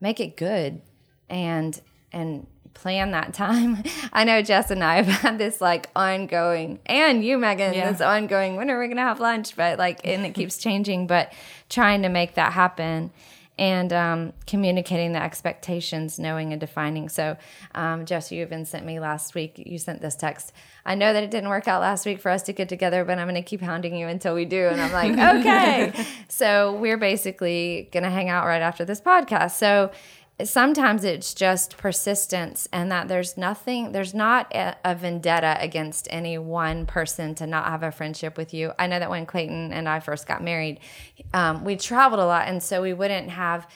make 0.02 0.20
it 0.20 0.38
good 0.38 0.82
and 1.30 1.80
and 2.12 2.48
plan 2.78 3.12
that 3.12 3.34
time. 3.34 3.84
I 4.14 4.24
know 4.24 4.42
Jess 4.42 4.70
and 4.72 4.84
I 4.84 5.02
have 5.02 5.08
had 5.08 5.38
this 5.38 5.60
like 5.60 5.90
ongoing, 5.96 6.80
and 6.86 7.26
you, 7.26 7.38
Megan, 7.38 7.74
yeah. 7.74 7.92
this 7.92 8.02
ongoing, 8.02 8.56
when 8.56 8.70
are 8.70 8.80
we 8.80 8.86
going 8.86 8.98
to 8.98 9.04
have 9.04 9.20
lunch? 9.20 9.56
But 9.56 9.80
like, 9.80 10.06
and 10.06 10.26
it 10.26 10.34
keeps 10.34 10.58
changing, 10.58 11.08
but 11.08 11.34
trying 11.70 12.04
to 12.04 12.10
make 12.10 12.36
that 12.36 12.54
happen 12.54 13.12
and 13.60 13.92
um, 13.92 14.34
communicating 14.46 15.14
the 15.14 15.22
expectations, 15.22 16.20
knowing 16.20 16.52
and 16.54 16.60
defining. 16.60 17.10
So, 17.10 17.38
um, 17.74 18.06
Jess, 18.06 18.32
you 18.32 18.44
even 18.44 18.66
sent 18.66 18.86
me 18.86 19.00
last 19.00 19.34
week, 19.34 19.56
you 19.58 19.80
sent 19.80 20.00
this 20.00 20.16
text. 20.16 20.54
I 20.86 20.94
know 20.94 21.12
that 21.12 21.24
it 21.24 21.32
didn't 21.32 21.50
work 21.50 21.68
out 21.68 21.82
last 21.82 22.06
week 22.06 22.20
for 22.20 22.30
us 22.30 22.44
to 22.44 22.54
get 22.54 22.70
together, 22.70 23.04
but 23.04 23.18
I'm 23.18 23.28
going 23.28 23.34
to 23.36 23.42
keep 23.42 23.62
hounding 23.62 23.96
you 23.96 24.08
until 24.08 24.36
we 24.36 24.46
do. 24.46 24.68
And 24.68 24.80
I'm 24.80 24.92
like, 24.92 25.12
okay. 25.40 26.06
so, 26.30 26.74
we're 26.74 26.98
basically 26.98 27.90
going 27.92 28.04
to 28.04 28.12
hang 28.12 28.30
out 28.30 28.46
right 28.46 28.62
after 28.62 28.86
this 28.86 29.02
podcast. 29.02 29.52
So, 29.52 29.90
sometimes 30.44 31.04
it's 31.04 31.34
just 31.34 31.78
persistence 31.78 32.68
and 32.72 32.92
that 32.92 33.08
there's 33.08 33.38
nothing 33.38 33.92
there's 33.92 34.14
not 34.14 34.54
a, 34.54 34.76
a, 34.86 34.94
vendetta 34.94 35.58
against 35.60 36.08
any 36.12 36.38
one 36.38 36.86
person 36.86 37.34
to 37.34 37.48
not 37.48 37.66
have 37.66 37.82
a 37.82 37.92
friendship 37.92 38.38
with 38.38 38.54
you 38.54 38.72
i 38.78 38.86
know 38.86 39.00
that 39.00 39.10
when 39.10 39.26
clayton 39.26 39.74
and 39.74 39.90
i 39.90 40.00
first 40.00 40.28
got 40.28 40.44
married 40.44 40.80
um, 41.34 41.64
we 41.64 41.76
traveled 41.76 42.20
a 42.20 42.26
lot 42.26 42.48
and 42.48 42.62
so 42.62 42.82
we 42.82 42.94
wouldn't 42.94 43.30
have 43.30 43.68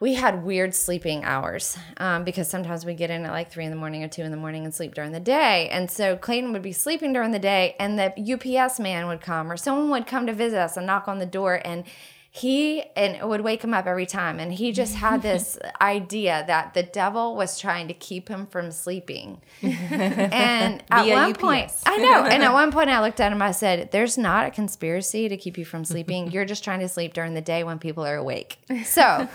we 0.00 0.14
had 0.14 0.44
weird 0.44 0.74
sleeping 0.74 1.24
hours 1.24 1.76
um, 1.98 2.24
because 2.24 2.48
sometimes 2.48 2.86
we 2.86 2.94
get 2.94 3.10
in 3.10 3.26
at 3.26 3.32
like 3.32 3.52
three 3.52 3.66
in 3.66 3.70
the 3.70 3.76
morning 3.76 4.02
or 4.02 4.08
two 4.08 4.22
in 4.22 4.30
the 4.30 4.36
morning 4.36 4.64
and 4.64 4.74
sleep 4.74 4.94
during 4.94 5.12
the 5.12 5.20
day. 5.20 5.68
And 5.68 5.90
so 5.90 6.16
Clayton 6.16 6.54
would 6.54 6.62
be 6.62 6.72
sleeping 6.72 7.12
during 7.12 7.32
the 7.32 7.38
day, 7.38 7.76
and 7.78 7.98
the 7.98 8.14
UPS 8.16 8.80
man 8.80 9.08
would 9.08 9.20
come 9.20 9.52
or 9.52 9.58
someone 9.58 9.90
would 9.90 10.06
come 10.06 10.26
to 10.26 10.32
visit 10.32 10.58
us 10.58 10.78
and 10.78 10.86
knock 10.86 11.06
on 11.06 11.18
the 11.18 11.26
door. 11.26 11.60
And 11.62 11.84
he 12.32 12.82
and 12.94 13.16
it 13.16 13.26
would 13.26 13.40
wake 13.40 13.62
him 13.62 13.74
up 13.74 13.86
every 13.86 14.06
time. 14.06 14.38
And 14.38 14.52
he 14.52 14.70
just 14.70 14.94
had 14.94 15.20
this 15.30 15.58
idea 15.80 16.44
that 16.46 16.74
the 16.74 16.82
devil 16.82 17.34
was 17.34 17.58
trying 17.58 17.88
to 17.88 17.94
keep 17.94 18.28
him 18.28 18.46
from 18.46 18.70
sleeping. 18.70 19.40
And 19.90 20.82
at 20.90 21.06
one 21.06 21.30
UPS. 21.30 21.38
point 21.40 21.72
i 21.86 21.96
know. 21.96 22.24
And 22.24 22.42
at 22.42 22.52
one 22.62 22.70
point 22.70 22.88
i 22.88 23.00
looked 23.00 23.20
at 23.20 23.32
him 23.32 23.42
i 23.42 23.50
said 23.50 23.90
there's 23.90 24.16
not 24.16 24.46
a 24.46 24.50
conspiracy 24.50 25.28
to 25.28 25.36
keep 25.36 25.58
you 25.58 25.64
from 25.64 25.84
sleeping. 25.84 26.30
You're 26.30 26.44
just 26.44 26.62
trying 26.62 26.80
to 26.80 26.88
sleep 26.88 27.14
during 27.14 27.34
the 27.34 27.40
day 27.40 27.64
when 27.64 27.78
people 27.78 28.04
are 28.06 28.16
awake. 28.16 28.58
So 28.84 29.28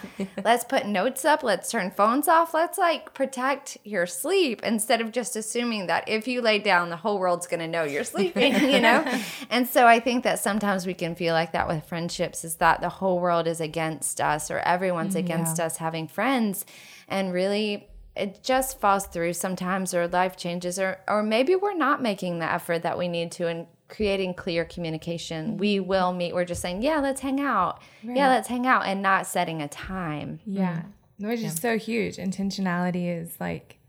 let's 0.44 0.64
put 0.64 0.86
notes 0.86 1.26
up. 1.26 1.44
Let's 1.44 1.70
turn 1.70 1.92
phones 1.92 2.28
off. 2.28 2.54
Let's 2.54 2.78
like 2.78 3.14
protect 3.14 3.78
your 3.84 4.06
sleep 4.06 4.64
instead 4.64 5.02
of 5.02 5.12
just 5.12 5.36
assuming 5.36 5.88
that 5.88 6.08
if 6.08 6.28
you 6.28 6.42
lay 6.42 6.60
down 6.60 6.90
the 6.90 6.98
whole 6.98 7.20
world's 7.20 7.48
going 7.48 7.60
to 7.60 7.68
know 7.68 7.84
you're 7.84 8.04
sleeping 8.04 8.54
you 8.54 8.80
know? 8.80 9.04
And 9.50 9.68
so 9.68 9.86
i 9.86 10.00
think 10.00 10.24
that 10.24 10.40
sometimes 10.40 10.86
we 10.86 10.94
can 10.94 11.16
feel 11.16 11.34
like 11.34 11.52
that 11.52 11.68
with 11.68 11.86
friendships 11.86 12.46
is 12.46 12.56
that 12.56 12.82
the 12.86 12.90
whole 12.90 13.20
world 13.20 13.48
is 13.48 13.60
against 13.60 14.22
us 14.22 14.52
or 14.52 14.60
everyone's 14.60 15.16
mm-hmm. 15.16 15.26
against 15.26 15.58
yeah. 15.58 15.66
us 15.66 15.78
having 15.78 16.08
friends 16.08 16.68
and 17.08 17.34
really 17.34 17.88
it 18.16 18.44
just 18.44 18.80
falls 18.80 19.08
through 19.08 19.34
sometimes 19.34 19.92
or 19.92 20.08
life 20.08 20.38
changes 20.38 20.78
or 20.78 21.00
or 21.08 21.24
maybe 21.24 21.56
we're 21.56 21.74
not 21.74 22.00
making 22.00 22.38
the 22.38 22.46
effort 22.46 22.84
that 22.84 22.96
we 22.96 23.08
need 23.08 23.32
to 23.32 23.48
and 23.48 23.66
creating 23.88 24.36
clear 24.36 24.64
communication 24.64 25.48
mm-hmm. 25.48 25.58
we 25.58 25.80
will 25.80 26.14
meet 26.14 26.36
we're 26.36 26.46
just 26.46 26.62
saying 26.62 26.84
yeah 26.84 27.00
let's 27.00 27.22
hang 27.22 27.42
out 27.42 27.82
right. 28.04 28.18
yeah 28.18 28.30
let's 28.30 28.50
hang 28.50 28.68
out 28.68 28.86
and 28.86 29.02
not 29.02 29.26
setting 29.26 29.64
a 29.64 29.68
time 29.68 30.40
yeah 30.46 30.84
mm. 31.20 31.28
which 31.28 31.40
yeah. 31.40 31.48
is 31.48 31.56
so 31.56 31.80
huge 31.80 32.18
intentionality 32.18 33.08
is 33.20 33.36
like 33.40 33.80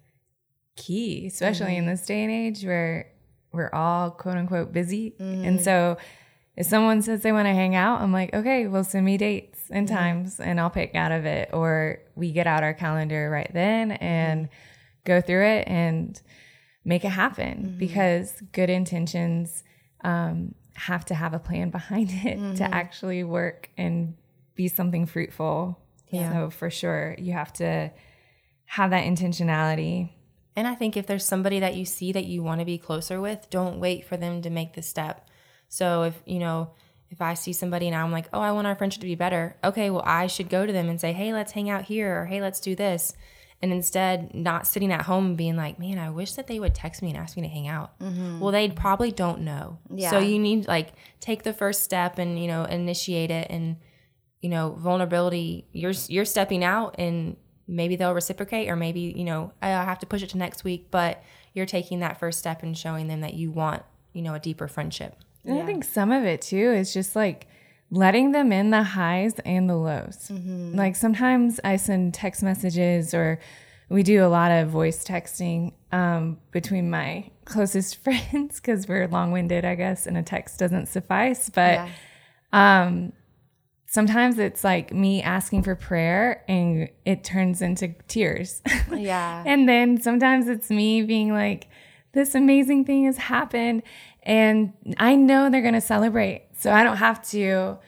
key 0.75 1.27
especially 1.27 1.73
mm-hmm. 1.73 1.81
in 1.81 1.87
this 1.87 2.07
day 2.07 2.23
and 2.23 2.33
age 2.33 2.65
where 2.65 3.13
we're 3.53 3.75
all 3.75 4.11
quote 4.11 4.39
unquote 4.39 4.73
busy 4.73 5.15
and 5.19 5.45
mm-hmm. 5.45 5.59
so 5.59 5.99
if 6.57 6.67
someone 6.67 7.03
says 7.03 7.23
they 7.23 7.33
want 7.33 7.47
to 7.47 7.53
hang 7.53 7.75
out, 7.75 8.01
I'm 8.01 8.13
like, 8.13 8.33
okay, 8.33 8.67
well, 8.67 8.83
send 8.83 9.05
me 9.05 9.19
dates 9.19 9.61
and 9.71 9.87
times 9.87 10.41
and 10.41 10.59
I'll 10.59 10.71
pick 10.71 10.95
out 10.95 11.13
of 11.13 11.27
it. 11.27 11.51
Or 11.53 12.01
we 12.15 12.33
get 12.33 12.47
out 12.47 12.63
our 12.63 12.73
calendar 12.73 13.29
right 13.31 13.51
then 13.53 13.93
and 13.93 14.47
mm-hmm. 14.47 14.55
go 15.05 15.21
through 15.21 15.45
it 15.45 15.69
and 15.69 16.21
make 16.85 17.05
it 17.05 17.11
happen 17.11 17.59
mm-hmm. 17.59 17.79
because 17.79 18.41
good 18.53 18.71
intentions 18.71 19.65
um, 20.03 20.55
have 20.75 21.05
to 21.07 21.15
have 21.15 21.35
a 21.35 21.39
plan 21.39 21.69
behind 21.79 22.11
it 22.11 22.39
mm-hmm. 22.39 22.55
to 22.55 22.75
actually 22.75 23.23
work 23.23 23.69
and 23.77 24.15
be 24.55 24.69
something 24.69 25.05
fruitful. 25.05 25.79
Yeah. 26.09 26.33
So 26.33 26.51
for 26.51 26.71
sure, 26.71 27.17
you 27.19 27.35
have 27.35 27.53
to 27.55 27.91
have 28.65 28.91
that 28.91 29.05
intentionality. 29.05 30.11
And 30.55 30.67
I 30.67 30.75
think 30.75 30.97
if 30.97 31.07
there's 31.07 31.25
somebody 31.27 31.61
that 31.61 31.77
you 31.77 31.85
see 31.85 32.13
that 32.13 32.25
you 32.25 32.43
want 32.43 32.61
to 32.61 32.65
be 32.65 32.79
closer 32.79 33.21
with, 33.21 33.51
don't 33.51 33.79
wait 33.79 34.07
for 34.07 34.17
them 34.17 34.41
to 34.41 34.49
make 34.49 34.73
the 34.73 34.81
step 34.81 35.29
so 35.69 36.05
if, 36.05 36.23
you 36.27 36.39
know, 36.39 36.71
if 37.11 37.21
I 37.21 37.35
see 37.35 37.53
somebody 37.53 37.87
and 37.87 37.97
I'm 37.97 38.13
like, 38.13 38.29
oh, 38.33 38.41
I 38.41 38.53
want 38.53 38.67
our 38.67 38.75
friendship 38.75 39.01
to 39.01 39.07
be 39.07 39.15
better, 39.15 39.57
okay, 39.63 39.91
well, 39.91 40.03
I 40.05 40.27
should 40.27 40.49
go 40.49 40.67
to 40.67 40.73
them 40.73 40.89
and 40.89 41.01
say, 41.01 41.13
hey, 41.13 41.33
let's 41.33 41.53
hang 41.53 41.71
out 41.71 41.85
here, 41.85 42.23
or 42.23 42.27
hey, 42.27 42.41
let's 42.41 42.61
do 42.61 42.75
this. 42.75 43.15
And 43.63 43.73
instead, 43.73 44.35
not 44.35 44.67
sitting 44.67 44.93
at 44.93 45.03
home 45.03 45.27
and 45.27 45.37
being 45.37 45.57
like, 45.57 45.79
man, 45.79 45.99
I 45.99 46.11
wish 46.11 46.33
that 46.33 46.47
they 46.47 46.61
would 46.61 46.75
text 46.75 47.01
me 47.01 47.09
and 47.09 47.17
ask 47.17 47.37
me 47.37 47.43
to 47.43 47.49
hang 47.49 47.69
out. 47.69 47.99
Mm-hmm. 48.01 48.39
Well, 48.39 48.53
they 48.53 48.69
probably 48.69 49.11
don't 49.11 49.41
know. 49.41 49.79
Yeah. 49.91 50.11
So 50.11 50.19
you 50.19 50.39
need 50.39 50.69
like 50.69 50.93
take 51.21 51.43
the 51.43 51.55
first 51.55 51.83
step 51.83 52.19
and 52.19 52.39
you 52.39 52.49
know 52.49 52.65
initiate 52.65 53.31
it 53.31 53.47
and 53.49 53.77
you 54.43 54.51
know 54.51 54.77
vulnerability. 54.79 55.67
You're 55.73 55.95
you're 56.09 56.27
stepping 56.27 56.63
out 56.63 56.97
and 56.99 57.37
maybe 57.67 57.97
they'll 57.97 58.13
reciprocate 58.13 58.69
or 58.69 58.77
maybe 58.77 59.01
you 59.17 59.25
know 59.25 59.53
I 59.63 59.69
have 59.69 60.01
to 60.01 60.07
push 60.07 60.23
it 60.23 60.29
to 60.31 60.39
next 60.39 60.63
week. 60.63 60.91
But 60.91 61.23
you're 61.55 61.67
taking 61.67 62.01
that 62.01 62.21
first 62.21 62.39
step 62.39 62.63
and 62.63 62.77
showing 62.77 63.09
them 63.09 63.23
that 63.23 63.33
you 63.33 63.51
want 63.51 63.85
you 64.13 64.21
know 64.21 64.35
a 64.35 64.39
deeper 64.39 64.69
friendship. 64.69 65.17
And 65.47 65.57
yeah. 65.57 65.63
I 65.63 65.67
think 65.67 65.85
some 65.85 66.13
of 66.13 66.25
it 66.25 66.43
too 66.43 66.73
is 66.73 66.93
just 66.93 67.17
like 67.17 67.47
letting 67.91 68.33
them 68.33 68.53
in 68.53 68.71
the 68.71 68.83
highs 68.83 69.35
and 69.45 69.71
the 69.71 69.77
lows. 69.77 70.29
Mm-hmm. 70.31 70.75
Like 70.77 70.97
sometimes 70.97 71.61
I 71.63 71.77
send 71.77 72.15
text 72.15 72.43
messages 72.43 73.15
or 73.15 73.39
we 73.89 74.03
do 74.03 74.25
a 74.25 74.27
lot 74.27 74.51
of 74.51 74.69
voice 74.69 75.05
texting 75.05 75.73
um, 75.93 76.39
between 76.51 76.91
my 76.91 77.31
closest 77.45 77.97
friends 78.05 78.61
because 78.61 78.89
we're 78.89 79.07
long 79.09 79.33
winded, 79.33 79.65
I 79.65 79.75
guess, 79.75 80.07
and 80.07 80.17
a 80.17 80.23
text 80.23 80.59
doesn't 80.59 80.87
suffice. 80.87 81.49
But 81.49 81.75
yeah. 81.75 81.91
um, 82.53 83.13
sometimes 83.87 84.39
it's 84.39 84.65
like 84.65 84.93
me 84.93 85.23
asking 85.23 85.63
for 85.63 85.77
prayer 85.77 86.45
and 86.49 86.89
it 87.05 87.25
turns 87.25 87.63
into 87.63 87.95
tears. 88.09 88.63
Yeah. 88.97 89.43
and 89.47 89.69
then 89.69 90.01
sometimes 90.01 90.49
it's 90.49 90.71
me 90.71 91.03
being 91.03 91.33
like, 91.33 91.69
this 92.17 92.35
amazing 92.35 92.85
thing 92.85 93.05
has 93.05 93.19
happened 93.19 93.83
and 94.23 94.73
I 94.97 95.15
know 95.15 95.49
they're 95.49 95.63
going 95.63 95.75
to 95.75 95.81
celebrate. 95.81 96.47
So 96.59 96.73
I 96.73 96.83
don't 96.83 96.97
have 96.97 97.23
to 97.29 97.79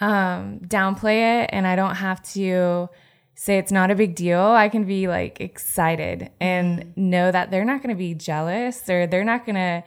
um, 0.00 0.60
downplay 0.60 1.44
it 1.44 1.50
and 1.52 1.66
I 1.66 1.76
don't 1.76 1.94
have 1.94 2.22
to 2.34 2.90
say 3.34 3.58
it's 3.58 3.72
not 3.72 3.90
a 3.90 3.94
big 3.94 4.14
deal. 4.14 4.40
I 4.40 4.68
can 4.68 4.84
be 4.84 5.08
like 5.08 5.40
excited 5.40 6.30
and 6.40 6.80
mm-hmm. 6.80 7.10
know 7.10 7.30
that 7.30 7.50
they're 7.50 7.64
not 7.64 7.82
going 7.82 7.94
to 7.94 7.98
be 7.98 8.14
jealous 8.14 8.88
or 8.90 9.06
they're 9.06 9.24
not 9.24 9.46
going 9.46 9.56
to 9.56 9.84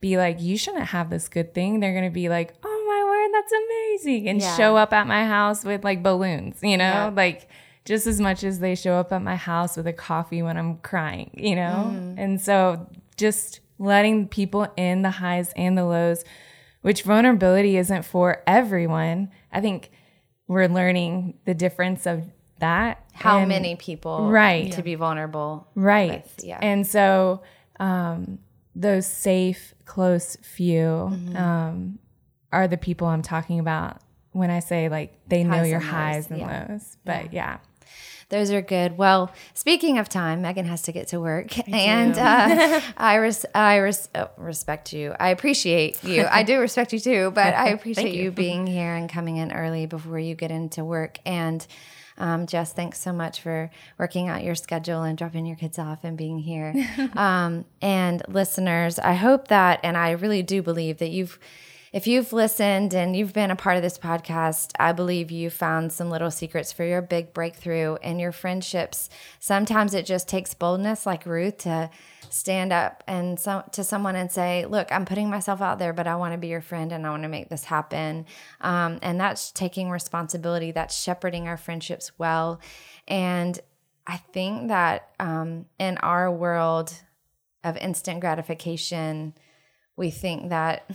be 0.00 0.16
like, 0.16 0.40
you 0.40 0.56
shouldn't 0.56 0.86
have 0.86 1.10
this 1.10 1.28
good 1.28 1.54
thing. 1.54 1.80
They're 1.80 1.92
going 1.92 2.04
to 2.04 2.14
be 2.14 2.28
like, 2.28 2.54
oh 2.62 2.84
my 2.86 3.04
word, 3.04 3.30
that's 3.32 3.52
amazing. 3.52 4.28
And 4.28 4.40
yeah. 4.40 4.56
show 4.56 4.76
up 4.76 4.92
at 4.92 5.06
my 5.06 5.24
house 5.24 5.64
with 5.64 5.82
like 5.82 6.02
balloons, 6.02 6.58
you 6.62 6.76
know, 6.76 6.84
yeah. 6.84 7.12
like 7.16 7.48
just 7.84 8.06
as 8.06 8.20
much 8.20 8.44
as 8.44 8.60
they 8.60 8.74
show 8.74 8.94
up 8.94 9.12
at 9.12 9.22
my 9.22 9.36
house 9.36 9.76
with 9.76 9.86
a 9.86 9.92
coffee 9.92 10.42
when 10.42 10.56
I'm 10.56 10.76
crying, 10.78 11.30
you 11.34 11.56
know? 11.56 11.90
Mm-hmm. 11.90 12.18
And 12.18 12.40
so 12.40 12.86
just 13.18 13.60
letting 13.78 14.28
people 14.28 14.66
in 14.76 15.02
the 15.02 15.10
highs 15.10 15.52
and 15.56 15.76
the 15.76 15.84
lows, 15.84 16.24
which 16.82 17.02
vulnerability 17.02 17.76
isn't 17.76 18.04
for 18.04 18.42
everyone. 18.46 19.30
I 19.52 19.60
think 19.60 19.90
we're 20.46 20.68
learning 20.68 21.38
the 21.44 21.54
difference 21.54 22.06
of 22.06 22.24
that. 22.60 23.04
How 23.12 23.38
and, 23.38 23.48
many 23.48 23.76
people 23.76 24.30
right 24.30 24.72
to 24.72 24.82
be 24.82 24.94
vulnerable. 24.94 25.68
Right. 25.74 26.24
With, 26.24 26.44
yeah. 26.44 26.58
And 26.60 26.86
so 26.86 27.42
um, 27.78 28.38
those 28.74 29.06
safe, 29.06 29.74
close 29.84 30.36
few 30.42 31.10
mm-hmm. 31.12 31.36
um, 31.36 31.98
are 32.52 32.66
the 32.68 32.78
people 32.78 33.06
I'm 33.06 33.22
talking 33.22 33.60
about 33.60 34.00
when 34.32 34.50
I 34.50 34.60
say 34.60 34.88
like 34.88 35.18
they 35.28 35.42
highs 35.42 35.56
know 35.56 35.62
your 35.64 35.80
highs 35.80 36.30
and 36.30 36.40
yeah. 36.40 36.66
lows. 36.68 36.96
But 37.04 37.32
yeah. 37.32 37.56
yeah. 37.56 37.58
Those 38.30 38.50
are 38.50 38.60
good. 38.60 38.98
Well, 38.98 39.32
speaking 39.54 39.96
of 39.98 40.08
time, 40.08 40.42
Megan 40.42 40.66
has 40.66 40.82
to 40.82 40.92
get 40.92 41.08
to 41.08 41.20
work, 41.20 41.58
I 41.58 41.62
and 41.70 42.18
uh, 42.18 42.80
I 42.96 43.14
res- 43.16 43.46
I 43.54 43.76
res- 43.76 44.08
oh, 44.14 44.28
respect 44.36 44.92
you. 44.92 45.14
I 45.18 45.30
appreciate 45.30 46.04
you. 46.04 46.26
I 46.30 46.42
do 46.42 46.58
respect 46.60 46.92
you 46.92 46.98
too, 47.00 47.30
but 47.34 47.54
I 47.54 47.68
appreciate 47.76 48.14
you. 48.14 48.24
you 48.24 48.30
being 48.30 48.66
here 48.66 48.94
and 48.94 49.08
coming 49.08 49.36
in 49.38 49.50
early 49.52 49.86
before 49.86 50.18
you 50.18 50.34
get 50.34 50.50
into 50.50 50.84
work. 50.84 51.18
And 51.24 51.66
Um, 52.18 52.46
Jess, 52.46 52.72
thanks 52.72 53.00
so 53.00 53.12
much 53.12 53.40
for 53.40 53.70
working 53.96 54.28
out 54.28 54.42
your 54.42 54.56
schedule 54.56 55.04
and 55.04 55.16
dropping 55.16 55.46
your 55.46 55.56
kids 55.56 55.78
off 55.78 56.00
and 56.02 56.16
being 56.18 56.40
here. 56.40 56.74
um, 57.14 57.64
and 57.80 58.20
listeners, 58.28 58.98
I 58.98 59.14
hope 59.14 59.48
that, 59.48 59.78
and 59.84 59.96
I 59.96 60.10
really 60.10 60.42
do 60.42 60.60
believe 60.62 60.98
that 60.98 61.10
you've 61.10 61.38
if 61.92 62.06
you've 62.06 62.32
listened 62.32 62.94
and 62.94 63.16
you've 63.16 63.32
been 63.32 63.50
a 63.50 63.56
part 63.56 63.76
of 63.76 63.82
this 63.82 63.98
podcast, 63.98 64.72
I 64.78 64.92
believe 64.92 65.30
you 65.30 65.48
found 65.48 65.92
some 65.92 66.10
little 66.10 66.30
secrets 66.30 66.72
for 66.72 66.84
your 66.84 67.00
big 67.00 67.32
breakthrough 67.32 67.96
and 67.96 68.20
your 68.20 68.32
friendships. 68.32 69.08
Sometimes 69.40 69.94
it 69.94 70.04
just 70.04 70.28
takes 70.28 70.52
boldness, 70.52 71.06
like 71.06 71.24
Ruth, 71.24 71.58
to 71.58 71.90
stand 72.30 72.72
up 72.72 73.02
and 73.06 73.40
so, 73.40 73.64
to 73.72 73.82
someone 73.82 74.16
and 74.16 74.30
say, 74.30 74.66
Look, 74.66 74.92
I'm 74.92 75.06
putting 75.06 75.30
myself 75.30 75.62
out 75.62 75.78
there, 75.78 75.92
but 75.94 76.06
I 76.06 76.16
want 76.16 76.32
to 76.32 76.38
be 76.38 76.48
your 76.48 76.60
friend 76.60 76.92
and 76.92 77.06
I 77.06 77.10
want 77.10 77.22
to 77.22 77.28
make 77.28 77.48
this 77.48 77.64
happen. 77.64 78.26
Um, 78.60 78.98
and 79.02 79.18
that's 79.18 79.50
taking 79.50 79.90
responsibility, 79.90 80.72
that's 80.72 81.00
shepherding 81.00 81.48
our 81.48 81.56
friendships 81.56 82.12
well. 82.18 82.60
And 83.06 83.58
I 84.06 84.18
think 84.18 84.68
that 84.68 85.10
um, 85.18 85.66
in 85.78 85.96
our 85.98 86.30
world 86.30 86.94
of 87.64 87.76
instant 87.78 88.20
gratification, 88.20 89.34
we 89.96 90.10
think 90.10 90.50
that 90.50 90.88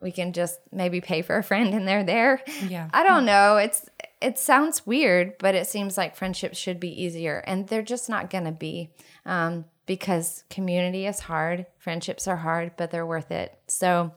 we 0.00 0.12
can 0.12 0.32
just 0.32 0.58
maybe 0.72 1.00
pay 1.00 1.22
for 1.22 1.36
a 1.36 1.42
friend 1.42 1.74
and 1.74 1.86
they're 1.86 2.04
there. 2.04 2.42
Yeah. 2.66 2.88
I 2.92 3.02
don't 3.02 3.24
know. 3.24 3.56
It's 3.56 3.88
it 4.20 4.38
sounds 4.38 4.86
weird, 4.86 5.38
but 5.38 5.54
it 5.54 5.66
seems 5.66 5.96
like 5.96 6.14
friendships 6.14 6.58
should 6.58 6.78
be 6.78 7.02
easier, 7.02 7.42
and 7.46 7.66
they're 7.66 7.82
just 7.82 8.08
not 8.08 8.28
going 8.30 8.44
to 8.44 8.52
be 8.52 8.90
um, 9.24 9.64
because 9.86 10.44
community 10.50 11.06
is 11.06 11.20
hard, 11.20 11.66
friendships 11.78 12.28
are 12.28 12.36
hard, 12.36 12.72
but 12.76 12.90
they're 12.90 13.06
worth 13.06 13.30
it. 13.30 13.58
So 13.66 14.12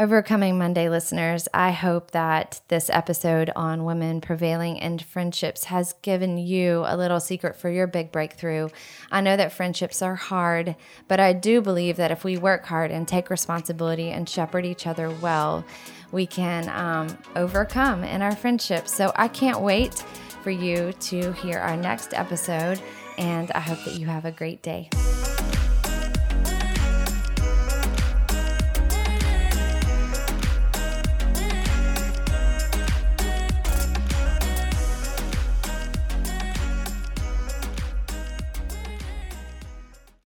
Overcoming 0.00 0.56
Monday 0.56 0.88
listeners, 0.88 1.46
I 1.52 1.72
hope 1.72 2.12
that 2.12 2.62
this 2.68 2.88
episode 2.88 3.50
on 3.54 3.84
women 3.84 4.22
prevailing 4.22 4.78
in 4.78 4.98
friendships 4.98 5.64
has 5.64 5.92
given 6.00 6.38
you 6.38 6.84
a 6.86 6.96
little 6.96 7.20
secret 7.20 7.54
for 7.54 7.68
your 7.68 7.86
big 7.86 8.10
breakthrough. 8.10 8.70
I 9.12 9.20
know 9.20 9.36
that 9.36 9.52
friendships 9.52 10.00
are 10.00 10.14
hard, 10.14 10.74
but 11.06 11.20
I 11.20 11.34
do 11.34 11.60
believe 11.60 11.98
that 11.98 12.10
if 12.10 12.24
we 12.24 12.38
work 12.38 12.64
hard 12.64 12.90
and 12.90 13.06
take 13.06 13.28
responsibility 13.28 14.08
and 14.08 14.26
shepherd 14.26 14.64
each 14.64 14.86
other 14.86 15.10
well, 15.10 15.66
we 16.12 16.24
can 16.26 16.70
um, 16.70 17.18
overcome 17.36 18.02
in 18.02 18.22
our 18.22 18.34
friendships. 18.34 18.96
So 18.96 19.12
I 19.16 19.28
can't 19.28 19.60
wait 19.60 19.96
for 20.42 20.50
you 20.50 20.94
to 20.94 21.32
hear 21.32 21.58
our 21.58 21.76
next 21.76 22.14
episode, 22.14 22.80
and 23.18 23.50
I 23.50 23.60
hope 23.60 23.84
that 23.84 23.96
you 23.96 24.06
have 24.06 24.24
a 24.24 24.32
great 24.32 24.62
day. 24.62 24.88